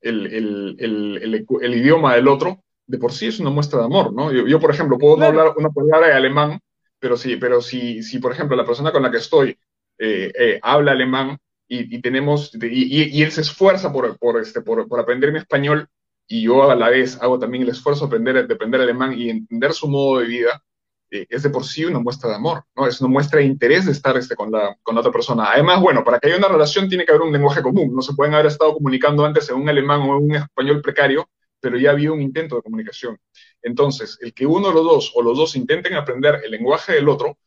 el, 0.00 1.74
idioma 1.74 2.14
del 2.14 2.28
otro, 2.28 2.62
de 2.86 2.98
por 2.98 3.12
sí 3.12 3.26
es 3.26 3.40
una 3.40 3.50
muestra 3.50 3.80
de 3.80 3.86
amor, 3.86 4.12
¿no? 4.12 4.32
Yo, 4.32 4.58
por 4.58 4.70
ejemplo, 4.70 4.98
puedo 4.98 5.16
no 5.16 5.26
hablar 5.26 5.54
una 5.56 5.70
palabra 5.70 6.08
de 6.08 6.14
alemán, 6.14 6.60
pero 6.98 7.16
sí, 7.16 7.36
pero 7.36 7.62
si, 7.62 8.02
si 8.02 8.18
por 8.18 8.32
ejemplo, 8.32 8.56
la 8.56 8.66
persona 8.66 8.92
con 8.92 9.02
la 9.02 9.10
que 9.10 9.18
estoy 9.18 9.56
eh, 9.98 10.32
eh, 10.38 10.60
habla 10.62 10.92
alemán 10.92 11.38
y, 11.68 12.00
tenemos, 12.00 12.52
y, 12.60 13.22
él 13.22 13.30
se 13.30 13.42
esfuerza 13.42 13.92
por, 13.92 14.18
por, 14.18 14.40
este, 14.40 14.60
por, 14.60 14.88
por 14.88 14.98
aprender 14.98 15.30
mi 15.30 15.38
español, 15.38 15.88
y 16.26 16.42
yo 16.42 16.68
a 16.68 16.74
la 16.74 16.88
vez 16.88 17.20
hago 17.20 17.38
también 17.38 17.62
el 17.62 17.70
esfuerzo 17.70 18.06
de 18.06 18.06
aprender, 18.06 18.46
de 18.48 18.54
aprender 18.54 18.80
alemán 18.80 19.16
y 19.16 19.30
entender 19.30 19.72
su 19.72 19.88
modo 19.88 20.20
de 20.20 20.26
vida, 20.26 20.62
es 21.10 21.42
de 21.42 21.50
por 21.50 21.64
sí 21.64 21.84
una 21.84 21.98
muestra 21.98 22.30
de 22.30 22.36
amor, 22.36 22.64
¿no? 22.76 22.86
Es 22.86 23.00
una 23.00 23.10
muestra 23.10 23.40
de 23.40 23.46
interés 23.46 23.86
de 23.86 23.92
estar 23.92 24.16
este, 24.16 24.36
con, 24.36 24.50
la, 24.50 24.76
con 24.82 24.94
la 24.94 25.00
otra 25.00 25.12
persona. 25.12 25.50
Además, 25.52 25.80
bueno, 25.80 26.04
para 26.04 26.18
que 26.18 26.28
haya 26.28 26.38
una 26.38 26.48
relación 26.48 26.88
tiene 26.88 27.04
que 27.04 27.12
haber 27.12 27.22
un 27.22 27.32
lenguaje 27.32 27.62
común. 27.62 27.94
No 27.94 28.02
se 28.02 28.14
pueden 28.14 28.34
haber 28.34 28.46
estado 28.46 28.74
comunicando 28.74 29.24
antes 29.24 29.48
en 29.50 29.56
un 29.56 29.68
alemán 29.68 30.00
o 30.02 30.16
en 30.16 30.24
un 30.24 30.34
español 30.36 30.80
precario, 30.80 31.28
pero 31.60 31.76
ya 31.76 31.90
había 31.90 32.12
un 32.12 32.22
intento 32.22 32.56
de 32.56 32.62
comunicación. 32.62 33.18
Entonces, 33.62 34.18
el 34.20 34.32
que 34.32 34.46
uno 34.46 34.68
de 34.68 34.74
los 34.74 34.84
dos 34.84 35.12
o 35.14 35.22
los 35.22 35.36
dos 35.36 35.56
intenten 35.56 35.94
aprender 35.94 36.40
el 36.44 36.50
lenguaje 36.50 36.92
del 36.92 37.08
otro 37.08 37.38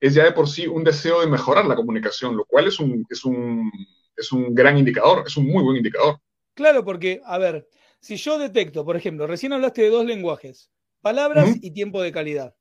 es 0.00 0.14
ya 0.14 0.24
de 0.24 0.32
por 0.32 0.48
sí 0.48 0.66
un 0.66 0.82
deseo 0.82 1.20
de 1.20 1.28
mejorar 1.28 1.66
la 1.66 1.76
comunicación, 1.76 2.36
lo 2.36 2.44
cual 2.44 2.66
es 2.66 2.80
un, 2.80 3.06
es 3.08 3.24
un, 3.24 3.70
es 4.16 4.32
un 4.32 4.54
gran 4.54 4.76
indicador, 4.78 5.24
es 5.26 5.36
un 5.36 5.46
muy 5.46 5.62
buen 5.62 5.76
indicador. 5.76 6.18
Claro, 6.54 6.84
porque, 6.84 7.20
a 7.24 7.38
ver, 7.38 7.68
si 8.00 8.16
yo 8.16 8.38
detecto, 8.38 8.84
por 8.84 8.96
ejemplo, 8.96 9.26
recién 9.26 9.52
hablaste 9.52 9.82
de 9.82 9.90
dos 9.90 10.04
lenguajes, 10.04 10.70
palabras 11.00 11.56
y 11.62 11.70
tiempo 11.70 12.02
de 12.02 12.10
calidad. 12.10 12.54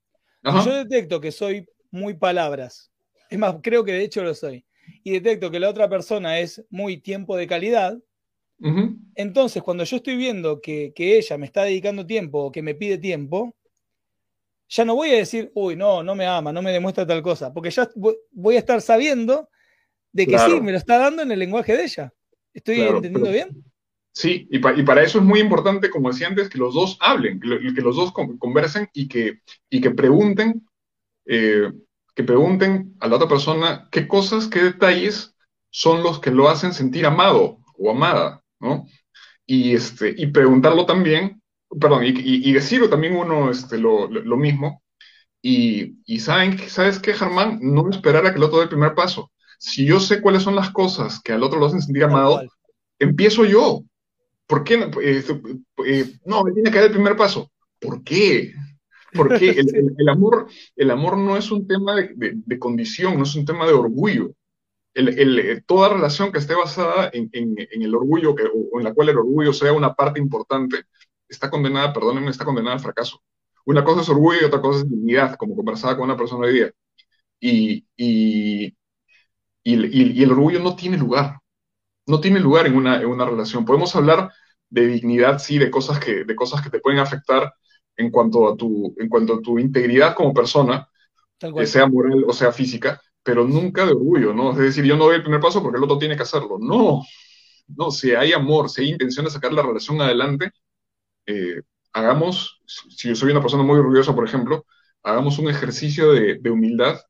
Yo 0.44 0.76
detecto 0.76 1.22
que 1.22 1.32
soy 1.32 1.68
muy 1.92 2.16
palabras, 2.16 2.92
es 3.30 3.38
más, 3.38 3.56
creo 3.62 3.84
que 3.84 3.94
de 3.94 4.04
hecho 4.04 4.24
lo 4.24 4.34
soy, 4.34 4.66
y 5.04 5.12
detecto 5.12 5.52
que 5.52 5.60
la 5.60 5.70
otra 5.70 5.90
persona 5.90 6.40
es 6.40 6.66
muy 6.70 6.98
tiempo 6.98 7.38
de 7.38 7.48
calidad, 7.48 7.98
entonces 9.16 9.64
cuando 9.64 9.84
yo 9.84 9.98
estoy 9.98 10.16
viendo 10.18 10.62
que, 10.62 10.94
ella 10.96 11.38
me 11.38 11.46
está 11.46 11.64
dedicando 11.64 12.06
tiempo 12.06 12.46
o 12.46 12.52
que 12.52 12.62
me 12.62 12.76
pide 12.76 12.98
tiempo, 12.98 13.56
ya 14.70 14.86
no 14.86 14.96
voy 14.96 15.12
a 15.12 15.18
decir, 15.18 15.52
uy, 15.54 15.76
no, 15.76 16.02
no 16.04 16.16
me 16.16 16.26
ama, 16.26 16.54
no 16.54 16.62
me 16.62 16.72
demuestra 16.72 17.06
tal 17.06 17.22
cosa, 17.22 17.54
porque 17.54 17.72
ya 17.72 17.90
voy 18.32 18.56
a 18.56 18.60
estar 18.60 18.82
sabiendo 18.82 19.50
de 20.12 20.28
que 20.28 20.38
sí, 20.38 20.62
me 20.62 20.72
lo 20.72 20.78
está 20.78 20.98
dando 20.98 21.24
en 21.24 21.32
el 21.32 21.40
lenguaje 21.40 21.76
de 21.76 21.84
ella. 21.84 22.14
¿Estoy 22.54 22.82
entendiendo 22.82 23.32
bien? 23.32 23.64
Sí, 24.14 24.48
y, 24.52 24.60
para 24.60 25.04
eso 25.04 25.20
es 25.20 25.24
muy 25.24 25.40
importante, 25.40 25.90
como 25.90 26.10
decía 26.10 26.28
antes, 26.28 26.50
que 26.50 26.58
los 26.58 26.74
dos 26.74 26.98
hablen, 27.00 27.40
que, 27.40 27.82
los 27.82 27.96
dos 27.96 28.12
conversen 28.12 28.90
y 28.94 29.08
que, 29.08 29.40
y 29.70 29.80
que 29.80 29.92
pregunten, 29.92 30.68
eh, 31.26 31.72
que 32.14 32.24
pregunten 32.24 32.96
a 33.00 33.08
la 33.08 33.16
otra 33.16 33.30
persona 33.30 33.88
qué 33.90 34.08
cosas, 34.08 34.48
qué 34.48 34.64
detalles 34.64 35.34
son 35.70 36.04
los 36.04 36.20
que 36.20 36.32
lo 36.32 36.50
hacen 36.50 36.74
sentir 36.74 37.06
amado 37.06 37.60
o 37.78 37.92
amada, 37.92 38.44
¿no? 38.60 38.86
Y, 39.46 39.74
este, 39.76 40.14
y 40.18 40.28
preguntarlo 40.28 40.86
también, 40.86 41.42
perdón, 41.80 42.04
y, 42.06 42.52
decirlo 42.54 42.90
también 42.90 43.16
uno 43.16 43.50
este, 43.50 43.78
lo, 43.78 44.10
mismo. 44.38 44.84
Y, 45.42 45.98
y 46.06 46.20
saben, 46.20 46.58
¿sabes 46.70 47.00
qué, 47.00 47.14
Germán? 47.14 47.60
No 47.62 47.90
esperar 47.90 48.26
a 48.26 48.32
que 48.32 48.38
el 48.38 48.44
otro 48.44 48.58
dé 48.58 48.64
el 48.64 48.70
primer 48.70 48.94
paso. 48.94 49.32
Si 49.58 49.86
yo 49.86 50.00
sé 50.00 50.22
cuáles 50.22 50.44
son 50.44 50.56
las 50.56 50.70
cosas 50.72 51.22
que 51.22 51.34
al 51.34 51.44
otro 51.44 51.60
lo 51.60 51.68
hacen 51.68 51.82
sentir 51.82 52.04
amado, 52.04 52.42
empiezo 53.00 53.46
yo. 53.46 53.84
¿Por 54.52 54.66
qué? 54.66 54.74
Eh, 55.02 55.24
eh, 55.86 56.14
no, 56.26 56.44
tiene 56.44 56.70
que 56.70 56.78
dar 56.78 56.88
el 56.88 56.92
primer 56.92 57.16
paso. 57.16 57.50
¿Por 57.80 58.04
qué? 58.04 58.54
Porque 59.14 59.52
el, 59.52 60.10
amor, 60.10 60.48
el 60.76 60.92
amor 60.92 61.18
no 61.18 61.38
es 61.38 61.50
un 61.52 61.66
tema 61.66 61.96
de, 61.96 62.60
condición, 62.60 63.16
no 63.16 63.24
es 63.24 63.34
un 63.34 63.46
tema 63.46 63.66
de 63.66 63.72
orgullo. 63.72 64.34
Eh, 64.94 65.62
toda 65.66 65.94
relación 65.94 66.34
que 66.34 66.40
esté 66.40 66.54
basada 66.54 67.10
en, 67.14 67.30
el 67.32 67.96
orgullo 67.96 68.36
o 68.74 68.80
en 68.80 68.84
la 68.84 68.94
cual 68.94 69.08
el 69.08 69.20
orgullo 69.20 69.54
sea 69.54 69.72
una 69.72 69.94
parte 69.94 70.20
importante, 70.20 70.84
está 71.30 71.50
condenada, 71.50 71.94
perdónenme, 71.94 72.30
está 72.30 72.44
condenada 72.44 72.76
al 72.76 72.82
fracaso. 72.82 73.24
Una 73.66 73.86
cosa 73.86 74.02
es 74.02 74.10
orgullo 74.10 74.42
y 74.42 74.46
otra 74.46 74.60
cosa 74.60 74.80
es 74.80 74.90
dignidad, 74.90 75.38
como 75.38 75.56
conversaba 75.56 75.96
con 75.96 76.04
una 76.04 76.18
persona 76.18 76.46
hoy 76.46 76.54
día. 76.56 76.72
Y, 77.40 77.86
el 79.64 80.32
orgullo 80.32 80.60
no 80.60 80.76
tiene 80.76 80.98
lugar. 80.98 81.40
No 82.06 82.20
tiene 82.20 82.42
lugar 82.42 82.68
en 82.68 82.76
una 82.76 83.26
relación. 83.26 83.64
Podemos 83.64 83.96
hablar 83.96 84.30
de 84.72 84.88
dignidad, 84.88 85.38
sí, 85.38 85.60
de 85.60 85.70
cosas 85.70 86.00
que, 86.00 86.24
de 86.24 86.36
cosas 86.36 86.62
que 86.62 86.70
te 86.72 86.80
pueden 86.80 87.00
afectar 87.00 87.54
en 87.98 88.10
cuanto 88.10 88.48
a 88.48 88.58
tu, 88.58 88.96
en 88.98 89.10
cuanto 89.10 89.36
a 89.36 89.42
tu 89.42 89.60
integridad 89.60 90.16
como 90.16 90.34
persona, 90.34 90.88
que 91.38 91.68
sea 91.68 91.88
moral 91.88 92.24
o 92.26 92.34
sea 92.34 92.52
física, 92.52 93.00
pero 93.22 93.46
nunca 93.46 93.86
de 93.86 93.92
orgullo, 93.92 94.34
¿no? 94.34 94.52
Es 94.52 94.58
decir, 94.58 94.86
yo 94.86 94.96
no 94.96 95.06
doy 95.06 95.18
el 95.18 95.24
primer 95.24 95.42
paso 95.42 95.62
porque 95.62 95.78
el 95.78 95.84
otro 95.84 95.98
tiene 95.98 96.16
que 96.16 96.24
hacerlo. 96.24 96.58
No, 96.60 97.04
no, 97.68 97.92
si 97.92 98.12
hay 98.12 98.32
amor, 98.32 98.70
si 98.70 98.82
hay 98.82 98.90
intención 98.90 99.26
de 99.26 99.32
sacar 99.32 99.52
la 99.54 99.62
relación 99.62 100.02
adelante, 100.02 100.52
eh, 101.26 101.62
hagamos, 101.92 102.62
si 102.66 103.10
yo 103.10 103.16
soy 103.16 103.32
una 103.32 103.42
persona 103.42 103.64
muy 103.64 103.78
orgullosa, 103.78 104.16
por 104.16 104.26
ejemplo, 104.26 104.66
hagamos 105.04 105.38
un 105.38 105.50
ejercicio 105.50 106.14
de, 106.14 106.36
de 106.36 106.50
humildad 106.50 107.02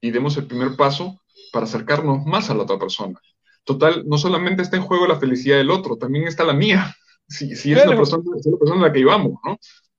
y 0.00 0.10
demos 0.10 0.36
el 0.36 0.46
primer 0.46 0.76
paso 0.76 1.22
para 1.50 1.64
acercarnos 1.64 2.26
más 2.26 2.50
a 2.50 2.54
la 2.54 2.64
otra 2.64 2.78
persona. 2.78 3.18
Total, 3.64 4.04
no 4.06 4.18
solamente 4.18 4.62
está 4.62 4.76
en 4.76 4.82
juego 4.82 5.06
la 5.06 5.18
felicidad 5.18 5.56
del 5.56 5.70
otro, 5.70 5.96
también 5.96 6.26
está 6.28 6.44
la 6.44 6.52
mía 6.52 6.94
si, 7.28 7.54
si 7.56 7.72
es, 7.72 7.86
una 7.86 7.96
persona, 7.96 8.24
es 8.38 8.46
una 8.46 8.58
persona 8.58 8.80
a 8.80 8.88
la 8.88 8.92
que 8.92 9.00
íbamos, 9.00 9.38
¿no? 9.44 9.58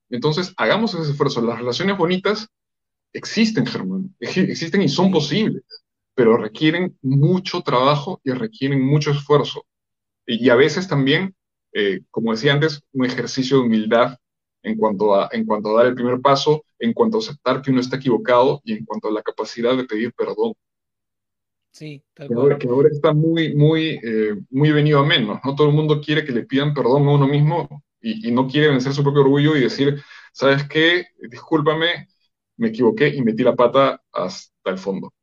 Entonces, 0.10 0.54
hagamos 0.58 0.94
ese 0.94 1.12
esfuerzo. 1.12 1.42
Las 1.42 1.60
relaciones 1.60 1.98
bonitas 1.98 2.48
existen, 3.14 3.66
Germán, 3.66 4.16
existen 4.20 4.82
y 4.82 4.90
son 4.90 5.12
posibles, 5.12 5.64
pero 6.16 6.38
requieren 6.38 6.98
mucho 7.02 7.62
trabajo 7.62 8.22
y 8.24 8.32
requieren 8.32 8.82
mucho 8.82 9.12
esfuerzo. 9.12 9.66
Y, 10.26 10.50
a 10.50 10.56
veces 10.56 10.88
también, 10.88 11.36
eh, 11.74 12.02
como 12.12 12.32
decía 12.32 12.54
antes, 12.54 12.82
un 12.94 13.06
ejercicio 13.06 13.58
de 13.58 13.64
humildad 13.64 14.18
en 14.64 14.78
cuanto, 14.78 15.16
a, 15.16 15.30
en 15.32 15.46
cuanto 15.46 15.70
a 15.70 15.82
dar 15.82 15.88
el 15.88 15.96
primer 15.96 16.20
paso 16.22 16.64
en 16.80 16.94
cuanto 16.94 17.18
a 17.18 17.20
aceptar 17.22 17.62
que 17.62 17.72
uno 17.72 17.82
está 17.82 17.98
equivocado 17.98 18.62
y 18.64 18.74
en 18.74 18.86
cuanto 18.86 19.08
a 19.08 19.12
la 19.12 19.22
capacidad 19.22 19.76
de 19.76 19.86
pedir 19.86 20.14
perdón. 20.14 20.54
Sí, 21.78 22.04
tal 22.16 22.28
cual. 22.28 22.58
Que 22.58 22.68
ahora, 22.68 22.90
está 22.92 23.14
muy, 23.14 23.54
muy, 23.56 24.00
eh, 24.04 24.36
muy 24.50 24.72
venido 24.72 24.98
a 25.00 25.06
menos, 25.06 25.40
¿no? 25.46 25.56
Todo 25.56 25.70
el 25.70 25.76
mundo 25.76 26.02
quiere 26.02 26.26
que 26.26 26.32
le 26.32 26.44
pidan 26.44 26.74
perdón 26.74 27.08
a 27.08 27.12
uno 27.12 27.28
mismo 27.28 27.84
y, 28.02 28.28
y 28.28 28.32
no 28.32 28.48
quiere 28.48 28.70
vencer 28.70 28.94
su 28.94 29.04
propio 29.04 29.22
orgullo 29.22 29.56
y 29.56 29.62
decir, 29.62 30.02
¿sabes 30.34 30.68
qué? 30.68 31.06
Discúlpame, 31.30 32.08
me 32.56 32.70
equivoqué 32.70 33.10
y 33.10 33.22
metí 33.22 33.44
la 33.44 33.56
pata 33.56 34.02
hasta 34.12 34.72
el 34.72 34.80
fondo. 34.80 35.14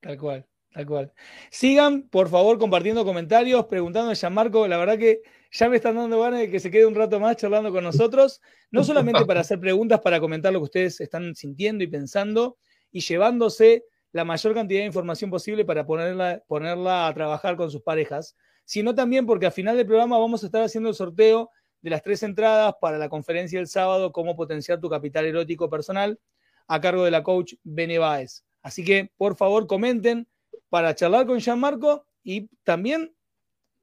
Tal 0.00 0.18
cual. 0.18 0.46
Tal 0.74 0.84
cual. 0.84 1.14
Sigan, 1.50 2.06
por 2.10 2.28
favor, 2.28 2.58
compartiendo 2.58 3.02
comentarios, 3.02 3.64
preguntando 3.64 4.10
a 4.10 4.14
Gianmarco. 4.14 4.68
La 4.68 4.76
verdad 4.76 4.98
que 4.98 5.22
ya 5.50 5.70
me 5.70 5.76
están 5.76 5.96
dando 5.96 6.20
ganas 6.20 6.40
de 6.40 6.50
que 6.50 6.60
se 6.60 6.70
quede 6.70 6.84
un 6.84 6.94
rato 6.94 7.18
más 7.18 7.36
charlando 7.36 7.72
con 7.72 7.82
nosotros. 7.82 8.42
No 8.70 8.84
solamente 8.84 9.24
para 9.26 9.40
hacer 9.40 9.58
preguntas, 9.58 10.02
para 10.02 10.20
comentar 10.20 10.52
lo 10.52 10.58
que 10.58 10.64
ustedes 10.64 11.00
están 11.00 11.34
sintiendo 11.34 11.82
y 11.82 11.86
pensando 11.86 12.58
y 12.92 13.00
llevándose 13.00 13.86
la 14.12 14.24
mayor 14.24 14.54
cantidad 14.54 14.80
de 14.80 14.86
información 14.86 15.30
posible 15.30 15.64
para 15.64 15.86
ponerla, 15.86 16.42
ponerla 16.46 17.06
a 17.06 17.14
trabajar 17.14 17.56
con 17.56 17.70
sus 17.70 17.82
parejas, 17.82 18.36
sino 18.64 18.94
también 18.94 19.26
porque 19.26 19.46
al 19.46 19.52
final 19.52 19.76
del 19.76 19.86
programa 19.86 20.18
vamos 20.18 20.42
a 20.42 20.46
estar 20.46 20.62
haciendo 20.62 20.88
el 20.88 20.94
sorteo 20.94 21.50
de 21.82 21.90
las 21.90 22.02
tres 22.02 22.22
entradas 22.22 22.74
para 22.80 22.98
la 22.98 23.08
conferencia 23.08 23.58
del 23.58 23.68
sábado, 23.68 24.12
cómo 24.12 24.34
potenciar 24.34 24.80
tu 24.80 24.88
capital 24.88 25.26
erótico 25.26 25.70
personal, 25.70 26.18
a 26.66 26.80
cargo 26.80 27.04
de 27.04 27.10
la 27.10 27.22
coach 27.22 27.54
Bene 27.62 27.98
Baez. 27.98 28.44
Así 28.62 28.84
que, 28.84 29.12
por 29.16 29.36
favor, 29.36 29.66
comenten 29.66 30.26
para 30.68 30.94
charlar 30.94 31.26
con 31.26 31.38
Gianmarco 31.38 32.06
y 32.24 32.48
también 32.64 33.14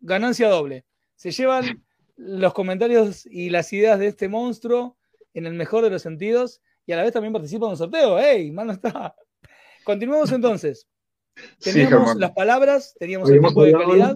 ganancia 0.02 0.50
doble. 0.50 0.86
Se 1.16 1.32
llevan 1.32 1.84
los 2.18 2.54
comentarios 2.54 3.26
y 3.26 3.50
las 3.50 3.72
ideas 3.72 4.00
de 4.00 4.08
este 4.08 4.28
monstruo 4.28 4.98
en 5.34 5.46
el 5.46 5.54
mejor 5.54 5.84
de 5.84 5.90
los 5.90 6.02
sentidos 6.02 6.62
y 6.86 6.92
a 6.92 6.98
la 6.98 7.04
vez 7.04 7.14
también 7.14 7.34
participan 7.34 7.68
en 7.68 7.72
un 7.72 7.78
sorteo. 7.78 8.20
¡Ey! 8.20 8.52
Mano 8.52 8.74
está. 8.74 9.16
Continuemos 9.84 10.32
entonces. 10.32 10.88
Teníamos 11.60 12.16
las 12.16 12.32
palabras, 12.32 12.96
teníamos 13.00 13.30
el 13.30 13.40
tiempo 13.40 13.64
de 13.64 13.72
calidad. 13.72 14.16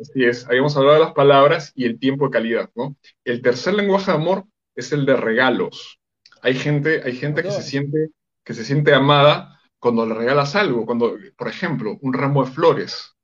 Así 0.00 0.24
es, 0.24 0.46
habíamos 0.46 0.76
hablado 0.76 0.94
de 0.94 1.04
las 1.04 1.14
palabras 1.14 1.72
y 1.74 1.86
el 1.86 1.98
tiempo 1.98 2.26
de 2.26 2.30
calidad, 2.32 2.70
¿no? 2.74 2.96
El 3.24 3.40
tercer 3.40 3.74
lenguaje 3.74 4.10
de 4.10 4.16
amor 4.18 4.44
es 4.74 4.92
el 4.92 5.06
de 5.06 5.16
regalos. 5.16 6.00
Hay 6.42 6.54
gente, 6.54 7.02
hay 7.04 7.16
gente 7.16 7.42
que 7.42 7.50
se 7.50 7.62
siente, 7.62 8.10
que 8.44 8.52
se 8.52 8.64
siente 8.64 8.92
amada 8.92 9.58
cuando 9.78 10.04
le 10.06 10.14
regalas 10.14 10.54
algo, 10.54 10.84
cuando, 10.84 11.16
por 11.36 11.48
ejemplo, 11.48 11.98
un 12.02 12.12
ramo 12.12 12.44
de 12.44 12.50
flores, 12.50 13.14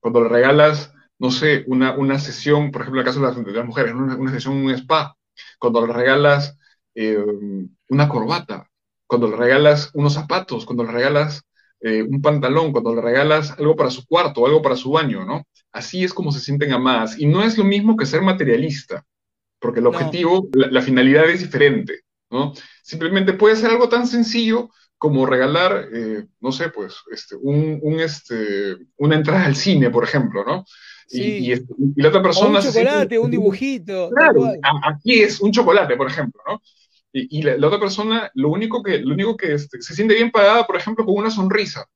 cuando 0.00 0.22
le 0.22 0.28
regalas, 0.28 0.92
no 1.18 1.30
sé, 1.30 1.64
una, 1.66 1.92
una 1.92 2.18
sesión, 2.18 2.70
por 2.70 2.82
ejemplo, 2.82 3.00
en 3.00 3.06
el 3.06 3.12
caso 3.12 3.20
de 3.20 3.52
las, 3.52 3.66
mujeres, 3.66 3.92
una, 3.92 4.16
una, 4.16 4.30
sesión 4.30 4.56
en 4.56 4.64
un 4.64 4.70
spa, 4.72 5.16
cuando 5.58 5.86
le 5.86 5.92
regalas 5.92 6.56
eh, 6.94 7.22
una 7.88 8.08
corbata, 8.08 8.69
cuando 9.10 9.26
le 9.26 9.36
regalas 9.36 9.90
unos 9.92 10.14
zapatos, 10.14 10.64
cuando 10.64 10.84
le 10.84 10.92
regalas 10.92 11.42
eh, 11.80 12.00
un 12.00 12.22
pantalón, 12.22 12.70
cuando 12.70 12.94
le 12.94 13.02
regalas 13.02 13.50
algo 13.58 13.74
para 13.74 13.90
su 13.90 14.06
cuarto, 14.06 14.46
algo 14.46 14.62
para 14.62 14.76
su 14.76 14.92
baño, 14.92 15.24
¿no? 15.24 15.48
Así 15.72 16.04
es 16.04 16.14
como 16.14 16.30
se 16.30 16.38
sienten 16.38 16.72
amadas. 16.72 17.18
Y 17.18 17.26
no 17.26 17.42
es 17.42 17.58
lo 17.58 17.64
mismo 17.64 17.96
que 17.96 18.06
ser 18.06 18.22
materialista, 18.22 19.04
porque 19.58 19.80
el 19.80 19.88
objetivo, 19.88 20.48
la, 20.52 20.68
la, 20.68 20.80
finalidad 20.80 21.28
es 21.28 21.40
diferente, 21.40 22.02
¿no? 22.30 22.52
Simplemente 22.84 23.32
puede 23.32 23.56
ser 23.56 23.70
algo 23.70 23.88
tan 23.88 24.06
sencillo 24.06 24.70
como 24.96 25.26
regalar, 25.26 25.88
eh, 25.92 26.26
no 26.38 26.52
sé, 26.52 26.68
pues, 26.68 26.94
este, 27.10 27.34
un, 27.34 27.80
un, 27.82 27.98
este, 27.98 28.76
una 28.96 29.16
entrada 29.16 29.44
al 29.44 29.56
cine, 29.56 29.90
por 29.90 30.04
ejemplo, 30.04 30.44
¿no? 30.44 30.64
Y, 31.08 31.52
y, 31.52 31.64
la 31.96 32.10
otra 32.10 32.22
persona... 32.22 32.60
un 32.60 32.64
chocolate, 32.64 33.18
un 33.18 33.30
dibujito. 33.32 34.08
Claro, 34.10 34.52
aquí 34.88 35.20
es 35.20 35.40
un 35.40 35.50
chocolate, 35.50 35.96
por 35.96 36.06
ejemplo, 36.06 36.40
¿no? 36.46 36.62
Y, 37.12 37.42
la, 37.42 37.66
otra 37.66 37.80
persona, 37.80 38.30
lo 38.34 38.50
único 38.50 38.82
que, 38.82 38.98
lo 38.98 39.14
único 39.14 39.36
que 39.36 39.54
este, 39.54 39.82
se 39.82 39.94
siente 39.94 40.14
bien 40.14 40.30
pagada, 40.30 40.66
por 40.66 40.76
ejemplo, 40.76 41.04
con 41.04 41.16
una 41.16 41.30
sonrisa, 41.30 41.86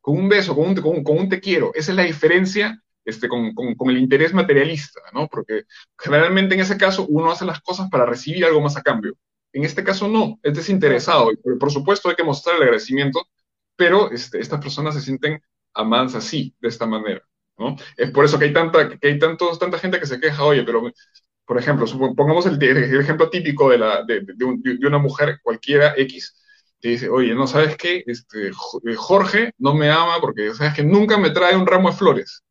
con 0.00 0.16
un 0.16 0.28
beso, 0.28 0.54
con 0.54 0.68
un, 0.68 1.02
con, 1.02 1.18
un 1.18 1.28
te 1.28 1.40
quiero. 1.40 1.72
Esa 1.74 1.92
es 1.92 1.96
la 1.96 2.04
diferencia 2.04 2.82
este, 3.04 3.28
con, 3.28 3.54
con, 3.54 3.74
con, 3.74 3.90
el 3.90 3.98
interés 3.98 4.34
materialista, 4.34 5.00
¿no? 5.14 5.26
Porque 5.28 5.64
generalmente 5.96 6.54
en 6.54 6.60
ese 6.60 6.76
caso 6.76 7.06
uno 7.08 7.30
hace 7.30 7.46
las 7.46 7.60
cosas 7.62 7.88
para 7.90 8.04
recibir 8.04 8.44
algo 8.44 8.60
más 8.60 8.76
a 8.76 8.82
cambio. 8.82 9.14
En 9.52 9.64
este 9.64 9.82
caso 9.82 10.08
no, 10.08 10.38
es 10.42 10.54
desinteresado. 10.54 11.32
Y 11.32 11.36
por, 11.36 11.58
por 11.58 11.72
supuesto 11.72 12.10
hay 12.10 12.16
que 12.16 12.24
mostrar 12.24 12.56
el 12.56 12.62
agradecimiento, 12.62 13.26
pero 13.76 14.10
este, 14.10 14.40
estas 14.40 14.60
personas 14.60 14.94
se 14.94 15.00
sienten 15.00 15.40
amadas 15.72 16.14
así, 16.14 16.54
de 16.60 16.68
esta 16.68 16.86
manera. 16.86 17.22
¿no? 17.58 17.76
Es 17.96 18.10
por 18.10 18.24
eso 18.24 18.38
que 18.38 18.46
hay, 18.46 18.52
tanta, 18.52 18.98
que 18.98 19.08
hay 19.08 19.18
tantos, 19.18 19.58
tanta 19.58 19.78
gente 19.78 19.98
que 19.98 20.06
se 20.06 20.20
queja, 20.20 20.44
oye, 20.44 20.62
pero, 20.62 20.82
por 21.48 21.58
ejemplo, 21.58 21.86
pongamos 22.14 22.46
el, 22.46 22.62
el 22.62 23.00
ejemplo 23.00 23.30
típico 23.30 23.70
de, 23.70 23.78
la, 23.78 24.04
de, 24.04 24.20
de, 24.20 24.44
un, 24.44 24.62
de, 24.62 24.86
una 24.86 24.98
mujer 24.98 25.40
cualquiera 25.42 25.94
X, 25.96 26.36
que 26.80 26.90
dice, 26.90 27.08
oye, 27.08 27.34
no 27.34 27.46
sabes 27.46 27.76
qué, 27.76 28.04
este, 28.06 28.52
Jorge 28.96 29.52
no 29.58 29.74
me 29.74 29.90
ama 29.90 30.20
porque 30.20 30.54
sabes 30.54 30.74
que 30.74 30.84
nunca 30.84 31.18
me 31.18 31.30
trae 31.30 31.56
un 31.56 31.66
ramo 31.66 31.90
de 31.90 31.96
flores. 31.96 32.44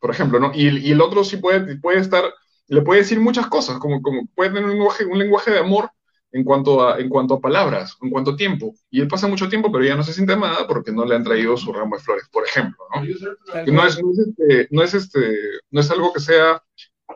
Por 0.00 0.10
ejemplo, 0.10 0.40
¿no? 0.40 0.50
Y, 0.52 0.66
y 0.78 0.90
el 0.90 1.00
otro 1.00 1.24
sí 1.24 1.36
puede, 1.36 1.76
puede 1.76 2.00
estar 2.00 2.24
le 2.72 2.82
puede 2.82 3.00
decir 3.00 3.20
muchas 3.20 3.46
cosas, 3.48 3.78
como, 3.78 4.00
como 4.00 4.26
puede 4.34 4.50
tener 4.50 4.64
un 4.64 4.70
lenguaje, 4.70 5.04
un 5.04 5.18
lenguaje 5.18 5.50
de 5.50 5.58
amor 5.58 5.90
en 6.32 6.44
cuanto, 6.44 6.86
a, 6.86 6.98
en 6.98 7.10
cuanto 7.10 7.34
a 7.34 7.40
palabras, 7.40 7.98
en 8.00 8.08
cuanto 8.08 8.30
a 8.30 8.36
tiempo. 8.36 8.74
Y 8.90 9.02
él 9.02 9.08
pasa 9.08 9.28
mucho 9.28 9.48
tiempo, 9.50 9.70
pero 9.70 9.84
ya 9.84 9.94
no 9.94 10.02
se 10.02 10.14
siente 10.14 10.32
amada 10.32 10.66
porque 10.66 10.90
no 10.90 11.04
le 11.04 11.14
han 11.14 11.22
traído 11.22 11.56
su 11.58 11.70
ramo 11.72 11.96
de 11.96 12.02
flores, 12.02 12.24
por 12.32 12.46
ejemplo. 12.46 12.82
¿no? 12.94 13.02
no, 13.02 13.86
es, 13.86 14.02
no, 14.02 14.10
es, 14.12 14.18
este, 14.18 14.68
no, 14.70 14.82
es, 14.82 14.94
este, 14.94 15.38
no 15.70 15.80
es 15.80 15.90
algo 15.90 16.12
que 16.14 16.20
sea, 16.20 16.62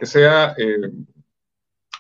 sea 0.03 0.55
eh, 0.59 0.90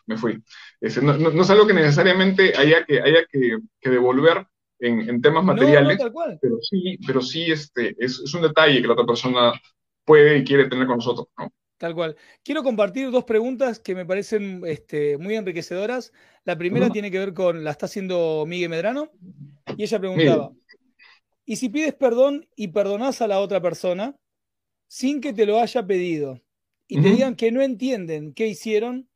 me 0.06 0.16
fui. 0.16 0.42
Es, 0.80 1.02
no, 1.02 1.16
no, 1.16 1.42
es 1.42 1.50
algo 1.50 1.66
que 1.66 1.74
necesariamente 1.74 2.52
haya 2.56 2.84
que, 2.84 3.00
haya 3.00 3.26
que, 3.30 3.58
que 3.80 3.90
devolver 3.90 4.46
en, 4.78 5.08
en, 5.08 5.22
temas 5.22 5.44
materiales, 5.44 5.98
pero 6.40 6.58
sí, 6.60 6.98
pero 7.06 7.22
sí 7.22 7.50
este, 7.50 7.96
es, 7.98 8.20
es 8.20 8.34
un 8.34 8.42
detalle 8.42 8.80
que 8.80 8.86
la 8.86 8.92
otra 8.92 9.06
persona 9.06 9.52
puede 10.04 10.38
y 10.38 10.44
quiere 10.44 10.68
tener 10.68 10.86
con 10.86 10.96
nosotros. 10.96 11.28
¿no? 11.38 11.50
Tal 11.78 11.94
cual. 11.94 12.16
Quiero 12.42 12.62
compartir 12.62 13.10
dos 13.10 13.24
preguntas 13.24 13.80
que 13.80 13.94
me 13.94 14.06
parecen 14.06 14.62
este, 14.66 15.18
muy 15.18 15.34
enriquecedoras. 15.34 16.12
La 16.44 16.56
primera 16.56 16.90
tiene 16.90 17.10
que 17.10 17.18
ver 17.18 17.34
con, 17.34 17.64
la 17.64 17.70
está 17.70 17.86
haciendo 17.86 18.44
Miguel 18.46 18.70
Medrano, 18.70 19.10
y 19.76 19.82
ella 19.82 19.98
preguntaba, 19.98 20.52
¿y 21.44 21.56
si 21.56 21.68
pides 21.68 21.94
perdón 21.94 22.48
y 22.54 22.68
perdonás 22.68 23.20
a 23.20 23.26
la 23.26 23.40
otra 23.40 23.60
persona 23.60 24.16
sin 24.88 25.20
que 25.20 25.32
te 25.32 25.46
lo 25.46 25.58
haya 25.58 25.86
pedido 25.86 26.40
y 26.88 27.00
te 27.00 27.10
digan 27.10 27.36
que 27.36 27.50
no 27.52 27.62
entienden 27.62 28.32
qué 28.32 28.46
hicieron? 28.46 29.08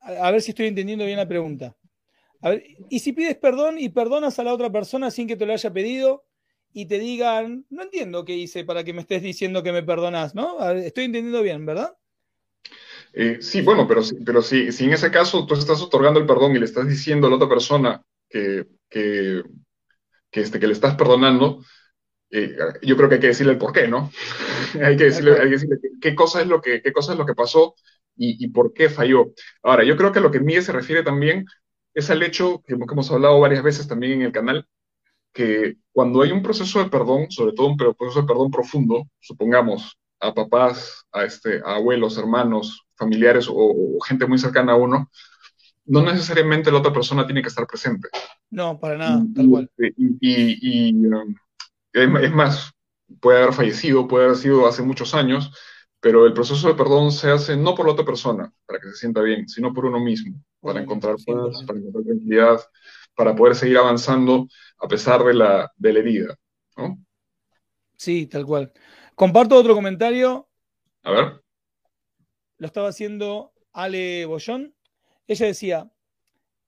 A, 0.00 0.28
a 0.28 0.30
ver 0.30 0.42
si 0.42 0.50
estoy 0.50 0.66
entendiendo 0.66 1.04
bien 1.04 1.18
la 1.18 1.28
pregunta. 1.28 1.76
A 2.40 2.50
ver, 2.50 2.64
¿y 2.90 2.98
si 2.98 3.12
pides 3.12 3.36
perdón 3.36 3.78
y 3.78 3.88
perdonas 3.88 4.38
a 4.38 4.44
la 4.44 4.52
otra 4.52 4.70
persona 4.70 5.10
sin 5.10 5.28
que 5.28 5.36
te 5.36 5.46
lo 5.46 5.52
haya 5.52 5.72
pedido 5.72 6.24
y 6.72 6.86
te 6.86 6.98
digan, 6.98 7.66
no 7.70 7.82
entiendo 7.82 8.24
qué 8.24 8.34
hice 8.34 8.64
para 8.64 8.82
que 8.82 8.92
me 8.92 9.02
estés 9.02 9.22
diciendo 9.22 9.62
que 9.62 9.72
me 9.72 9.82
perdonas, 9.82 10.34
¿no? 10.34 10.70
Estoy 10.70 11.04
entendiendo 11.04 11.42
bien, 11.42 11.66
¿verdad? 11.66 11.96
Eh, 13.12 13.38
sí, 13.40 13.60
bueno, 13.60 13.86
pero, 13.86 14.00
pero 14.24 14.42
si, 14.42 14.72
si, 14.72 14.84
en 14.84 14.94
ese 14.94 15.10
caso 15.10 15.46
tú 15.46 15.54
estás 15.54 15.82
otorgando 15.82 16.18
el 16.18 16.26
perdón 16.26 16.56
y 16.56 16.58
le 16.58 16.64
estás 16.64 16.88
diciendo 16.88 17.26
a 17.26 17.30
la 17.30 17.36
otra 17.36 17.48
persona 17.48 18.02
que, 18.28 18.66
que, 18.88 19.42
que, 20.30 20.40
este, 20.40 20.58
que 20.58 20.66
le 20.66 20.72
estás 20.72 20.96
perdonando, 20.96 21.62
eh, 22.32 22.56
yo 22.82 22.96
creo 22.96 23.08
que 23.08 23.16
hay 23.16 23.20
que 23.20 23.26
decirle 23.28 23.52
el 23.52 23.58
por 23.58 23.72
qué, 23.72 23.86
¿no? 23.86 24.10
hay, 24.82 24.96
que 24.96 25.04
decirle, 25.04 25.32
hay 25.32 25.44
que 25.44 25.50
decirle 25.50 25.78
qué 26.00 26.14
cosa 26.14 26.40
es 26.40 26.48
lo 26.48 26.60
que, 26.60 26.80
qué 26.82 26.92
cosa 26.92 27.12
es 27.12 27.18
lo 27.18 27.26
que 27.26 27.34
pasó 27.34 27.74
y, 28.16 28.44
y 28.44 28.48
por 28.48 28.72
qué 28.72 28.88
falló. 28.88 29.32
Ahora, 29.62 29.84
yo 29.84 29.96
creo 29.96 30.12
que 30.12 30.18
a 30.18 30.22
lo 30.22 30.30
que 30.30 30.40
Miguel 30.40 30.62
se 30.62 30.72
refiere 30.72 31.02
también 31.02 31.44
es 31.94 32.10
al 32.10 32.22
hecho 32.22 32.62
que 32.66 32.74
hemos 32.74 33.10
hablado 33.10 33.38
varias 33.38 33.62
veces 33.62 33.86
también 33.86 34.12
en 34.14 34.22
el 34.22 34.32
canal, 34.32 34.66
que 35.32 35.76
cuando 35.92 36.22
hay 36.22 36.32
un 36.32 36.42
proceso 36.42 36.82
de 36.82 36.90
perdón, 36.90 37.30
sobre 37.30 37.52
todo 37.52 37.68
un 37.68 37.76
proceso 37.76 38.22
de 38.22 38.26
perdón 38.26 38.50
profundo, 38.50 39.04
supongamos 39.20 39.98
a 40.20 40.32
papás, 40.32 41.04
a, 41.12 41.24
este, 41.24 41.60
a 41.64 41.76
abuelos, 41.76 42.16
hermanos, 42.16 42.82
familiares 42.94 43.48
o, 43.48 43.54
o, 43.54 44.00
gente 44.00 44.26
muy 44.26 44.38
cercana 44.38 44.72
a 44.72 44.76
uno, 44.76 45.10
no 45.84 46.02
necesariamente 46.02 46.70
la 46.70 46.78
otra 46.78 46.92
persona 46.92 47.26
tiene 47.26 47.42
que 47.42 47.48
estar 47.48 47.66
presente. 47.66 48.08
No, 48.50 48.78
para 48.78 48.96
nada, 48.96 49.22
tal 49.34 49.48
cual. 49.48 49.70
Y, 49.78 50.16
y, 50.20 50.90
y 50.90 51.06
um, 51.06 51.34
es 51.92 52.32
más, 52.32 52.72
puede 53.20 53.42
haber 53.42 53.54
fallecido, 53.54 54.08
puede 54.08 54.26
haber 54.26 54.36
sido 54.36 54.66
hace 54.66 54.82
muchos 54.82 55.14
años, 55.14 55.52
pero 56.00 56.26
el 56.26 56.32
proceso 56.32 56.68
de 56.68 56.74
perdón 56.74 57.12
se 57.12 57.30
hace 57.30 57.56
no 57.56 57.74
por 57.74 57.86
la 57.86 57.92
otra 57.92 58.04
persona, 58.04 58.52
para 58.66 58.80
que 58.80 58.88
se 58.88 58.96
sienta 58.96 59.20
bien, 59.20 59.48
sino 59.48 59.72
por 59.72 59.84
uno 59.86 60.00
mismo, 60.00 60.34
para 60.60 60.80
encontrar 60.80 61.16
paz, 61.16 61.64
para 61.66 61.78
encontrar 61.78 62.04
tranquilidad, 62.04 62.60
para 63.14 63.36
poder 63.36 63.54
seguir 63.54 63.78
avanzando 63.78 64.48
a 64.78 64.88
pesar 64.88 65.22
de 65.22 65.34
la, 65.34 65.70
de 65.76 65.92
la 65.92 65.98
herida. 65.98 66.38
¿no? 66.76 66.98
Sí, 67.96 68.26
tal 68.26 68.46
cual. 68.46 68.72
Comparto 69.14 69.56
otro 69.56 69.74
comentario. 69.74 70.48
A 71.04 71.12
ver. 71.12 71.42
Lo 72.58 72.66
estaba 72.66 72.88
haciendo 72.88 73.52
Ale 73.72 74.26
Bollón. 74.26 74.74
Ella 75.26 75.46
decía, 75.46 75.92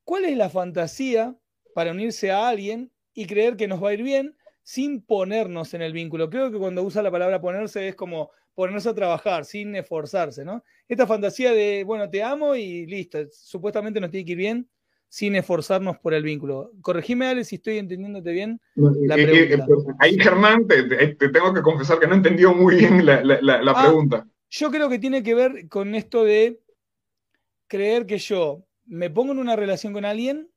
¿cuál 0.05 0.27
es 0.27 0.37
la 0.37 0.51
fantasía 0.51 1.37
para 1.75 1.91
unirse 1.91 2.31
a 2.31 2.49
alguien 2.49 2.93
y 3.15 3.27
creer 3.27 3.57
que 3.57 3.67
nos 3.67 3.83
va 3.83 3.89
a 3.89 3.95
ir 3.95 4.03
bien 4.03 4.37
sin 4.65 5.03
ponernos 5.03 5.75
en 5.75 5.83
el 5.83 5.93
vínculo. 5.93 6.31
Creo 6.31 6.51
que 6.51 6.59
cuando 6.59 6.83
usa 6.83 7.03
la 7.03 7.11
palabra 7.11 7.41
ponerse 7.41 7.87
es 7.87 7.95
como 7.95 8.31
ponerse 8.55 8.89
a 8.89 8.95
trabajar 8.95 9.45
sin 9.45 9.77
esforzarse, 9.77 10.45
¿no? 10.45 10.65
Esta 10.89 11.07
fantasía 11.07 11.53
de, 11.53 11.85
bueno, 11.85 12.09
te 12.09 12.23
amo 12.23 12.55
y 12.55 12.87
listo, 12.87 13.19
supuestamente 13.31 14.01
nos 14.01 14.11
tiene 14.11 14.25
que 14.25 14.33
ir 14.33 14.39
bien 14.39 14.69
sin 15.09 15.37
esforzarnos 15.37 15.99
por 15.99 16.15
el 16.15 16.23
vínculo. 16.23 16.73
Corregime, 16.81 17.27
Ale, 17.27 17.45
si 17.45 17.57
estoy 17.57 17.79
entendiéndote 17.79 18.33
bien 18.33 18.61
la 18.75 19.15
pregunta. 19.15 19.67
ahí, 20.01 20.19
Germán, 20.19 20.67
te, 20.67 20.83
tengo 21.29 21.53
que 21.53 21.63
confesar 21.63 22.01
que 22.01 22.07
no 22.07 22.15
entendió 22.15 22.55
muy 22.55 22.77
bien 22.77 23.05
la, 23.05 23.23
ah, 23.67 23.83
pregunta. 23.87 24.27
Yo 24.51 24.71
creo 24.71 24.89
que 24.89 24.99
tiene 24.99 25.23
que 25.23 25.35
ver 25.35 25.69
con 25.69 25.95
esto 25.95 26.25
de 26.25 26.61
creer 27.69 28.07
que 28.07 28.19
yo 28.19 28.65
me 28.87 29.11
pongo 29.11 29.33
en 29.33 29.39
una 29.39 29.57
relación 29.57 29.93
con 29.93 30.05
alguien 30.05 30.49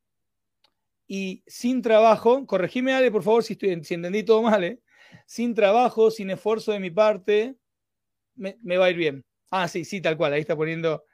y 1.08 1.43
sin 1.47 1.82
trabajo, 1.82 2.45
corregime 2.45 2.93
Ale, 2.93 3.12
por 3.12 3.24
favor, 3.24 3.43
si, 3.43 3.53
estoy, 3.53 3.84
si 3.84 3.93
entendí 3.93 4.24
todo 4.24 4.41
mal, 4.41 4.64
¿eh? 4.64 4.82
sin 5.26 5.53
trabajo, 5.53 6.12
sin 6.12 6.30
esfuerzo 6.30 6.72
de 6.74 6.80
mi 6.80 6.91
parte, 6.91 7.55
me, 8.36 8.78
va 8.78 8.86
a 8.86 8.89
ir 8.89 8.97
bien. 8.97 9.26
Ah, 9.49 9.68
sí, 9.68 9.86
sí, 9.86 10.01
tal 10.01 10.18
cual, 10.18 10.34
ahí 10.34 10.41
está 10.41 10.55
poniendo, 10.55 11.05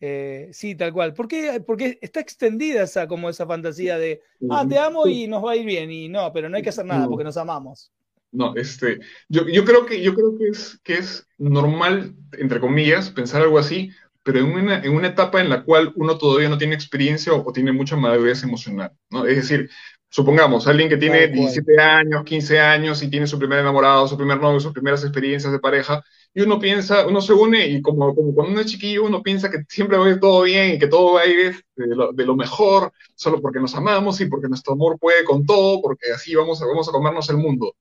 eh, 0.00 0.48
sí, 0.52 0.74
tal 0.74 0.92
cual. 0.92 1.12
¿Por 1.12 1.28
qué? 1.28 1.62
Porque 1.64 1.98
está 2.00 2.20
extendida 2.20 2.82
esa, 2.82 3.06
como 3.06 3.28
esa 3.28 3.46
fantasía 3.46 3.98
de, 3.98 4.22
ah, 4.50 4.64
te 4.68 4.78
amo 4.78 5.06
y 5.06 5.26
nos 5.26 5.44
va 5.44 5.52
a 5.52 5.56
ir 5.56 5.66
bien, 5.66 5.90
y 5.90 6.08
no, 6.08 6.32
pero 6.32 6.48
no 6.48 6.56
hay 6.56 6.62
que 6.62 6.70
hacer 6.70 6.86
nada 6.86 7.06
porque 7.06 7.24
nos 7.24 7.36
amamos. 7.36 7.92
No, 8.32 8.52
este, 8.56 8.98
yo, 9.28 9.46
yo 9.46 9.64
creo 9.64 9.86
que, 9.86 10.02
yo 10.02 10.12
creo 10.14 10.36
que 10.36 10.48
es, 10.48 10.80
que 10.82 10.94
es 10.94 11.28
normal, 11.38 12.16
entre 12.32 12.58
comillas, 12.58 13.10
pensar 13.10 13.42
algo 13.42 13.58
así, 13.58 13.90
pero 14.24 14.40
en 14.40 14.46
una, 14.46 14.82
en 14.82 14.92
una 14.92 15.08
etapa 15.08 15.40
en 15.40 15.50
la 15.50 15.62
cual 15.62 15.92
uno 15.96 16.16
todavía 16.18 16.48
no 16.48 16.58
tiene 16.58 16.74
experiencia 16.74 17.32
o, 17.32 17.52
tiene 17.52 17.72
mucha 17.72 17.94
madurez 17.94 18.42
emocional, 18.42 18.90
¿no? 19.10 19.26
Es 19.26 19.36
decir, 19.36 19.68
supongamos, 20.08 20.66
alguien 20.66 20.88
que 20.88 20.96
tiene 20.96 21.28
17 21.28 21.78
años, 21.78 22.24
15 22.24 22.58
años 22.58 23.02
y 23.02 23.10
tiene 23.10 23.26
su 23.26 23.38
primer 23.38 23.58
enamorado, 23.58 24.08
su 24.08 24.16
primer 24.16 24.40
novio, 24.40 24.60
sus 24.60 24.72
primeras 24.72 25.04
experiencias 25.04 25.52
de 25.52 25.58
pareja, 25.58 26.02
y 26.32 26.40
uno 26.40 26.58
piensa, 26.58 27.06
uno 27.06 27.20
se 27.20 27.34
une 27.34 27.66
y 27.66 27.82
como, 27.82 28.14
como 28.14 28.34
cuando 28.34 28.52
uno 28.52 28.60
es 28.62 28.66
chiquillo, 28.66 29.04
uno 29.04 29.22
piensa 29.22 29.50
que 29.50 29.58
siempre 29.68 29.98
va 29.98 30.06
a 30.06 30.10
ir 30.10 30.20
todo 30.20 30.42
bien 30.42 30.74
y 30.74 30.78
que 30.78 30.86
todo 30.86 31.14
va 31.14 31.20
a 31.20 31.26
ir 31.26 31.62
de 31.76 31.86
lo, 31.94 32.12
de 32.12 32.24
lo, 32.24 32.34
mejor, 32.34 32.92
solo 33.14 33.42
porque 33.42 33.60
nos 33.60 33.74
amamos 33.74 34.20
y 34.22 34.26
porque 34.26 34.48
nuestro 34.48 34.72
amor 34.72 34.98
puede 34.98 35.22
con 35.24 35.44
todo, 35.44 35.82
porque 35.82 36.12
así 36.12 36.34
vamos, 36.34 36.60
vamos 36.60 36.88
a 36.88 36.92
comernos 36.92 37.28
el 37.28 37.36
mundo 37.36 37.76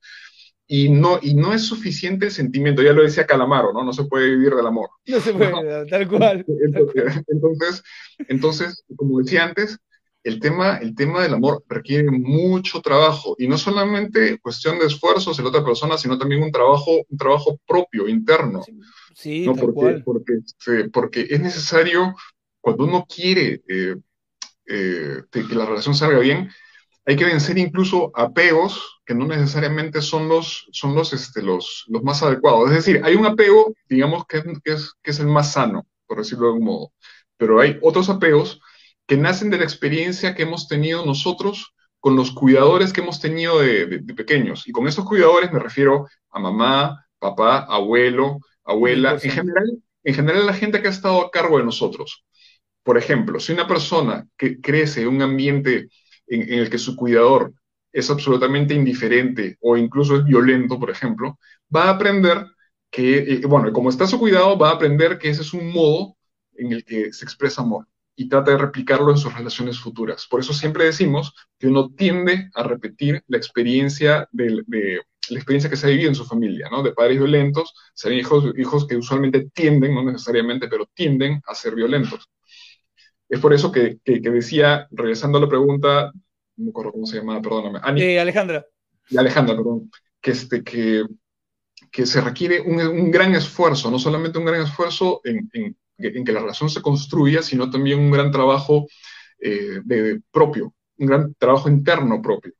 y 0.68 0.90
no, 0.90 1.20
y 1.22 1.34
no 1.34 1.54
es 1.54 1.64
suficiente 1.66 2.28
el 2.28 2.32
sentimiento, 2.32 2.82
ya 2.82 2.94
lo 2.94 3.04
decía 3.04 3.26
Calamaro, 3.26 3.74
¿no? 3.74 3.84
No 3.84 3.94
se 3.94 4.06
puede 4.06 4.30
vivir 4.30 4.54
del 4.56 4.66
amor. 4.66 4.90
No 5.06 5.20
se 5.20 5.34
puede, 5.34 5.86
tal 5.90 6.08
cual. 6.08 6.46
Entonces, 7.28 7.84
entonces, 8.28 8.84
como 8.96 9.20
decía 9.20 9.44
antes, 9.44 9.78
el 10.24 10.40
tema, 10.40 10.78
el 10.78 10.96
tema 10.96 11.22
del 11.22 11.34
amor 11.34 11.64
requiere 11.68 12.10
mucho 12.10 12.82
trabajo 12.82 13.36
y 13.38 13.48
no 13.48 13.58
solamente 13.58 14.40
cuestión 14.40 14.80
de 14.80 14.86
esfuerzos 14.86 15.36
de 15.36 15.44
la 15.44 15.50
otra 15.50 15.66
persona, 15.66 15.98
sino 15.98 16.18
también 16.18 16.42
un 16.42 16.52
trabajo, 16.52 17.04
un 17.10 17.18
trabajo 17.18 17.60
propio, 17.68 18.08
interno. 18.08 18.62
Sí, 19.14 19.46
¿no? 19.46 19.56
porque, 19.56 20.02
Porque, 20.06 20.90
porque, 20.92 21.28
es 21.30 21.42
necesario, 21.42 22.16
cuando 22.62 22.86
uno 22.86 23.06
quiere 23.06 23.62
eh, 23.68 23.96
eh, 24.66 25.24
que 25.30 25.56
la 25.56 25.66
relación 25.66 25.94
salga 25.94 26.20
bien, 26.20 26.50
hay 27.06 27.16
que 27.16 27.26
vencer 27.26 27.58
incluso 27.58 28.12
apegos 28.16 29.02
que 29.06 29.14
no 29.14 29.26
necesariamente 29.26 30.02
son 30.02 30.30
los, 30.30 30.68
son 30.72 30.96
los, 30.96 31.12
este, 31.14 31.42
los, 31.42 31.86
los 31.88 32.04
más 32.04 32.24
adecuados. 32.24 32.70
Es 32.70 32.78
decir, 32.78 33.02
hay 33.04 33.16
un 33.16 33.26
apego, 33.26 33.74
digamos, 33.90 34.26
que 34.26 34.38
es, 34.38 34.94
que 35.02 35.12
es, 35.12 35.20
el 35.20 35.28
más 35.28 35.52
sano, 35.52 35.86
por 36.08 36.20
decirlo 36.20 36.46
de 36.46 36.54
algún 36.54 36.66
modo, 36.66 36.94
pero 37.38 37.60
hay 37.60 37.78
otros 37.82 38.10
apegos 38.10 38.62
que 39.06 39.18
nacen 39.18 39.50
de 39.50 39.58
la 39.58 39.64
experiencia 39.64 40.34
que 40.34 40.44
hemos 40.44 40.68
tenido 40.68 41.06
nosotros 41.06 41.74
con 42.00 42.16
los 42.16 42.32
cuidadores 42.32 42.94
que 42.94 43.02
hemos 43.02 43.20
tenido 43.20 43.60
de, 43.60 43.86
de, 43.86 44.14
pequeños. 44.14 44.68
Y 44.68 44.72
con 44.72 44.88
estos 44.88 45.06
cuidadores 45.06 45.52
me 45.52 45.60
refiero 45.60 46.08
a 46.30 46.40
mamá, 46.40 47.06
papá, 47.20 47.60
abuelo, 47.70 48.40
abuela, 48.64 49.18
en 49.22 49.32
general, 49.32 49.84
en 50.04 50.14
general 50.14 50.46
la 50.46 50.54
gente 50.54 50.82
que 50.82 50.88
ha 50.88 50.92
estado 50.92 51.22
a 51.22 51.32
cargo 51.32 51.58
de 51.58 51.66
nosotros. 51.66 52.26
Por 52.84 52.98
ejemplo, 52.98 53.40
si 53.40 53.54
una 53.54 53.68
persona 53.68 54.28
que 54.38 54.60
crece 54.60 55.02
en 55.02 55.10
un 55.10 55.22
ambiente 55.22 55.88
en, 56.36 56.60
el 56.60 56.70
que 56.70 56.78
su 56.78 56.96
cuidador 56.96 57.54
es 57.92 58.10
absolutamente 58.10 58.74
indiferente 58.74 59.58
o 59.62 59.78
incluso 59.78 60.18
es 60.18 60.26
violento, 60.26 60.80
por 60.80 60.90
ejemplo, 60.90 61.38
va 61.74 61.86
a 61.86 61.92
aprender 61.92 62.48
que, 62.90 63.18
eh, 63.18 63.42
bueno, 63.46 63.72
como 63.74 63.90
está 63.90 64.08
su 64.08 64.20
cuidado, 64.20 64.58
va 64.58 64.70
a 64.70 64.74
aprender 64.74 65.18
que 65.18 65.30
ese 65.30 65.42
es 65.42 65.54
un 65.54 65.72
modo 65.72 66.16
en 66.56 66.72
el 66.72 66.84
que 66.86 67.14
se 67.14 67.26
expresa 67.26 67.62
amor 67.62 67.88
y 68.16 68.30
trata 68.30 68.52
de 68.52 68.58
replicarlo 68.58 69.12
en 69.12 69.18
sus 69.18 69.34
relaciones 69.34 69.80
futuras. 69.80 70.28
Por 70.30 70.40
eso 70.40 70.54
siempre 70.54 70.86
decimos 70.86 71.34
que 71.58 71.68
uno 71.68 71.90
tiende 71.90 72.50
a 72.54 72.64
repetir 72.64 73.24
la 73.28 73.38
experiencia 73.38 74.28
de, 74.32 74.64
la 75.30 75.38
experiencia 75.38 75.70
que 75.70 75.76
se 75.76 75.88
ha 75.88 75.90
vivido 75.90 76.10
en 76.10 76.16
su 76.16 76.26
familia, 76.26 76.68
¿no? 76.70 76.84
De 76.84 76.94
padres 76.94 77.18
violentos, 77.18 77.74
ser 77.94 78.14
hijos, 78.14 78.54
hijos 78.58 78.86
que 78.86 78.98
usualmente 78.98 79.50
tienden, 79.54 79.96
no 79.96 80.04
necesariamente, 80.04 80.68
pero 80.68 80.88
tienden 80.94 81.42
a 81.48 81.56
ser 81.56 81.76
violentos. 81.76 82.30
Es 83.34 83.40
por 83.40 83.52
eso 83.52 83.72
que, 83.72 84.00
decía, 84.06 84.88
regresando 84.92 85.40
a 85.40 85.42
la 85.42 85.50
pregunta, 85.50 86.12
no 86.56 86.66
me 86.66 86.70
acuerdo 86.70 86.92
cómo 86.92 87.08
se 87.08 87.18
llamaba, 87.18 87.42
perdóname. 87.42 87.80
Eh, 88.00 88.20
Alejandra. 88.20 88.64
Alejandra, 89.18 89.56
perdón. 89.56 89.90
Que, 90.22 90.32
este, 90.32 90.64
que, 90.64 91.04
que 91.92 92.06
se 92.06 92.22
requiere 92.22 92.62
un, 92.62 93.10
gran 93.10 93.34
esfuerzo, 93.34 93.90
no 93.90 93.98
solamente 93.98 94.38
un 94.38 94.46
gran 94.46 94.62
esfuerzo 94.62 95.22
en, 95.24 95.50
que 95.98 96.32
la 96.32 96.42
relación 96.42 96.70
se 96.70 96.84
construya, 96.84 97.42
sino 97.42 97.72
también 97.72 97.98
un 97.98 98.12
gran 98.12 98.30
trabajo 98.30 98.86
eh, 99.40 99.82
de, 99.84 100.22
propio, 100.32 100.76
un 101.00 101.08
gran 101.08 101.34
trabajo 101.34 101.70
interno 101.70 102.22
propio. 102.22 102.54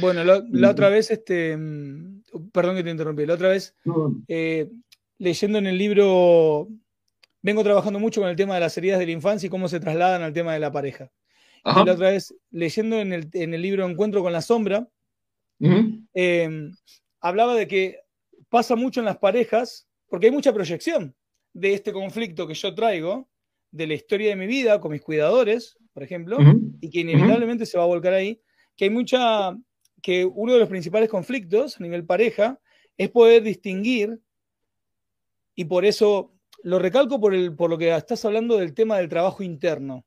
Bueno, 0.00 0.24
la, 0.24 0.70
otra 0.70 0.88
vez, 0.88 1.12
este, 1.12 1.56
mm, 1.56 2.22
perdón 2.52 2.74
que 2.74 2.82
te 2.82 2.90
interrumpí, 2.90 3.24
la 3.24 3.34
otra 3.34 3.50
vez, 3.50 3.76
eh, 4.26 4.68
leyendo 5.18 5.58
en 5.58 5.68
el 5.68 5.78
libro 5.78 6.66
vengo 7.42 7.62
trabajando 7.62 7.98
mucho 7.98 8.20
con 8.20 8.30
el 8.30 8.36
tema 8.36 8.54
de 8.54 8.60
las 8.60 8.76
heridas 8.76 8.98
de 8.98 9.06
la 9.06 9.12
infancia 9.12 9.46
y 9.46 9.50
cómo 9.50 9.68
se 9.68 9.80
trasladan 9.80 10.22
al 10.22 10.32
tema 10.32 10.52
de 10.52 10.60
la 10.60 10.72
pareja. 10.72 11.10
Y 11.64 11.84
la 11.84 11.92
otra 11.92 12.10
vez, 12.10 12.34
leyendo 12.50 12.98
en 12.98 13.12
el, 13.12 13.28
en 13.32 13.52
el, 13.52 13.60
libro 13.60 13.86
Encuentro 13.86 14.22
con 14.22 14.32
la 14.32 14.40
Sombra, 14.40 14.88
em, 16.14 16.72
hablaba 17.20 17.54
de 17.54 17.68
que 17.68 18.00
pasa 18.48 18.76
mucho 18.76 19.00
en 19.00 19.06
las 19.06 19.18
parejas, 19.18 19.88
porque 20.08 20.26
hay 20.26 20.32
mucha 20.32 20.52
proyección 20.52 21.14
de 21.52 21.74
este 21.74 21.92
conflicto 21.92 22.46
que 22.46 22.54
yo 22.54 22.74
traigo, 22.74 23.28
de 23.70 23.86
la 23.86 23.94
historia 23.94 24.30
de 24.30 24.36
mi 24.36 24.46
vida 24.46 24.80
con 24.80 24.92
mis 24.92 25.02
cuidadores, 25.02 25.76
por 25.92 26.02
ejemplo, 26.02 26.38
y 26.80 26.88
que 26.90 27.00
inevitablemente 27.00 27.66
se 27.66 27.76
va 27.76 27.84
a 27.84 27.88
volcar 27.88 28.14
ahí, 28.14 28.40
que 28.76 28.84
hay 28.84 28.90
mucha, 28.90 29.56
que 30.00 30.24
uno 30.24 30.54
de 30.54 30.60
los 30.60 30.68
principales 30.68 31.10
conflictos 31.10 31.78
a 31.78 31.82
nivel 31.82 32.06
pareja 32.06 32.58
es 32.96 33.10
poder 33.10 33.42
distinguir, 33.42 34.18
y 35.54 35.64
por 35.64 35.84
eso 35.84 36.32
lo 36.62 36.78
recalco 36.78 37.20
por, 37.20 37.34
el, 37.34 37.54
por 37.54 37.70
lo 37.70 37.78
que 37.78 37.94
estás 37.94 38.24
hablando 38.24 38.56
del 38.56 38.74
tema 38.74 38.98
del 38.98 39.08
trabajo 39.08 39.42
interno, 39.42 40.04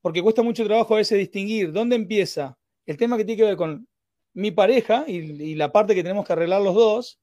porque 0.00 0.22
cuesta 0.22 0.42
mucho 0.42 0.64
trabajo 0.64 0.94
a 0.94 0.98
veces 0.98 1.18
distinguir 1.18 1.72
dónde 1.72 1.96
empieza 1.96 2.56
el 2.86 2.96
tema 2.96 3.16
que 3.16 3.24
tiene 3.24 3.40
que 3.40 3.48
ver 3.48 3.56
con 3.56 3.86
mi 4.34 4.50
pareja 4.50 5.04
y, 5.08 5.54
la 5.54 5.72
parte 5.72 5.94
que 5.94 6.02
tenemos 6.02 6.26
que 6.26 6.32
arreglar 6.32 6.62
los 6.62 6.74
dos, 6.74 7.18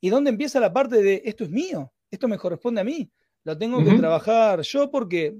y 0.00 0.10
dónde 0.10 0.30
empieza 0.30 0.60
la 0.60 0.72
parte 0.72 1.02
de 1.02 1.22
esto 1.24 1.44
es 1.44 1.50
mío, 1.50 1.92
esto 2.10 2.28
me 2.28 2.38
corresponde 2.38 2.80
a 2.80 2.84
mí, 2.84 3.10
lo 3.44 3.56
tengo 3.56 3.82
que 3.82 3.96
trabajar 3.96 4.60
yo 4.62 4.90
porque, 4.90 5.36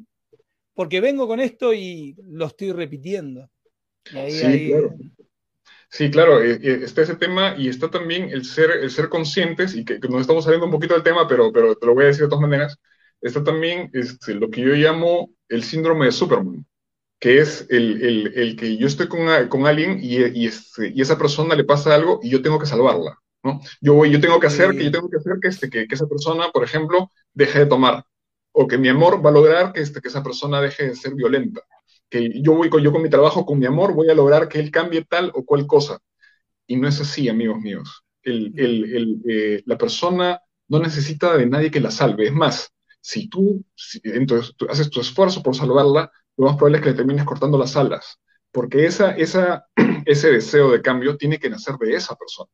porque 0.74 1.00
vengo 1.00 1.26
con 1.26 1.40
esto 1.40 1.74
y 1.74 2.16
lo 2.22 2.46
estoy 2.46 2.72
repitiendo. 2.72 3.50
sí, 4.04 4.68
claro. 4.68 4.94
Sí, 5.90 6.10
claro, 6.10 6.42
eh, 6.42 6.58
eh, 6.62 6.80
está 6.82 7.02
ese 7.02 7.16
tema 7.16 7.54
y 7.56 7.68
está 7.68 7.90
también 7.90 8.30
el 8.30 8.44
ser, 8.44 8.70
el 8.70 8.90
ser 8.90 9.08
conscientes, 9.08 9.74
y 9.74 9.84
que, 9.84 9.98
nos 10.00 10.20
estamos 10.20 10.44
saliendo 10.44 10.66
un 10.66 10.72
poquito 10.72 10.94
del 10.94 11.02
tema, 11.02 11.26
pero, 11.26 11.50
pero 11.50 11.74
te 11.76 11.86
lo 11.86 11.94
voy 11.94 12.04
a 12.04 12.06
decir 12.08 12.24
de 12.24 12.28
todas 12.28 12.42
maneras, 12.42 12.78
está 13.22 13.42
también 13.42 13.90
este, 13.94 14.34
lo 14.34 14.50
que 14.50 14.60
yo 14.60 14.74
llamo 14.74 15.30
el 15.48 15.64
síndrome 15.64 16.06
de 16.06 16.12
Superman, 16.12 16.66
que 17.18 17.38
es 17.38 17.66
el, 17.70 18.02
el, 18.02 18.32
el 18.36 18.56
que 18.56 18.76
yo 18.76 18.86
estoy 18.86 19.08
con, 19.08 19.48
con 19.48 19.66
alguien 19.66 19.98
y, 20.00 20.18
y, 20.38 20.46
este, 20.46 20.92
y, 20.94 21.00
esa 21.00 21.18
persona 21.18 21.54
le 21.54 21.64
pasa 21.64 21.94
algo 21.94 22.20
y 22.22 22.30
yo 22.30 22.42
tengo 22.42 22.58
que 22.58 22.66
salvarla, 22.66 23.18
¿no? 23.42 23.60
Yo, 23.80 24.04
yo 24.04 24.20
tengo 24.20 24.38
que 24.40 24.48
hacer, 24.48 24.76
que 24.76 24.84
yo 24.84 24.90
tengo 24.90 25.08
que 25.08 25.16
hacer 25.16 25.38
que, 25.40 25.48
este, 25.48 25.70
que, 25.70 25.88
que, 25.88 25.94
esa 25.94 26.06
persona, 26.06 26.50
por 26.52 26.64
ejemplo, 26.64 27.10
deje 27.32 27.60
de 27.60 27.66
tomar, 27.66 28.04
o 28.52 28.68
que 28.68 28.76
mi 28.76 28.88
amor 28.88 29.24
va 29.24 29.30
a 29.30 29.32
lograr 29.32 29.72
que, 29.72 29.80
este, 29.80 30.00
que 30.02 30.08
esa 30.08 30.22
persona 30.22 30.60
deje 30.60 30.88
de 30.88 30.96
ser 30.96 31.14
violenta 31.14 31.62
que 32.10 32.42
yo 32.42 32.54
voy 32.54 32.70
con, 32.70 32.82
yo 32.82 32.92
con 32.92 33.02
mi 33.02 33.10
trabajo, 33.10 33.44
con 33.46 33.58
mi 33.58 33.66
amor, 33.66 33.94
voy 33.94 34.10
a 34.10 34.14
lograr 34.14 34.48
que 34.48 34.58
él 34.60 34.70
cambie 34.70 35.04
tal 35.04 35.30
o 35.34 35.44
cual 35.44 35.66
cosa. 35.66 35.98
Y 36.66 36.76
no 36.76 36.88
es 36.88 37.00
así, 37.00 37.28
amigos 37.28 37.60
míos. 37.60 38.04
El, 38.22 38.52
el, 38.58 39.22
eh, 39.28 39.62
la 39.66 39.78
persona 39.78 40.40
no 40.68 40.80
necesita 40.80 41.36
de 41.36 41.46
nadie 41.46 41.70
que 41.70 41.80
la 41.80 41.90
salve. 41.90 42.26
Es 42.26 42.32
más, 42.32 42.72
si 43.00 43.28
tú, 43.28 43.64
entonces, 44.04 44.54
tú 44.56 44.66
haces 44.68 44.90
tu 44.90 45.00
esfuerzo 45.00 45.42
por 45.42 45.56
salvarla, 45.56 46.10
lo 46.36 46.46
más 46.46 46.56
probable 46.56 46.78
es 46.78 46.84
que 46.84 46.90
le 46.90 46.96
termines 46.96 47.24
cortando 47.24 47.58
las 47.58 47.76
alas, 47.76 48.18
porque 48.52 48.86
esa, 48.86 49.12
esa, 49.12 49.66
ese 50.06 50.30
deseo 50.30 50.70
de 50.70 50.82
cambio 50.82 51.16
tiene 51.16 51.38
que 51.38 51.50
nacer 51.50 51.76
de 51.76 51.94
esa 51.94 52.16
persona 52.16 52.50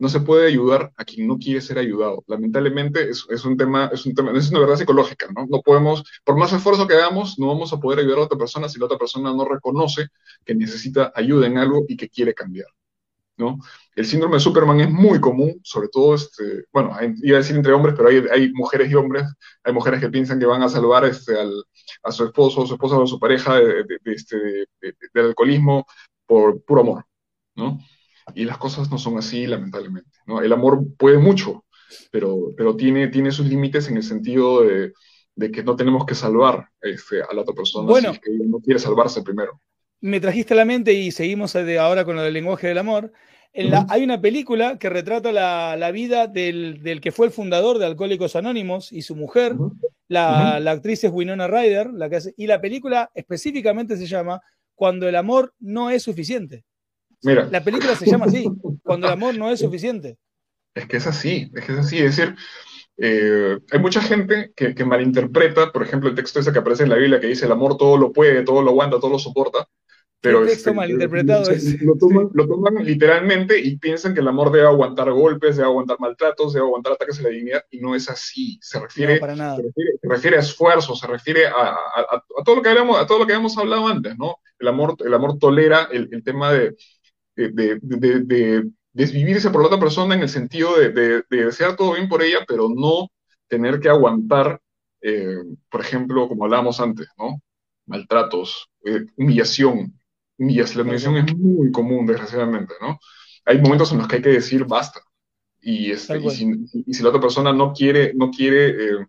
no 0.00 0.08
se 0.08 0.20
puede 0.20 0.48
ayudar 0.48 0.92
a 0.96 1.04
quien 1.04 1.28
no 1.28 1.36
quiere 1.38 1.60
ser 1.60 1.78
ayudado. 1.78 2.24
Lamentablemente 2.26 3.10
es, 3.10 3.44
un 3.44 3.56
tema, 3.56 3.90
es 3.92 4.06
un 4.06 4.14
tema, 4.14 4.32
es 4.36 4.50
una 4.50 4.60
verdad 4.60 4.76
psicológica, 4.76 5.28
¿no? 5.36 5.46
No 5.46 5.60
podemos, 5.60 6.02
por 6.24 6.36
más 6.36 6.52
esfuerzo 6.54 6.88
que 6.88 6.94
hagamos, 6.94 7.38
no 7.38 7.48
vamos 7.48 7.72
a 7.72 7.78
poder 7.78 7.98
ayudar 7.98 8.20
a 8.20 8.22
otra 8.22 8.38
persona 8.38 8.68
si 8.68 8.78
la 8.78 8.86
otra 8.86 8.96
persona 8.96 9.30
no 9.34 9.44
reconoce 9.44 10.08
que 10.44 10.54
necesita 10.54 11.12
ayuda 11.14 11.46
en 11.46 11.58
algo 11.58 11.84
y 11.86 11.98
que 11.98 12.08
quiere 12.08 12.32
cambiar. 12.32 12.68
¿no? 13.36 13.58
El 13.94 14.06
síndrome 14.06 14.36
de 14.36 14.40
Superman 14.40 14.80
es 14.80 14.90
muy 14.90 15.20
común, 15.20 15.60
sobre 15.62 15.88
todo, 15.88 16.14
este, 16.14 16.64
bueno, 16.72 16.96
iba 17.22 17.36
a 17.36 17.40
decir 17.40 17.56
entre 17.56 17.72
hombres, 17.74 17.94
pero 17.94 18.08
hay, 18.08 18.24
hay 18.32 18.52
mujeres 18.52 18.90
y 18.90 18.94
hombres, 18.94 19.24
hay 19.62 19.72
mujeres 19.74 20.00
que 20.00 20.08
piensan 20.08 20.40
que 20.40 20.46
van 20.46 20.62
a 20.62 20.68
salvar 20.70 21.04
este, 21.04 21.38
al, 21.38 21.52
a 22.02 22.10
su 22.10 22.24
esposo, 22.24 22.62
o 22.62 22.66
su 22.66 22.74
esposa 22.74 22.98
o 22.98 23.06
su 23.06 23.18
pareja 23.20 23.56
de, 23.56 23.84
este, 24.04 24.66
del 24.80 25.26
alcoholismo 25.26 25.86
por 26.26 26.62
puro 26.64 26.80
amor, 26.80 27.04
¿no? 27.54 27.78
Y 28.34 28.44
las 28.44 28.58
cosas 28.58 28.90
no 28.90 28.98
son 28.98 29.18
así, 29.18 29.46
lamentablemente, 29.46 30.10
¿no? 30.26 30.40
El 30.40 30.52
amor 30.52 30.84
puede 30.96 31.18
mucho, 31.18 31.64
pero, 32.10 32.52
pero 32.56 32.76
tiene, 32.76 33.08
tiene 33.08 33.30
sus 33.30 33.46
límites 33.46 33.88
en 33.88 33.96
el 33.96 34.02
sentido 34.02 34.62
de, 34.62 34.92
de 35.34 35.50
que 35.50 35.62
no 35.62 35.76
tenemos 35.76 36.04
que 36.04 36.14
salvar 36.14 36.68
este, 36.80 37.22
a 37.22 37.32
la 37.34 37.42
otra 37.42 37.54
persona 37.54 37.88
bueno, 37.88 38.12
si 38.14 38.20
que 38.20 38.30
no 38.30 38.58
quiere 38.60 38.78
salvarse 38.78 39.22
primero. 39.22 39.60
Me 40.00 40.20
trajiste 40.20 40.54
a 40.54 40.56
la 40.56 40.64
mente 40.64 40.92
y 40.92 41.10
seguimos 41.10 41.54
ahora 41.56 42.04
con 42.04 42.16
lo 42.16 42.22
del 42.22 42.32
lenguaje 42.32 42.68
del 42.68 42.78
amor. 42.78 43.12
En 43.52 43.70
la, 43.70 43.84
hay 43.88 44.04
una 44.04 44.20
película 44.20 44.78
que 44.78 44.88
retrata 44.88 45.32
la, 45.32 45.76
la 45.76 45.90
vida 45.90 46.28
del, 46.28 46.82
del, 46.82 47.00
que 47.00 47.10
fue 47.10 47.26
el 47.26 47.32
fundador 47.32 47.78
de 47.78 47.86
Alcohólicos 47.86 48.36
Anónimos 48.36 48.92
y 48.92 49.02
su 49.02 49.16
mujer. 49.16 49.54
Uh 49.54 49.70
-huh. 49.70 49.90
la, 50.08 50.30
uh 50.30 50.32
-huh. 50.32 50.60
la, 50.60 50.70
actriz 50.70 51.02
es 51.02 51.10
Winona 51.10 51.48
Ryder. 51.48 51.92
La 51.92 52.08
que 52.08 52.16
hace, 52.16 52.34
y 52.36 52.46
la 52.46 52.60
película 52.60 53.10
específicamente 53.12 53.96
se 53.96 54.06
llama 54.06 54.40
Cuando 54.74 55.08
el 55.08 55.16
amor 55.16 55.52
no 55.58 55.90
es 55.90 56.04
suficiente. 56.04 56.64
Mira. 57.22 57.48
La 57.50 57.62
película 57.62 57.94
se 57.94 58.06
llama 58.06 58.26
así, 58.26 58.46
Cuando 58.82 59.06
el 59.06 59.12
amor 59.12 59.36
no 59.36 59.50
es 59.50 59.60
suficiente. 59.60 60.18
Es 60.74 60.86
que 60.86 60.96
es 60.98 61.06
así, 61.06 61.50
es 61.54 61.64
que 61.64 61.72
es 61.72 61.78
así. 61.78 61.98
Es 61.98 62.16
decir, 62.16 62.36
eh, 62.96 63.58
hay 63.70 63.78
mucha 63.78 64.00
gente 64.02 64.52
que, 64.54 64.74
que, 64.74 64.84
malinterpreta, 64.84 65.72
por 65.72 65.82
ejemplo, 65.82 66.08
el 66.08 66.14
texto 66.14 66.40
ese 66.40 66.52
que 66.52 66.58
aparece 66.58 66.84
en 66.84 66.90
la 66.90 66.96
Biblia 66.96 67.20
que 67.20 67.26
dice 67.26 67.46
el 67.46 67.52
amor 67.52 67.76
todo 67.76 67.96
lo 67.96 68.12
puede, 68.12 68.42
todo 68.44 68.62
lo 68.62 68.70
aguanta, 68.70 69.00
todo 69.00 69.10
lo 69.10 69.18
soporta. 69.18 69.66
Pero 70.22 70.42
¿Qué 70.42 70.48
texto 70.48 70.70
este, 70.70 70.76
malinterpretado 70.76 71.50
es? 71.50 71.80
Lo 71.80 71.96
toman, 71.96 72.28
lo 72.34 72.46
toman, 72.46 72.84
literalmente 72.84 73.58
y 73.58 73.78
piensan 73.78 74.12
que 74.12 74.20
el 74.20 74.28
amor 74.28 74.52
debe 74.52 74.66
aguantar 74.66 75.10
golpes, 75.12 75.56
debe 75.56 75.68
aguantar 75.68 75.96
maltratos, 75.98 76.52
debe 76.52 76.66
aguantar 76.66 76.92
ataques 76.92 77.18
a 77.20 77.22
la 77.22 77.30
dignidad, 77.30 77.64
y 77.70 77.80
no 77.80 77.94
es 77.94 78.10
así. 78.10 78.58
Se 78.60 78.78
refiere, 78.78 79.14
no, 79.14 79.20
para 79.20 79.34
nada. 79.34 79.56
Se 79.56 79.62
refiere, 79.62 79.90
se 79.98 80.08
refiere 80.08 80.36
a 80.36 80.40
esfuerzo, 80.40 80.94
se 80.94 81.06
refiere 81.06 81.46
a, 81.46 81.52
a, 81.52 81.74
a, 81.74 82.24
a, 82.38 82.44
todo 82.44 82.56
lo 82.56 82.62
que 82.62 82.68
hablamos, 82.68 83.00
a 83.00 83.06
todo 83.06 83.20
lo 83.20 83.26
que 83.26 83.32
habíamos 83.32 83.56
hablado 83.56 83.88
antes, 83.88 84.18
¿no? 84.18 84.36
El 84.58 84.68
amor, 84.68 84.94
el 85.02 85.14
amor 85.14 85.38
tolera 85.38 85.88
el, 85.90 86.10
el 86.12 86.22
tema 86.22 86.52
de, 86.52 86.76
de, 87.48 87.78
de, 87.80 88.20
de, 88.20 88.70
desvivirse 88.92 89.50
por 89.50 89.62
la 89.62 89.68
otra 89.68 89.80
persona 89.80 90.14
en 90.14 90.22
el 90.22 90.28
sentido 90.28 90.78
de, 90.78 91.22
desear 91.30 91.76
todo 91.76 91.94
bien 91.94 92.08
por 92.08 92.22
ella, 92.22 92.38
pero 92.46 92.68
no 92.68 93.08
tener 93.48 93.80
que 93.80 93.88
aguantar, 93.88 94.60
eh, 95.00 95.38
por 95.70 95.80
ejemplo, 95.80 96.28
como 96.28 96.44
hablábamos 96.44 96.80
antes, 96.80 97.08
¿no? 97.16 97.40
Maltratos, 97.86 98.68
eh, 98.84 99.06
humillación, 99.16 99.98
humillación. 100.38 100.78
La 100.78 100.82
humillación 100.82 101.16
es 101.16 101.36
muy 101.36 101.70
común, 101.72 102.06
desgraciadamente, 102.06 102.74
¿no? 102.80 102.98
Hay 103.44 103.60
momentos 103.60 103.90
en 103.92 103.98
los 103.98 104.08
que 104.08 104.16
hay 104.16 104.22
que 104.22 104.30
decir 104.30 104.64
basta. 104.64 105.00
Y, 105.62 105.90
este, 105.90 106.18
y, 106.18 106.30
si, 106.30 106.50
y 106.86 106.94
si, 106.94 107.02
la 107.02 107.10
otra 107.10 107.20
persona 107.20 107.52
no 107.52 107.72
quiere, 107.72 108.12
no 108.14 108.30
quiere 108.30 108.68
eh, 108.68 109.06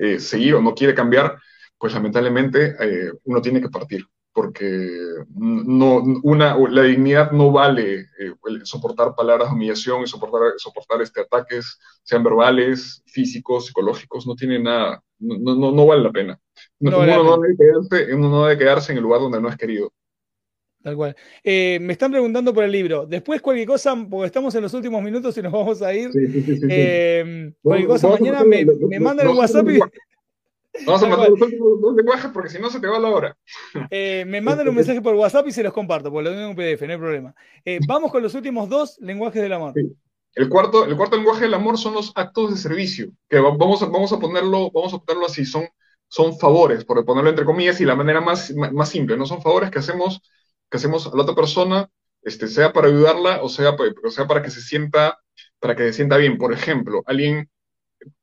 eh, 0.00 0.20
seguir 0.20 0.54
o 0.54 0.60
no 0.62 0.74
quiere 0.74 0.94
cambiar, 0.94 1.38
pues 1.78 1.92
lamentablemente 1.92 2.74
eh, 2.80 3.12
uno 3.24 3.40
tiene 3.40 3.60
que 3.60 3.68
partir. 3.68 4.04
Porque 4.38 4.88
no, 5.34 5.96
una, 6.22 6.56
la 6.56 6.82
dignidad 6.82 7.32
no 7.32 7.50
vale 7.50 8.06
soportar 8.62 9.16
palabras 9.16 9.48
de 9.48 9.56
humillación 9.56 10.02
y 10.02 10.06
soportar, 10.06 10.52
soportar 10.58 11.02
este, 11.02 11.22
ataques, 11.22 11.76
sean 12.04 12.22
verbales, 12.22 13.02
físicos, 13.06 13.66
psicológicos, 13.66 14.28
no 14.28 14.36
tiene 14.36 14.60
nada, 14.60 15.02
no, 15.18 15.56
no, 15.56 15.72
no 15.72 15.86
vale 15.86 16.04
la 16.04 16.12
pena. 16.12 16.40
No, 16.78 17.00
uno, 17.00 17.24
no 17.24 17.38
debe 17.40 17.56
quedarse, 17.56 18.14
uno 18.14 18.28
no 18.30 18.44
debe 18.44 18.58
quedarse 18.58 18.92
en 18.92 18.98
el 18.98 19.02
lugar 19.02 19.20
donde 19.22 19.40
no 19.40 19.48
es 19.48 19.56
querido. 19.56 19.92
Tal 20.84 20.94
cual. 20.94 21.16
Eh, 21.42 21.80
me 21.80 21.94
están 21.94 22.12
preguntando 22.12 22.54
por 22.54 22.62
el 22.62 22.70
libro. 22.70 23.06
Después, 23.06 23.42
cualquier 23.42 23.66
cosa, 23.66 23.96
porque 24.08 24.26
estamos 24.26 24.54
en 24.54 24.62
los 24.62 24.72
últimos 24.72 25.02
minutos 25.02 25.36
y 25.36 25.42
nos 25.42 25.50
vamos 25.52 25.82
a 25.82 25.92
ir. 25.92 26.12
Sí, 26.12 26.28
sí, 26.28 26.42
sí, 26.42 26.60
eh, 26.70 27.52
cualquier 27.60 27.88
cosa, 27.88 28.08
mañana 28.08 28.44
me, 28.44 28.64
me, 28.64 29.00
mandan 29.00 29.30
el 29.30 29.36
WhatsApp 29.36 29.68
y. 29.68 29.80
Vamos 30.86 31.02
a 31.02 31.06
mandar 31.06 31.30
los 31.30 31.40
últimos 31.40 31.80
dos 31.80 31.94
lenguajes 31.94 32.30
porque 32.32 32.50
si 32.50 32.58
no 32.58 32.70
se 32.70 32.80
te 32.80 32.86
va 32.86 32.98
la 32.98 33.08
hora. 33.08 33.36
Eh, 33.90 34.24
me 34.26 34.40
mandan 34.40 34.68
un 34.68 34.74
mensaje 34.74 35.00
por 35.00 35.14
WhatsApp 35.14 35.46
y 35.48 35.52
se 35.52 35.62
los 35.62 35.72
comparto, 35.72 36.10
porque 36.10 36.24
lo 36.24 36.30
tengo 36.30 36.44
en 36.44 36.50
un 36.50 36.56
PDF, 36.56 36.82
no 36.86 36.92
hay 36.92 36.98
problema. 36.98 37.34
Eh, 37.64 37.78
vamos 37.86 38.10
con 38.10 38.22
los 38.22 38.34
últimos 38.34 38.68
dos 38.68 38.98
lenguajes 39.00 39.42
del 39.42 39.52
amor. 39.52 39.72
Sí. 39.74 39.92
El 40.34 40.48
cuarto, 40.48 40.84
el 40.84 40.96
cuarto 40.96 41.16
lenguaje 41.16 41.42
del 41.42 41.54
amor 41.54 41.78
son 41.78 41.94
los 41.94 42.12
actos 42.14 42.50
de 42.50 42.56
servicio, 42.56 43.10
que 43.28 43.38
vamos 43.38 43.82
a, 43.82 43.86
vamos 43.86 44.12
a 44.12 44.18
ponerlo, 44.18 44.70
vamos 44.70 44.94
a 44.94 44.98
ponerlo 44.98 45.26
así, 45.26 45.44
son, 45.44 45.66
son 46.06 46.38
favores, 46.38 46.84
por 46.84 47.04
ponerlo 47.04 47.30
entre 47.30 47.44
comillas, 47.44 47.80
y 47.80 47.84
la 47.84 47.96
manera 47.96 48.20
más, 48.20 48.52
más 48.54 48.88
simple, 48.88 49.16
no 49.16 49.26
son 49.26 49.42
favores 49.42 49.70
que 49.70 49.80
hacemos 49.80 50.20
que 50.70 50.76
hacemos 50.76 51.06
a 51.06 51.16
la 51.16 51.22
otra 51.22 51.34
persona, 51.34 51.90
este, 52.22 52.46
sea 52.46 52.72
para 52.72 52.88
ayudarla 52.88 53.42
o 53.42 53.48
sea, 53.48 53.70
o 53.70 54.10
sea 54.10 54.26
para 54.26 54.42
que 54.42 54.50
se 54.50 54.60
sienta, 54.60 55.18
para 55.58 55.74
que 55.74 55.84
se 55.84 55.92
sienta 55.94 56.16
bien. 56.16 56.38
Por 56.38 56.52
ejemplo, 56.52 57.02
alguien 57.06 57.50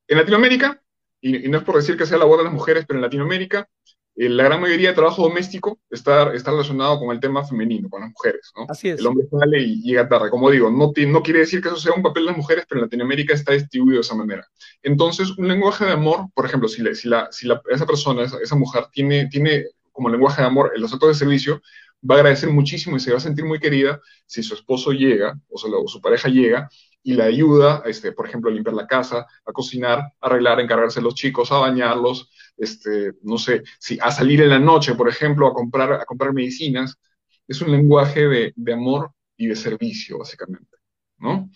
en 0.08 0.18
Latinoamérica, 0.18 0.82
y, 1.26 1.46
y 1.46 1.48
no 1.48 1.58
es 1.58 1.64
por 1.64 1.76
decir 1.76 1.96
que 1.96 2.06
sea 2.06 2.18
la 2.18 2.24
labor 2.24 2.38
de 2.38 2.44
las 2.44 2.52
mujeres, 2.52 2.84
pero 2.86 2.98
en 2.98 3.02
Latinoamérica, 3.02 3.68
eh, 4.16 4.28
la 4.28 4.44
gran 4.44 4.60
mayoría 4.60 4.90
de 4.90 4.94
trabajo 4.94 5.22
doméstico 5.22 5.78
está, 5.90 6.32
está 6.32 6.50
relacionado 6.50 6.98
con 6.98 7.10
el 7.10 7.20
tema 7.20 7.44
femenino, 7.44 7.90
con 7.90 8.00
las 8.00 8.10
mujeres, 8.10 8.50
¿no? 8.56 8.66
Así 8.68 8.88
es. 8.88 9.00
El 9.00 9.06
hombre 9.06 9.26
sale 9.30 9.60
y 9.60 9.82
llega 9.82 10.08
tarde. 10.08 10.30
Como 10.30 10.50
digo, 10.50 10.70
no, 10.70 10.92
no 11.08 11.22
quiere 11.22 11.40
decir 11.40 11.60
que 11.60 11.68
eso 11.68 11.76
sea 11.76 11.92
un 11.94 12.02
papel 12.02 12.24
de 12.24 12.30
las 12.30 12.36
mujeres, 12.36 12.64
pero 12.68 12.80
en 12.80 12.86
Latinoamérica 12.86 13.34
está 13.34 13.52
distribuido 13.52 13.96
de 13.96 14.00
esa 14.02 14.14
manera. 14.14 14.46
Entonces, 14.82 15.36
un 15.36 15.48
lenguaje 15.48 15.84
de 15.84 15.92
amor, 15.92 16.28
por 16.34 16.46
ejemplo, 16.46 16.68
si, 16.68 16.82
la, 16.82 16.94
si, 16.94 17.08
la, 17.08 17.28
si 17.30 17.46
la, 17.46 17.60
esa 17.70 17.86
persona, 17.86 18.22
esa, 18.22 18.38
esa 18.38 18.56
mujer, 18.56 18.86
tiene, 18.90 19.26
tiene 19.26 19.66
como 19.92 20.08
lenguaje 20.08 20.40
de 20.40 20.48
amor 20.48 20.72
en 20.74 20.80
los 20.80 20.92
actos 20.92 21.08
de 21.08 21.14
servicio, 21.14 21.60
va 22.08 22.14
a 22.14 22.18
agradecer 22.18 22.48
muchísimo 22.48 22.96
y 22.96 23.00
se 23.00 23.10
va 23.10 23.18
a 23.18 23.20
sentir 23.20 23.44
muy 23.44 23.58
querida 23.58 24.00
si 24.26 24.42
su 24.42 24.54
esposo 24.54 24.92
llega, 24.92 25.38
o, 25.48 25.58
sea, 25.58 25.70
o 25.70 25.88
su 25.88 26.00
pareja 26.00 26.28
llega, 26.28 26.70
y 27.06 27.14
le 27.14 27.22
ayuda, 27.22 27.84
este, 27.86 28.10
por 28.10 28.26
ejemplo, 28.26 28.50
a 28.50 28.52
limpiar 28.52 28.74
la 28.74 28.88
casa, 28.88 29.28
a 29.44 29.52
cocinar, 29.52 30.00
a 30.00 30.26
arreglar, 30.26 30.58
a 30.58 30.62
encargarse 30.62 30.98
de 30.98 31.04
los 31.04 31.14
chicos, 31.14 31.52
a 31.52 31.58
bañarlos, 31.58 32.32
este, 32.56 33.12
no 33.22 33.38
sé, 33.38 33.62
si, 33.78 33.96
a 34.02 34.10
salir 34.10 34.42
en 34.42 34.48
la 34.48 34.58
noche, 34.58 34.96
por 34.96 35.08
ejemplo, 35.08 35.46
a 35.46 35.54
comprar, 35.54 35.92
a 35.92 36.04
comprar 36.04 36.32
medicinas. 36.32 36.98
Es 37.46 37.60
un 37.60 37.70
lenguaje 37.70 38.26
de, 38.26 38.52
de 38.56 38.72
amor 38.72 39.12
y 39.36 39.46
de 39.46 39.54
servicio, 39.54 40.18
básicamente, 40.18 40.78
¿no? 41.18 41.48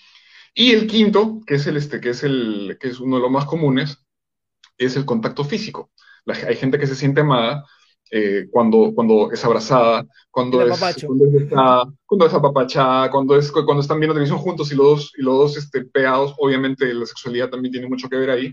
Y 0.54 0.70
el 0.70 0.86
quinto, 0.86 1.40
que 1.44 1.56
es, 1.56 1.66
el, 1.66 1.78
este, 1.78 2.00
que, 2.00 2.10
es 2.10 2.22
el, 2.22 2.78
que 2.80 2.86
es 2.86 3.00
uno 3.00 3.16
de 3.16 3.22
los 3.22 3.30
más 3.32 3.46
comunes, 3.46 3.98
es 4.78 4.94
el 4.94 5.04
contacto 5.04 5.42
físico. 5.44 5.90
Hay 6.26 6.54
gente 6.54 6.78
que 6.78 6.86
se 6.86 6.94
siente 6.94 7.22
amada 7.22 7.64
eh, 8.10 8.48
cuando, 8.50 8.92
cuando 8.94 9.30
es 9.30 9.44
abrazada, 9.44 10.04
cuando 10.30 10.60
es, 10.62 10.80
cuando 11.06 11.26
es, 11.26 11.34
está, 11.42 11.84
cuando 12.04 12.26
es 12.26 12.34
apapachada, 12.34 13.10
cuando, 13.10 13.36
es, 13.36 13.52
cuando 13.52 13.80
están 13.80 14.00
viendo 14.00 14.14
televisión 14.14 14.40
juntos 14.40 14.72
y 14.72 14.74
los 14.74 14.86
dos, 14.86 15.12
y 15.16 15.22
los 15.22 15.38
dos 15.38 15.56
este, 15.56 15.84
pegados, 15.84 16.34
obviamente 16.38 16.92
la 16.92 17.06
sexualidad 17.06 17.50
también 17.50 17.72
tiene 17.72 17.88
mucho 17.88 18.08
que 18.08 18.16
ver 18.16 18.30
ahí. 18.30 18.52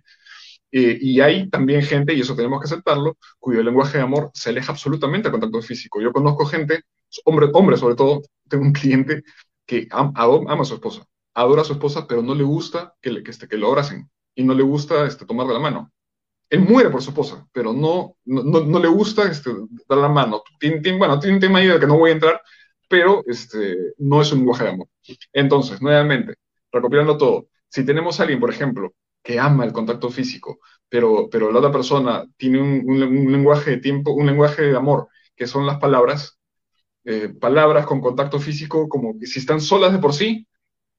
Eh, 0.71 0.97
y 1.01 1.21
hay 1.21 1.49
también 1.49 1.81
gente, 1.81 2.13
y 2.13 2.19
eso 2.21 2.35
tenemos 2.35 2.59
que 2.61 2.65
aceptarlo, 2.65 3.17
cuyo 3.39 3.63
lenguaje 3.63 3.97
de 3.97 4.03
amor 4.03 4.29
se 4.33 4.49
aleja 4.49 4.71
absolutamente 4.71 5.29
del 5.29 5.39
contacto 5.39 5.61
físico. 5.61 6.01
Yo 6.01 6.11
conozco 6.11 6.45
gente, 6.45 6.83
hombre, 7.25 7.49
hombre 7.53 7.77
sobre 7.77 7.95
todo, 7.95 8.21
tengo 8.47 8.63
un 8.63 8.73
cliente 8.73 9.23
que 9.65 9.87
ama, 9.89 10.11
ama 10.15 10.61
a 10.61 10.65
su 10.65 10.75
esposa, 10.75 11.03
adora 11.33 11.61
a 11.61 11.65
su 11.65 11.73
esposa, 11.73 12.05
pero 12.07 12.21
no 12.21 12.35
le 12.35 12.43
gusta 12.43 12.93
que, 13.01 13.11
le, 13.11 13.23
que, 13.23 13.31
este, 13.31 13.47
que 13.47 13.57
lo 13.57 13.69
abracen 13.69 14.09
y 14.35 14.43
no 14.43 14.53
le 14.53 14.63
gusta 14.63 15.07
este, 15.07 15.25
tomar 15.25 15.47
de 15.47 15.53
la 15.53 15.59
mano 15.59 15.91
él 16.49 16.61
muere 16.61 16.89
por 16.89 17.01
su 17.01 17.09
esposa, 17.09 17.45
pero 17.51 17.73
no, 17.73 18.15
no, 18.25 18.61
no 18.61 18.79
le 18.79 18.87
gusta 18.87 19.23
este, 19.29 19.51
dar 19.87 19.99
la 19.99 20.09
mano. 20.09 20.43
Tiene, 20.59 20.79
tiene, 20.81 20.97
bueno, 20.97 21.19
tiene 21.19 21.35
un 21.35 21.41
tema 21.41 21.59
ahí 21.59 21.67
del 21.67 21.79
que 21.79 21.87
no 21.87 21.97
voy 21.97 22.11
a 22.11 22.13
entrar, 22.13 22.41
pero 22.87 23.23
este, 23.27 23.75
no 23.97 24.21
es 24.21 24.31
un 24.31 24.39
lenguaje 24.39 24.63
de 24.65 24.69
amor. 24.71 24.87
Entonces, 25.33 25.81
nuevamente, 25.81 26.35
recopilando 26.71 27.17
todo, 27.17 27.47
si 27.69 27.85
tenemos 27.85 28.19
a 28.19 28.23
alguien, 28.23 28.39
por 28.39 28.49
ejemplo, 28.49 28.93
que 29.23 29.39
ama 29.39 29.65
el 29.65 29.73
contacto 29.73 30.09
físico, 30.09 30.59
pero, 30.87 31.29
pero 31.29 31.51
la 31.51 31.59
otra 31.59 31.71
persona 31.71 32.25
tiene 32.37 32.61
un, 32.61 32.83
un, 32.89 33.03
un 33.03 33.31
lenguaje 33.31 33.71
de 33.71 33.77
tiempo, 33.77 34.13
un 34.13 34.25
lenguaje 34.25 34.63
de 34.63 34.77
amor, 34.77 35.09
que 35.35 35.47
son 35.47 35.65
las 35.65 35.79
palabras, 35.79 36.39
eh, 37.03 37.29
palabras 37.29 37.85
con 37.85 38.01
contacto 38.01 38.39
físico, 38.39 38.87
como 38.89 39.19
que 39.19 39.27
si 39.27 39.39
están 39.39 39.61
solas 39.61 39.91
de 39.91 39.99
por 39.99 40.13
sí, 40.13 40.46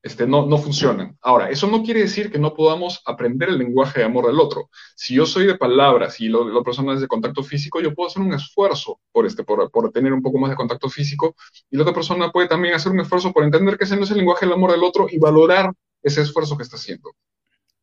este, 0.02 0.26
no, 0.26 0.46
no 0.46 0.58
funcionan. 0.58 1.18
Ahora, 1.20 1.50
eso 1.50 1.66
no 1.66 1.82
quiere 1.82 2.00
decir 2.00 2.30
que 2.30 2.38
no 2.38 2.54
podamos 2.54 3.02
aprender 3.04 3.48
el 3.48 3.58
lenguaje 3.58 4.00
de 4.00 4.06
amor 4.06 4.26
del 4.26 4.38
otro. 4.38 4.70
Si 4.94 5.14
yo 5.14 5.26
soy 5.26 5.46
de 5.46 5.56
palabras 5.58 6.20
y 6.20 6.28
la 6.28 6.62
persona 6.64 6.94
es 6.94 7.00
de 7.00 7.08
contacto 7.08 7.42
físico, 7.42 7.80
yo 7.80 7.94
puedo 7.94 8.08
hacer 8.08 8.22
un 8.22 8.32
esfuerzo 8.32 9.00
por, 9.12 9.26
este, 9.26 9.44
por, 9.44 9.70
por 9.70 9.90
tener 9.90 10.12
un 10.12 10.22
poco 10.22 10.38
más 10.38 10.50
de 10.50 10.56
contacto 10.56 10.88
físico 10.88 11.34
y 11.70 11.76
la 11.76 11.82
otra 11.82 11.94
persona 11.94 12.30
puede 12.30 12.48
también 12.48 12.74
hacer 12.74 12.92
un 12.92 13.00
esfuerzo 13.00 13.32
por 13.32 13.44
entender 13.44 13.76
que 13.76 13.84
ese 13.84 13.96
no 13.96 14.04
es 14.04 14.10
el 14.10 14.18
lenguaje 14.18 14.46
del 14.46 14.54
amor 14.54 14.70
del 14.70 14.84
otro 14.84 15.06
y 15.10 15.18
valorar 15.18 15.72
ese 16.02 16.22
esfuerzo 16.22 16.56
que 16.56 16.62
está 16.62 16.76
haciendo. 16.76 17.12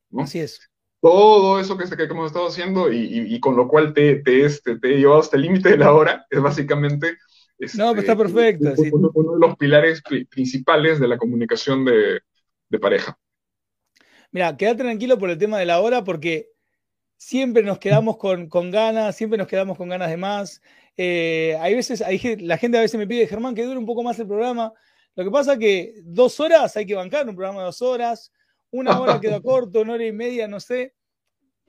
¿no? 0.10 0.24
Así 0.24 0.40
es. 0.40 0.62
Todo 1.02 1.60
eso 1.60 1.78
que, 1.78 1.86
que 1.86 2.04
hemos 2.04 2.28
estado 2.28 2.48
haciendo 2.48 2.92
y, 2.92 2.98
y, 2.98 3.36
y 3.36 3.40
con 3.40 3.56
lo 3.56 3.68
cual 3.68 3.94
te, 3.94 4.16
te, 4.24 4.46
este, 4.46 4.80
te 4.80 4.94
he 4.96 4.98
llevado 4.98 5.20
hasta 5.20 5.36
el 5.36 5.44
límite 5.44 5.70
de 5.70 5.78
la 5.78 5.94
hora 5.94 6.26
es 6.30 6.42
básicamente 6.42 7.18
este, 7.58 7.78
no, 7.78 7.96
está 7.96 8.16
perfecto. 8.16 8.66
Uno, 8.66 8.76
sí. 8.76 8.90
uno, 8.92 9.34
de 9.34 9.48
los 9.48 9.58
pilares 9.58 10.02
principales 10.30 11.00
de 11.00 11.08
la 11.08 11.18
comunicación 11.18 11.86
de, 11.86 12.22
de, 12.70 12.80
pareja. 12.80 13.18
Mira, 14.32 14.56
quédate 14.58 14.84
tranquilo 14.84 15.18
por 15.18 15.30
el 15.30 15.38
tema 15.38 15.60
de 15.60 15.66
la 15.66 15.80
hora 15.80 16.04
porque 16.04 16.50
siempre 17.18 17.64
nos 17.64 17.80
quedamos 17.80 18.18
con, 18.18 18.50
con 18.50 18.72
ganas, 18.72 19.16
siempre 19.16 19.38
nos 19.38 19.48
quedamos 19.48 19.78
con 19.78 19.90
ganas 19.90 20.10
de 20.10 20.18
más. 20.18 20.62
Eh, 20.98 21.58
hay 21.60 21.76
veces, 21.76 22.02
hay, 22.02 22.20
la 22.38 22.58
gente 22.58 22.78
a 22.78 22.82
veces 22.82 22.98
me 22.98 23.08
pide, 23.08 23.28
Germán, 23.28 23.56
que 23.56 23.66
dure 23.66 23.78
un 23.78 23.86
poco 23.86 24.04
más 24.04 24.20
el 24.20 24.28
programa. 24.28 24.74
Lo 25.16 25.24
que 25.24 25.32
pasa 25.32 25.54
es 25.54 25.60
que 25.60 25.94
dos 26.04 26.40
horas 26.40 26.76
hay 26.76 26.86
que 26.86 26.96
bancar 26.96 27.28
un 27.28 27.36
programa 27.36 27.60
de 27.60 27.66
dos 27.66 27.82
horas, 27.82 28.32
una 28.72 29.00
hora 29.00 29.20
queda 29.22 29.42
corto, 29.42 29.82
una 29.82 29.94
hora 29.94 30.06
y 30.06 30.12
media, 30.12 30.48
no 30.48 30.60
sé. 30.60 30.94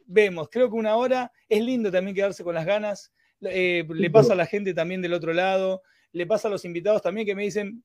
Vemos, 0.05 0.49
creo 0.51 0.69
que 0.69 0.77
una 0.77 0.97
hora 0.97 1.33
es 1.49 1.63
lindo 1.63 1.91
también 1.91 2.15
quedarse 2.15 2.45
con 2.45 2.55
las 2.55 2.67
ganas. 2.67 3.13
Eh, 3.43 3.87
le 3.89 4.11
pasa 4.11 4.33
a 4.33 4.37
la 4.37 4.47
gente 4.47 4.75
también 4.75 5.03
del 5.03 5.13
otro 5.13 5.33
lado, 5.33 5.83
le 6.13 6.27
pasa 6.27 6.49
a 6.49 6.51
los 6.51 6.65
invitados 6.65 7.03
también 7.03 7.27
que 7.27 7.35
me 7.35 7.43
dicen, 7.43 7.85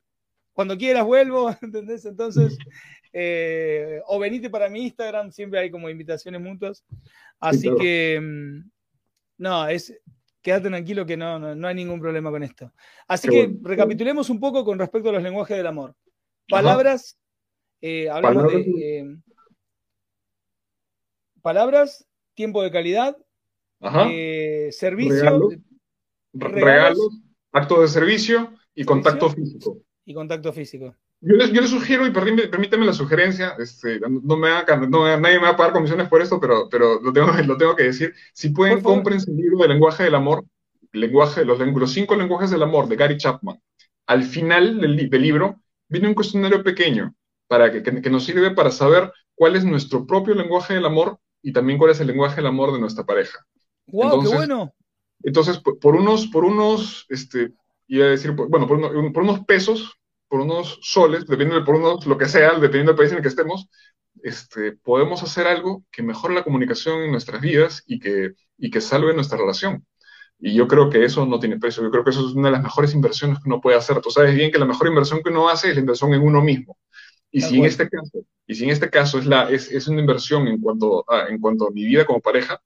cuando 0.54 0.78
quieras 0.78 1.06
vuelvo, 1.06 1.50
¿entendés? 1.62 2.06
Entonces, 2.06 2.58
eh, 3.14 4.02
o 4.06 4.20
venite 4.20 4.50
para 4.50 4.70
mi 4.70 4.84
Instagram, 4.84 5.32
siempre 5.32 5.60
hay 5.60 5.72
como 5.72 5.90
invitaciones 5.90 6.42
mutuas. 6.42 6.84
Así 7.40 7.70
que, 7.80 8.20
mm, 8.22 8.70
no, 9.38 9.68
es, 9.68 9.94
quédate 10.42 10.70
tranquilo 10.70 11.06
que 11.06 11.18
no, 11.18 11.40
no, 11.56 11.68
hay 11.68 11.76
ningún 11.76 12.00
problema 12.00 12.32
con 12.32 12.44
esto. 12.44 12.72
Así 13.08 13.28
que 13.28 13.54
recapitulemos 13.62 14.30
un 14.30 14.40
poco 14.40 14.64
con 14.64 14.80
respecto 14.80 15.10
a 15.10 15.14
los 15.14 15.24
lenguajes 15.24 15.58
del 15.58 15.68
amor. 15.68 15.96
Palabras, 16.48 17.18
eh, 17.82 18.10
hablamos 18.10 18.52
de 18.52 19.00
eh, 19.00 19.18
palabras, 21.42 22.08
tiempo 22.34 22.62
de 22.62 22.72
calidad, 22.72 23.18
servicio, 24.72 25.50
regalos, 26.34 27.22
actos 27.52 27.82
de 27.82 27.88
servicio 27.88 28.54
y 28.76 28.84
contacto 28.84 29.30
físico. 29.30 29.78
Y 30.06 30.14
contacto 30.14 30.54
físico. 30.54 30.96
Yo 31.24 31.36
les, 31.36 31.70
sugiero, 31.70 32.08
y 32.08 32.12
permíteme 32.12 32.84
la 32.84 32.94
sugerencia, 32.94 33.56
este, 33.60 34.00
no 34.00 34.38
me 34.38 34.50
no, 34.90 35.18
nadie 35.20 35.38
me 35.38 35.44
va 35.44 35.50
a 35.50 35.58
pagar 35.58 35.72
comisiones 35.72 36.08
por 36.08 36.20
esto, 36.20 36.40
pero, 36.40 36.68
pero 36.68 37.00
lo, 37.00 37.14
tengo, 37.14 37.28
lo 37.46 37.58
tengo 37.58 37.76
que 37.76 37.84
decir. 37.84 38.16
Si 38.34 38.50
pueden, 38.50 38.82
compren 38.82 39.20
el 39.28 39.36
libro 39.36 39.60
de 39.60 39.68
lenguaje 39.68 40.04
del 40.04 40.16
amor, 40.16 40.44
lenguaje, 40.94 41.46
los, 41.46 41.60
los 41.60 41.94
cinco 41.94 42.16
lenguajes 42.16 42.50
del 42.50 42.64
amor 42.64 42.88
de 42.88 42.96
Gary 42.96 43.18
Chapman. 43.18 43.62
Al 44.08 44.24
final 44.24 44.82
del, 44.82 44.96
libro 44.96 45.62
viene 45.88 46.08
un 46.08 46.16
cuestionario 46.16 46.64
pequeño 46.64 47.14
para 47.48 47.72
que, 47.72 47.84
que, 47.84 48.10
nos 48.10 48.26
sirve 48.26 48.50
para 48.52 48.72
saber 48.72 49.14
cuál 49.36 49.56
es 49.56 49.64
nuestro 49.64 50.08
propio 50.08 50.34
lenguaje 50.34 50.74
del 50.74 50.86
amor 50.86 51.20
y 51.44 51.54
también 51.54 51.78
cuál 51.78 51.92
es 51.92 52.00
el 52.00 52.08
lenguaje 52.08 52.38
del 52.38 52.48
amor 52.48 52.74
de 52.74 52.80
nuestra 52.80 53.06
pareja. 53.06 53.46
¡Wow, 53.92 54.24
qué 54.24 54.30
bueno! 54.30 54.74
Entonces, 55.24 55.60
por, 55.60 55.96
unos, 55.96 56.28
por 56.28 56.46
unos, 56.46 57.06
este, 57.10 57.54
iba 57.88 58.06
a 58.06 58.10
decir, 58.10 58.32
bueno, 58.32 58.68
por, 58.68 59.14
por 59.14 59.24
unos 59.24 59.46
pesos, 59.46 60.00
por 60.28 60.40
unos 60.40 60.80
soles, 60.82 61.22
dependiendo 61.22 61.56
de 61.56 61.66
por 61.66 61.76
unos, 61.76 62.06
lo 62.06 62.18
que 62.18 62.28
sea, 62.28 62.54
dependiendo 62.54 62.92
del 62.92 62.98
país 62.98 63.12
en 63.12 63.18
el 63.18 63.22
que 63.22 63.30
estemos, 63.30 63.68
este, 64.24 64.74
podemos 64.74 65.22
hacer 65.24 65.48
algo 65.48 65.84
que 65.92 66.04
mejore 66.04 66.34
la 66.34 66.44
comunicación 66.44 67.02
en 67.02 67.12
nuestras 67.12 67.42
vidas 67.42 67.84
y 67.86 68.00
que, 68.00 68.34
y 68.58 68.72
que 68.72 68.82
salve 68.82 69.14
nuestra 69.14 69.38
relación. 69.38 69.86
Y 70.40 70.56
yo 70.56 70.68
creo 70.68 70.90
que 70.90 71.06
eso 71.06 71.26
no 71.26 71.40
tiene 71.40 71.60
precio. 71.60 71.84
Yo 71.84 71.92
creo 71.92 72.04
que 72.04 72.10
eso 72.10 72.28
es 72.28 72.34
una 72.34 72.48
de 72.48 72.54
las 72.54 72.64
mejores 72.64 72.96
inversiones 72.96 73.38
que 73.38 73.48
uno 73.48 73.62
puede 73.62 73.78
hacer. 73.78 74.02
Tú 74.02 74.10
sabes 74.10 74.34
bien 74.34 74.52
que 74.52 74.58
la 74.58 74.66
mejor 74.66 74.88
inversión 74.88 75.22
que 75.22 75.30
uno 75.30 75.48
hace 75.50 75.70
es 75.70 75.76
la 75.76 75.82
inversión 75.82 76.14
en 76.14 76.22
uno 76.22 76.42
mismo. 76.42 76.78
Y 77.30 77.42
si 77.42 77.60
en 77.60 77.66
este 77.66 77.88
caso, 77.88 78.26
y 78.48 78.56
si 78.56 78.64
en 78.66 78.72
este 78.72 78.90
caso 78.90 79.20
es, 79.20 79.26
la, 79.26 79.50
es, 79.50 79.72
es 79.72 79.88
una 79.88 80.02
inversión 80.02 80.48
en 80.48 80.60
cuanto, 80.60 81.06
a, 81.10 81.28
en 81.28 81.40
cuanto 81.40 81.68
a 81.68 81.72
mi 81.72 81.86
vida 81.86 82.06
como 82.06 82.20
pareja, 82.20 82.60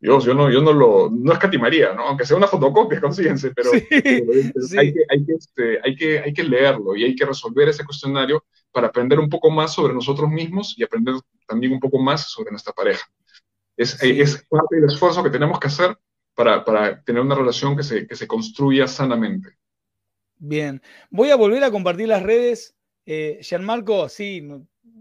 Dios, 0.00 0.24
yo 0.24 0.32
no, 0.32 0.50
yo 0.50 0.62
no 0.62 0.72
lo, 0.72 1.10
no 1.10 1.32
escatimaría, 1.32 1.92
¿no? 1.92 2.06
Aunque 2.08 2.24
sea 2.24 2.36
una 2.36 2.46
fotocopia, 2.46 3.00
consíguense, 3.00 3.52
pero, 3.54 3.70
Hay, 4.78 4.92
que, 4.92 5.04
hay, 5.10 5.24
que, 5.24 5.32
este, 5.32 5.78
hay, 5.84 5.94
que, 5.94 6.18
hay 6.20 6.32
que 6.32 6.42
leerlo 6.42 6.96
y 6.96 7.04
hay 7.04 7.14
que 7.14 7.26
resolver 7.26 7.68
ese 7.68 7.84
cuestionario 7.84 8.44
para 8.72 8.86
aprender 8.86 9.18
un 9.18 9.28
poco 9.28 9.50
más 9.50 9.74
sobre 9.74 9.92
nosotros 9.92 10.30
mismos 10.30 10.74
y 10.78 10.84
aprender 10.84 11.16
también 11.46 11.72
un 11.72 11.80
poco 11.80 11.98
más 11.98 12.30
sobre 12.30 12.50
nuestra 12.50 12.72
pareja. 12.72 13.06
Es, 13.76 14.02
es 14.02 14.46
parte 14.48 14.76
del 14.76 14.90
esfuerzo 14.90 15.22
que 15.22 15.30
tenemos 15.30 15.58
que 15.58 15.68
hacer 15.68 15.96
para, 16.34 16.64
para 16.64 17.02
tener 17.02 17.22
una 17.22 17.34
relación 17.34 17.76
que 17.76 17.82
se, 17.82 18.06
que 18.06 18.16
se 18.16 18.26
construya 18.26 18.86
sanamente. 18.86 19.56
Bien, 20.36 20.80
voy 21.10 21.30
a 21.30 21.36
volver 21.36 21.64
a 21.64 21.70
compartir 21.70 22.08
las 22.08 22.22
redes. 22.22 22.74
Eh, 23.04 23.40
Gianmarco, 23.42 24.08
sí, 24.08 24.46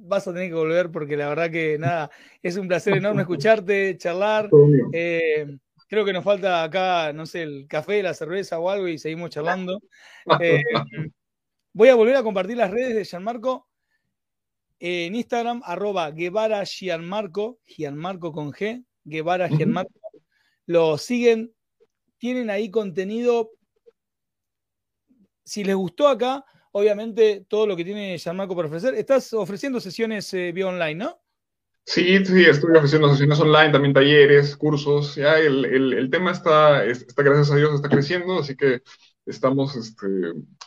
vas 0.10 0.28
a 0.28 0.34
tener 0.34 0.50
que 0.50 0.56
volver 0.56 0.92
porque 0.92 1.16
la 1.16 1.30
verdad 1.30 1.50
que 1.50 1.78
nada, 1.78 2.12
es 2.44 2.58
un 2.58 2.68
placer 2.68 2.98
enorme 2.98 3.22
escucharte, 3.24 3.98
charlar. 3.98 4.50
Eh, 4.92 5.58
creo 5.88 6.04
que 6.04 6.14
nos 6.14 6.24
falta 6.24 6.64
acá, 6.64 7.14
no 7.14 7.26
sé, 7.26 7.44
el 7.44 7.68
café, 7.68 8.04
la 8.04 8.14
cerveza 8.14 8.60
o 8.60 8.70
algo 8.70 8.88
y 8.88 8.98
seguimos 8.98 9.30
charlando. 9.30 9.82
Eh, 10.42 10.64
voy 11.74 11.90
a 11.90 11.96
volver 11.96 12.16
a 12.16 12.24
compartir 12.24 12.58
las 12.58 12.72
redes 12.72 12.96
de 12.96 13.06
Gianmarco 13.06 13.68
en 14.80 15.16
Instagram, 15.16 15.62
arroba 15.66 16.10
Guevara 16.12 16.64
Gianmarco, 16.64 17.60
Gianmarco 17.66 18.32
con 18.32 18.52
G, 18.52 18.86
Guevara 19.04 19.50
Gianmarco. 19.50 20.00
Lo 20.66 20.98
siguen, 20.98 21.54
tienen 22.18 22.50
ahí 22.50 22.70
contenido. 22.70 23.52
Si 25.44 25.64
les 25.64 25.76
gustó 25.76 26.08
acá, 26.08 26.46
obviamente 26.72 27.46
todo 27.48 27.68
lo 27.68 27.76
que 27.76 27.86
tiene 27.86 28.18
Gianmarco 28.18 28.56
para 28.56 28.68
ofrecer. 28.68 28.96
Estás 28.96 29.34
ofreciendo 29.34 29.80
sesiones 29.80 30.34
eh, 30.34 30.52
vía 30.52 30.68
online, 30.68 30.96
¿no? 30.96 31.22
Sí, 31.86 32.24
sí, 32.24 32.46
estoy 32.46 32.76
ofreciendo 32.76 33.10
sesiones 33.10 33.40
online, 33.40 33.72
también 33.72 33.94
talleres, 33.94 34.56
cursos. 34.56 35.16
Ya 35.16 35.40
el, 35.40 35.66
el, 35.66 36.10
tema 36.12 36.32
está, 36.32 36.86
está, 36.86 37.24
gracias 37.24 37.52
a 37.52 37.56
Dios, 37.56 37.74
está 37.74 37.90
creciendo, 37.90 38.38
así 38.40 38.56
que 38.56 38.84
estamos, 39.26 39.76
este, 39.76 40.08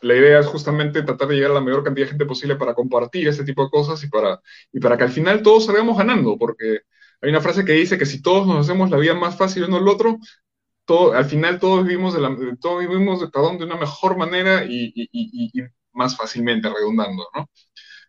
la 0.00 0.16
idea 0.16 0.40
es 0.40 0.46
justamente 0.46 1.02
tratar 1.02 1.28
de 1.28 1.36
llegar 1.36 1.52
a 1.52 1.54
la 1.54 1.60
mayor 1.60 1.84
cantidad 1.84 2.06
de 2.06 2.10
gente 2.10 2.26
posible 2.26 2.56
para 2.56 2.74
compartir 2.74 3.28
este 3.28 3.44
tipo 3.44 3.62
de 3.62 3.70
cosas 3.70 4.02
y 4.02 4.08
para, 4.08 4.40
y 4.72 4.80
para 4.80 4.96
que 4.96 5.04
al 5.04 5.10
final 5.12 5.42
todos 5.42 5.66
salgamos 5.66 5.96
ganando, 5.96 6.36
porque 6.36 6.80
hay 7.20 7.30
una 7.30 7.40
frase 7.40 7.64
que 7.64 7.72
dice 7.72 7.98
que 7.98 8.06
si 8.06 8.20
todos 8.20 8.46
nos 8.46 8.66
hacemos 8.66 8.90
la 8.90 8.98
vida 8.98 9.14
más 9.14 9.36
fácil 9.36 9.64
uno 9.64 9.76
al 9.76 9.86
otro, 9.86 10.18
todo, 10.84 11.12
al 11.12 11.26
final 11.26 11.60
todos 11.60 11.84
vivimos 11.86 12.14
de, 12.14 12.20
la, 12.20 12.36
todos 12.60 12.80
vivimos 12.80 13.20
de, 13.20 13.26
de 13.26 13.64
una 13.64 13.76
mejor 13.76 14.16
manera 14.16 14.64
y, 14.64 14.92
y, 14.94 15.52
más 15.92 16.16
fácilmente, 16.16 16.68
redundando, 16.68 17.26
¿no? 17.34 17.48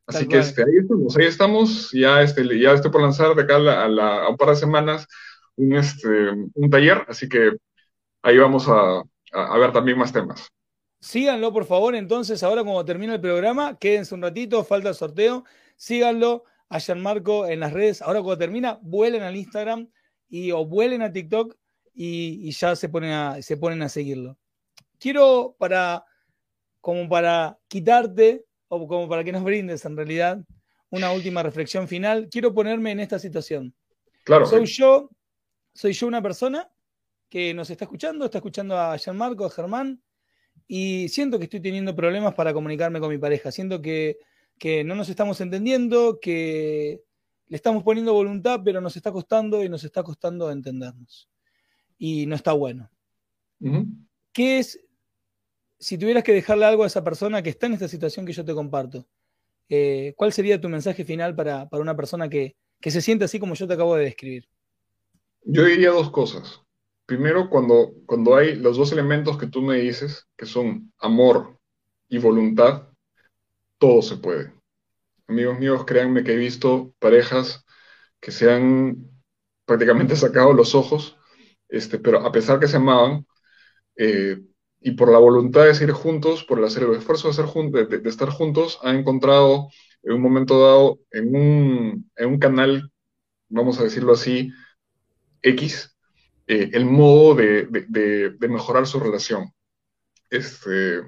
Así 0.05 0.27
que 0.27 0.39
este, 0.39 0.63
ahí 0.63 0.77
estamos, 0.81 1.17
ahí 1.17 1.25
estamos, 1.25 1.91
ya, 1.93 2.21
este, 2.21 2.59
ya 2.59 2.73
estoy 2.73 2.91
por 2.91 3.01
lanzar 3.01 3.34
de 3.36 3.41
acá 3.43 3.55
a, 3.55 4.29
un 4.29 4.38
par 4.38 4.49
de 4.49 4.55
semanas 4.55 5.07
un, 5.55 5.73
este, 5.75 6.29
un 6.53 6.69
taller, 6.69 7.05
así 7.07 7.29
que 7.29 7.51
ahí 8.21 8.38
vamos 8.38 8.67
a, 8.67 9.01
a, 9.31 9.57
ver 9.57 9.71
también 9.71 9.97
más 9.97 10.11
temas. 10.11 10.49
Síganlo, 10.99 11.53
por 11.53 11.65
favor, 11.65 11.95
entonces, 11.95 12.43
ahora 12.43 12.63
como 12.63 12.84
termina 12.84 13.13
el 13.13 13.21
programa, 13.21 13.77
quédense 13.77 14.13
un 14.13 14.21
ratito, 14.21 14.63
falta 14.63 14.89
el 14.89 14.95
sorteo, 14.95 15.45
síganlo 15.77 16.43
a 16.69 16.79
Gianmarco 16.79 17.47
en 17.47 17.61
las 17.61 17.71
redes, 17.71 18.01
ahora 18.01 18.21
cuando 18.21 18.39
termina, 18.39 18.79
vuelen 18.81 19.23
al 19.23 19.36
Instagram 19.36 19.89
y, 20.27 20.51
o 20.51 20.65
vuelen 20.65 21.01
a 21.01 21.11
TikTok 21.11 21.55
y, 21.93 22.47
y 22.47 22.51
ya 22.51 22.75
se 22.75 22.89
ponen, 22.89 23.11
a, 23.11 23.41
se 23.41 23.55
ponen 23.55 23.81
a 23.84 23.89
seguirlo. 23.89 24.38
Quiero, 24.99 25.55
para 25.59 26.05
como 26.84 27.07
para 27.07 27.57
quitarte 27.69 28.43
o 28.67 28.86
como 28.89 29.07
para 29.07 29.23
que 29.23 29.31
nos 29.31 29.41
brindes 29.41 29.86
en 29.86 29.95
realidad 29.95 30.43
una 30.89 31.13
última 31.13 31.41
reflexión 31.41 31.88
final, 31.88 32.27
quiero 32.29 32.53
ponerme 32.53 32.91
en 32.91 32.99
esta 32.99 33.17
situación. 33.19 33.73
Claro. 34.25 34.45
Soy 34.45 34.65
yo, 34.65 35.09
soy 35.73 35.93
yo 35.93 36.07
una 36.07 36.21
persona 36.21 36.69
que 37.29 37.53
nos 37.53 37.69
está 37.69 37.86
escuchando, 37.86 38.25
está 38.25 38.39
escuchando 38.39 38.77
a 38.77 38.97
Gianmarco, 38.97 39.45
a 39.45 39.49
Germán, 39.49 40.03
y 40.67 41.07
siento 41.07 41.38
que 41.38 41.45
estoy 41.45 41.61
teniendo 41.61 41.95
problemas 41.95 42.34
para 42.34 42.53
comunicarme 42.53 42.99
con 42.99 43.09
mi 43.09 43.17
pareja. 43.17 43.49
Siento 43.49 43.81
que, 43.81 44.17
no 44.84 44.93
nos 44.93 45.07
estamos 45.07 45.39
entendiendo, 45.39 46.19
que 46.19 47.01
le 47.47 47.55
estamos 47.55 47.81
poniendo 47.84 48.11
voluntad, 48.11 48.59
pero 48.61 48.81
nos 48.81 48.97
está 48.97 49.09
costando 49.13 49.63
y 49.63 49.69
nos 49.69 49.86
está 49.86 50.03
costando 50.03 50.51
entendernos. 50.51 51.29
Y 51.97 52.25
no 52.25 52.36
está 52.36 52.51
bueno. 52.51 52.91
¿Qué 54.34 54.59
es 54.59 54.84
si 55.84 55.97
tuvieras 55.97 56.23
que 56.23 56.34
dejarle 56.34 56.65
algo 56.65 56.84
a 56.84 56.88
esa 56.88 57.03
persona 57.03 57.43
que 57.43 57.49
está 57.49 57.65
en 57.65 57.73
esta 57.73 57.89
situación 57.89 58.25
que 58.25 58.31
yo 58.31 58.45
te 58.45 58.53
comparto, 58.53 59.05
eh, 59.67 60.13
¿cuál 60.15 60.31
sería 60.31 60.61
tu 60.61 60.69
mensaje 60.69 61.03
final 61.03 61.36
para, 61.36 61.67
una 61.73 61.95
persona 61.95 62.29
que, 62.29 62.55
se 62.81 63.01
siente 63.01 63.25
así 63.25 63.38
como 63.38 63.53
yo 63.53 63.67
te 63.67 63.73
acabo 63.73 63.95
de 63.95 64.05
describir? 64.05 64.47
Yo 65.41 65.65
diría 65.65 65.89
dos 65.89 66.09
cosas. 66.09 66.61
Primero, 67.05 67.49
cuando, 67.49 67.91
cuando 68.05 68.38
hay 68.38 68.55
los 68.55 68.77
dos 68.77 68.93
elementos 68.93 69.38
que 69.38 69.47
tú 69.47 69.61
me 69.61 69.77
dices, 69.77 70.25
que 70.38 70.45
son 70.45 70.93
amor 70.99 71.59
y 72.07 72.17
voluntad, 72.17 72.88
todo 73.77 74.01
se 74.01 74.15
puede. 74.15 74.53
Amigos 75.27 75.59
míos, 75.59 75.84
créanme 75.86 76.23
que 76.23 76.31
he 76.31 76.38
visto 76.38 76.93
parejas 76.99 77.65
que 78.21 78.31
se 78.31 78.49
han 78.49 79.09
prácticamente 79.65 80.15
sacado 80.15 80.53
los 80.53 80.75
ojos, 80.75 81.17
este, 81.67 81.99
pero 81.99 82.25
a 82.25 82.31
pesar 82.31 82.61
que 82.61 82.69
se 82.69 82.77
amaban, 82.77 83.25
eh, 83.97 84.39
y 84.84 84.91
por 84.91 85.11
la 85.11 85.17
voluntad 85.17 85.63
de 85.65 85.73
seguir 85.73 85.93
juntos, 85.93 86.43
por 86.43 86.59
el 86.59 86.65
hacer 86.65 86.84
el 86.84 86.95
esfuerzo 86.95 87.29
de, 87.29 87.34
ser 87.34 87.45
de, 88.01 88.09
estar 88.09 88.29
juntos, 88.29 88.79
han 88.84 88.97
encontrado 88.97 89.69
en 90.03 90.13
un 90.13 90.21
momento 90.21 90.61
dado 90.61 90.99
en 91.11 91.36
un, 91.36 92.11
en 92.17 92.27
un 92.27 92.38
canal, 92.38 92.91
vamos 93.47 93.79
a 93.79 93.84
decirlo 93.84 94.11
así, 94.11 94.51
X, 95.41 95.95
eh, 96.47 96.69
el 96.73 96.86
modo 96.86 97.36
de, 97.36 98.36
mejorar 98.41 98.86
su 98.86 98.99
relación. 98.99 99.53
Este, 100.29 101.01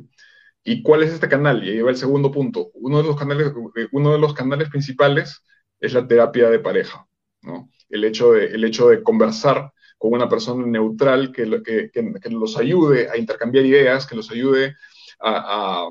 ¿Y 0.63 0.82
cuál 0.82 1.03
es 1.03 1.11
este 1.11 1.28
canal? 1.28 1.63
Y 1.63 1.71
ahí 1.71 1.82
va 1.82 1.91
el 1.91 1.97
segundo 1.97 2.32
punto. 2.32 2.71
Uno 2.76 3.01
de 3.01 3.07
los 3.07 3.17
canales, 3.17 3.51
uno 3.91 4.13
de 4.13 4.19
los 4.19 4.34
canales 4.34 4.69
principales 4.69 5.43
es 5.82 5.93
la 5.93 6.07
terapia 6.07 6.49
de 6.49 6.59
pareja. 6.59 7.05
¿no? 7.41 7.69
El, 7.89 8.05
hecho 8.05 8.32
de, 8.32 8.47
el 8.47 8.63
hecho 8.63 8.88
de 8.88 9.03
conversar 9.03 9.73
con 9.98 10.14
una 10.14 10.30
persona 10.30 10.66
neutral 10.66 11.32
que, 11.32 11.62
que, 11.64 11.89
que, 11.91 12.30
los 12.30 12.58
ayude 12.58 13.10
a 13.10 13.18
intercambiar 13.18 13.66
ideas, 13.66 14.06
que 14.06 14.16
los 14.16 14.30
ayude 14.32 14.76
a, 15.20 15.89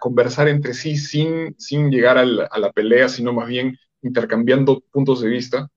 conversar 0.00 0.48
entre 0.48 0.74
sí 0.74 0.96
sin, 0.96 1.54
sin 1.58 1.90
llegar 1.90 2.18
a 2.18 2.24
la, 2.24 2.72
pelea, 2.72 3.08
sino 3.08 3.32
más 3.32 3.48
bien 3.48 3.78
intercambiando 4.02 4.82
puntos 4.90 5.20
de 5.20 5.28
vista. 5.28 5.68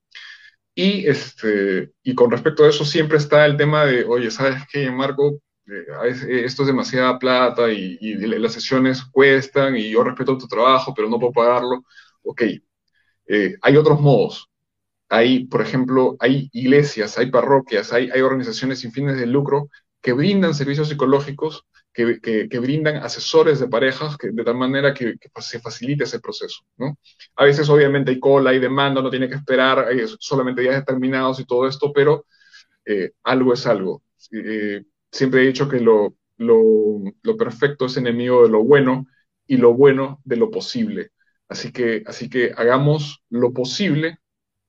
Y, 0.74 1.06
este, 1.06 1.92
y 2.02 2.14
con 2.14 2.30
respecto 2.30 2.64
a 2.64 2.68
eso 2.68 2.84
siempre 2.84 3.18
está 3.18 3.44
el 3.46 3.56
tema 3.56 3.84
de, 3.84 4.04
oye, 4.04 4.30
¿sabes 4.30 4.62
qué, 4.72 4.90
Marco? 4.90 5.40
Eh, 5.66 5.86
a 5.98 6.02
veces 6.02 6.28
esto 6.28 6.62
es 6.62 6.68
demasiada 6.68 7.18
plata 7.18 7.70
y, 7.72 7.98
y, 8.00 8.14
las 8.16 8.52
sesiones 8.52 9.04
cuestan 9.04 9.76
y 9.76 9.90
yo 9.90 10.02
respeto 10.04 10.38
tu 10.38 10.48
trabajo, 10.48 10.94
pero 10.94 11.08
no 11.08 11.18
puedo 11.18 11.32
pagarlo. 11.32 11.84
Ok, 12.22 12.42
eh, 13.26 13.56
hay 13.62 13.76
otros 13.76 14.00
modos. 14.00 14.49
Hay, 15.10 15.44
por 15.46 15.60
ejemplo, 15.60 16.16
hay 16.20 16.48
iglesias, 16.52 17.18
hay 17.18 17.30
parroquias, 17.30 17.92
hay, 17.92 18.10
hay 18.10 18.20
organizaciones 18.22 18.80
sin 18.80 18.92
fines 18.92 19.18
de 19.18 19.26
lucro 19.26 19.68
que 20.00 20.12
brindan 20.12 20.54
servicios 20.54 20.88
psicológicos, 20.88 21.66
que, 21.92 22.20
que, 22.20 22.58
brindan 22.60 22.96
asesores 22.98 23.58
de 23.60 23.68
parejas, 23.68 24.16
que, 24.16 24.30
de 24.30 24.44
tal 24.44 24.56
manera 24.56 24.94
que, 24.94 25.16
se 25.40 25.60
facilite 25.60 26.04
ese 26.04 26.20
proceso. 26.20 26.64
¿no? 26.78 26.96
A 27.36 27.44
veces, 27.44 27.68
obviamente, 27.68 28.12
hay 28.12 28.20
cola, 28.20 28.50
hay 28.50 28.60
demanda, 28.60 29.02
no 29.02 29.10
tiene 29.10 29.28
que 29.28 29.34
esperar, 29.34 29.80
hay 29.80 30.00
solamente 30.18 30.62
días 30.62 30.76
determinados 30.76 31.40
y 31.40 31.44
todo 31.44 31.66
esto, 31.66 31.92
pero 31.92 32.26
eh, 32.84 33.12
algo 33.24 33.52
es 33.52 33.66
algo. 33.66 34.02
Eh, 34.32 34.84
siempre 35.10 35.42
he 35.42 35.46
dicho 35.48 35.68
que 35.68 35.80
lo, 35.80 36.14
lo, 36.36 37.02
lo, 37.22 37.36
perfecto 37.36 37.86
es 37.86 37.96
enemigo 37.96 38.44
de 38.44 38.50
lo 38.50 38.62
bueno 38.64 39.06
y 39.46 39.56
lo 39.56 39.74
bueno 39.74 40.20
de 40.24 40.36
lo 40.36 40.50
posible. 40.50 41.10
Así 41.48 41.72
que, 41.72 42.04
así 42.06 42.30
que 42.30 42.52
hagamos 42.56 43.24
lo 43.28 43.52
posible 43.52 44.18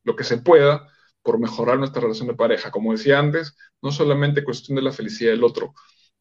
lo 0.04 0.16
que 0.16 0.24
se 0.24 0.38
pueda 0.38 0.88
por 1.24 1.40
mejorar 1.40 1.78
nuestra 1.78 2.02
relación 2.02 2.28
de 2.28 2.34
pareja. 2.36 2.72
Como 2.72 2.92
decía 2.92 3.20
antes, 3.20 3.56
no 3.82 3.92
solamente 3.92 4.44
cuestión 4.44 4.76
de 4.76 4.82
la 4.82 4.92
felicidad 4.92 5.32
del 5.32 5.44
otro, 5.44 5.74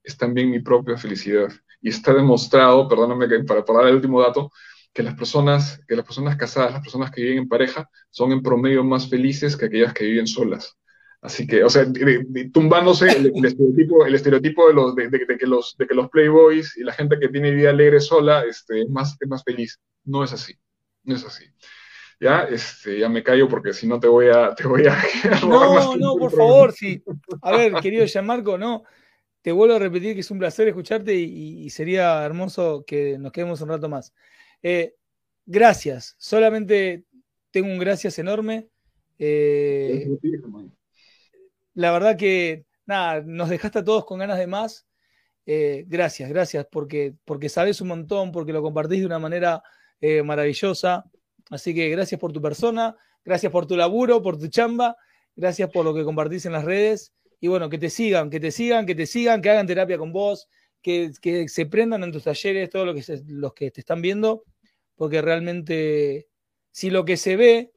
es 0.02 0.16
también 0.16 0.50
mi 0.50 0.60
propia 0.60 0.96
felicidad. 0.96 1.48
Y 1.80 1.88
está 1.88 2.12
demostrado, 2.12 2.88
perdóname 2.88 3.26
para, 3.44 3.64
para 3.64 3.80
dar 3.80 3.88
el 3.88 3.96
último 3.96 4.20
dato, 4.20 4.50
que 4.92 5.02
las 5.02 5.14
personas, 5.14 5.80
que 5.86 5.96
las 5.96 6.04
personas 6.04 6.36
casadas, 6.36 6.72
las 6.72 6.82
personas 6.82 7.10
que 7.10 7.22
viven 7.22 7.38
en 7.38 7.48
pareja, 7.48 7.88
son 8.10 8.32
en 8.32 8.42
promedio 8.42 8.84
más 8.84 9.08
felices 9.08 9.56
que 9.56 9.66
aquellas 9.66 9.94
que 9.94 10.04
viven 10.04 10.26
solas. 10.26 10.76
Así 11.22 11.46
que, 11.46 11.62
o 11.62 11.68
sea, 11.68 11.86
tumbándose 12.52 13.10
el, 13.10 13.44
estereotipo, 13.44 14.04
de, 14.04 14.10
los, 14.10 14.94
de, 14.96 15.10
que 15.38 15.46
los, 15.46 15.76
de 15.76 15.86
que 15.86 15.94
los 15.94 16.08
playboys 16.08 16.78
y 16.78 16.82
la 16.82 16.94
gente 16.94 17.18
que 17.20 17.28
tiene 17.28 17.50
vida 17.50 17.70
alegre 17.70 18.00
sola 18.00 18.42
este, 18.46 18.82
es, 18.82 18.88
más, 18.88 19.16
es 19.20 19.28
más 19.28 19.44
feliz. 19.44 19.78
No 20.04 20.24
es 20.24 20.32
así, 20.32 20.54
no 21.04 21.14
es 21.14 21.24
así 21.24 21.44
ya, 22.20 22.42
este, 22.42 22.98
ya 22.98 23.08
me 23.08 23.22
callo 23.22 23.48
porque 23.48 23.72
si 23.72 23.86
no 23.86 23.98
te 23.98 24.06
voy 24.06 24.28
a, 24.28 24.54
te 24.54 24.66
voy 24.68 24.86
a 24.86 24.94
No, 25.42 25.96
no, 25.96 26.16
por 26.16 26.30
favor, 26.30 26.72
sí. 26.72 27.02
A 27.40 27.52
ver, 27.52 27.72
querido 27.76 28.04
Gianmarco, 28.04 28.58
no. 28.58 28.84
Te 29.40 29.52
vuelvo 29.52 29.76
a 29.76 29.78
repetir 29.78 30.12
que 30.12 30.20
es 30.20 30.30
un 30.30 30.38
placer 30.38 30.68
escucharte 30.68 31.14
y, 31.14 31.70
sería 31.70 32.22
hermoso 32.22 32.84
que 32.86 33.16
nos 33.18 33.32
quedemos 33.32 33.62
un 33.62 33.70
rato 33.70 33.88
más. 33.88 34.12
Eh, 34.62 34.96
gracias, 35.46 36.14
solamente 36.18 37.04
tengo 37.50 37.68
un 37.68 37.78
gracias 37.78 38.18
enorme. 38.18 38.68
Eh, 39.18 40.06
la 41.72 41.90
verdad 41.90 42.18
que, 42.18 42.66
nada, 42.84 43.22
nos 43.24 43.48
dejaste 43.48 43.78
a 43.78 43.84
todos 43.84 44.04
con 44.04 44.18
ganas 44.18 44.38
de 44.38 44.46
más. 44.46 44.86
Eh, 45.46 45.86
gracias, 45.88 46.28
gracias, 46.28 46.66
porque, 46.70 47.14
porque 47.24 47.48
sabes 47.48 47.80
un 47.80 47.88
montón, 47.88 48.30
porque 48.30 48.52
lo 48.52 48.60
compartís 48.60 49.00
de 49.00 49.06
una 49.06 49.18
manera 49.18 49.62
maravillosa. 50.22 51.10
Así 51.50 51.74
que 51.74 51.88
gracias 51.90 52.18
por 52.20 52.32
tu 52.32 52.40
persona, 52.40 52.96
gracias 53.24 53.52
por 53.52 53.66
tu 53.66 53.76
laburo, 53.76 54.22
por 54.22 54.38
tu 54.38 54.48
chamba, 54.48 54.96
gracias 55.36 55.68
por 55.70 55.84
lo 55.84 55.92
que 55.92 56.04
compartís 56.04 56.46
en 56.46 56.52
las 56.52 56.64
redes. 56.64 57.12
Y 57.40 57.48
bueno, 57.48 57.68
que 57.68 57.78
te 57.78 57.90
sigan, 57.90 58.30
que 58.30 58.40
te 58.40 58.50
sigan, 58.50 58.86
que 58.86 58.94
te 58.94 59.06
sigan, 59.06 59.42
que 59.42 59.50
hagan 59.50 59.66
terapia 59.66 59.98
con 59.98 60.12
vos, 60.12 60.48
que, 60.82 61.12
se 61.48 61.66
prendan 61.66 62.04
en 62.04 62.12
tus 62.12 62.24
talleres, 62.24 62.70
todos 62.70 62.86
lo 62.86 62.94
que 62.94 63.22
los 63.26 63.52
que 63.54 63.70
te 63.70 63.80
están 63.80 64.00
viendo, 64.00 64.44
porque 64.94 65.20
realmente 65.20 66.28
si 66.70 66.90
lo 66.90 67.04
que 67.04 67.16
se 67.16 67.36
ve, 67.36 67.72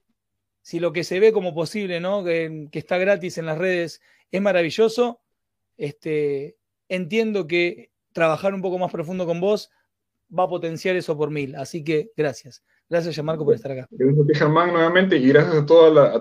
si 0.61 0.79
lo 0.79 0.93
que 0.93 1.03
se 1.03 1.19
ve 1.19 1.33
como 1.33 1.53
posible, 1.53 1.99
¿no? 1.99 2.23
Que, 2.23 2.69
está 2.71 2.97
gratis 2.97 3.37
en 3.37 3.45
las 3.45 3.57
redes 3.57 4.01
es 4.31 4.41
maravilloso, 4.41 5.21
este, 5.77 6.57
entiendo 6.89 7.47
que 7.47 7.91
trabajar 8.13 8.53
un 8.53 8.61
poco 8.61 8.77
más 8.77 8.91
profundo 8.91 9.25
con 9.25 9.41
vos 9.41 9.71
va 10.37 10.43
a 10.43 10.49
potenciar 10.49 10.95
eso 10.95 11.17
por 11.17 11.31
mil. 11.31 11.55
Así 11.55 11.83
que 11.83 12.11
gracias. 12.15 12.63
Gracias, 12.93 13.25
Marco, 13.25 13.43
por 13.43 13.55
estar 13.55 13.71
acá. 13.71 13.87
Gracias 13.89 14.23
a 14.23 14.27
ti, 14.27 14.35
Germán, 14.35 14.71
nuevamente, 14.71 15.17
y 15.17 15.27
gracias 15.29 15.55
a, 15.55 15.57
a 15.57 15.65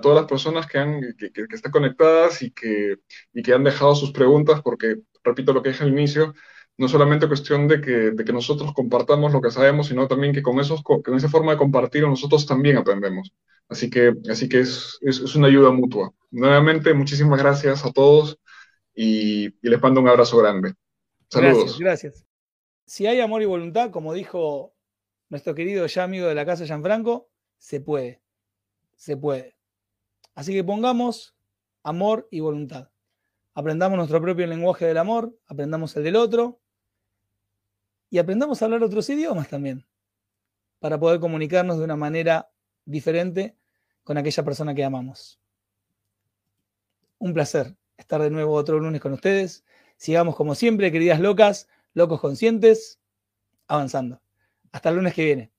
todas 0.01 0.15
las 0.15 0.25
personas 0.25 0.65
que, 0.65 0.79
han, 0.79 1.01
que, 1.19 1.45
están 1.51 1.71
conectadas 1.71 2.41
y 2.41 2.49
que, 2.49 2.95
y 3.31 3.43
que 3.43 3.53
han 3.53 3.63
dejado 3.63 3.93
sus 3.93 4.11
preguntas, 4.11 4.59
porque, 4.63 4.95
repito 5.23 5.53
lo 5.53 5.61
que 5.61 5.69
dije 5.69 5.83
al 5.83 5.91
inicio, 5.91 6.33
no 6.77 6.87
solamente 6.87 7.27
cuestión 7.27 7.67
de 7.67 7.79
que, 7.79 7.91
de 8.09 8.25
que 8.25 8.33
nosotros 8.33 8.73
compartamos 8.73 9.31
lo 9.31 9.39
que 9.39 9.51
sabemos, 9.51 9.85
sino 9.85 10.07
también 10.07 10.33
que 10.33 10.41
con, 10.41 10.59
esos, 10.59 10.81
con 10.81 11.15
esa 11.15 11.29
forma 11.29 11.51
de 11.51 11.59
compartir 11.59 12.07
nosotros 12.07 12.47
también 12.47 12.77
aprendemos. 12.77 13.31
Así 13.69 13.91
que, 13.91 14.15
así 14.27 14.49
que 14.49 14.61
es, 14.61 14.97
es, 15.01 15.35
una 15.35 15.49
ayuda 15.49 15.69
mutua. 15.69 16.11
Nuevamente, 16.31 16.91
muchísimas 16.95 17.37
gracias 17.37 17.85
a 17.85 17.91
todos 17.91 18.39
y, 18.95 19.45
y 19.45 19.69
les 19.69 19.79
mando 19.79 20.01
un 20.01 20.07
abrazo 20.07 20.39
grande. 20.39 20.73
Saludos. 21.29 21.77
Gracias, 21.77 21.79
gracias. 21.79 22.25
Si 22.87 23.05
hay 23.05 23.19
amor 23.21 23.43
y 23.43 23.45
voluntad, 23.45 23.91
como 23.91 24.15
dijo 24.15 24.72
nuestro 25.33 25.55
querido 25.55 25.87
ya 25.87 26.03
amigo 26.03 26.27
de 26.27 26.35
la 26.35 26.45
casa 26.45 26.63
Gianfranco, 26.63 27.27
se 27.57 27.81
puede, 27.81 28.21
se 28.95 29.17
puede. 29.17 29.57
Así 30.35 30.53
que 30.53 30.63
pongamos 30.63 31.35
amor 31.81 32.27
y 32.29 32.39
voluntad. 32.39 32.91
Aprendamos 33.55 33.97
nuestro 33.97 34.21
propio 34.21 34.45
lenguaje 34.45 34.85
del 34.85 34.99
amor, 34.99 35.35
aprendamos 35.47 35.97
el 35.97 36.03
del 36.03 36.17
otro 36.17 36.61
y 38.11 38.19
aprendamos 38.19 38.61
a 38.61 38.65
hablar 38.65 38.83
otros 38.83 39.09
idiomas 39.09 39.47
también 39.49 39.87
para 40.77 40.99
poder 40.99 41.19
comunicarnos 41.19 41.79
de 41.79 41.85
una 41.85 41.95
manera 41.95 42.51
diferente 42.85 43.57
con 44.03 44.19
aquella 44.19 44.43
persona 44.43 44.75
que 44.75 44.83
amamos. 44.83 45.39
Un 47.17 47.33
placer 47.33 47.75
estar 47.97 48.21
de 48.21 48.29
nuevo 48.29 48.53
otro 48.53 48.79
lunes 48.79 49.01
con 49.01 49.13
ustedes. 49.13 49.65
Sigamos 49.97 50.35
como 50.35 50.53
siempre, 50.53 50.91
queridas 50.91 51.19
locas, 51.19 51.67
locos 51.95 52.21
conscientes, 52.21 52.99
avanzando. 53.67 54.21
Hasta 54.73 54.89
el 54.89 54.95
lunes 54.97 55.13
que 55.13 55.23
viene. 55.25 55.52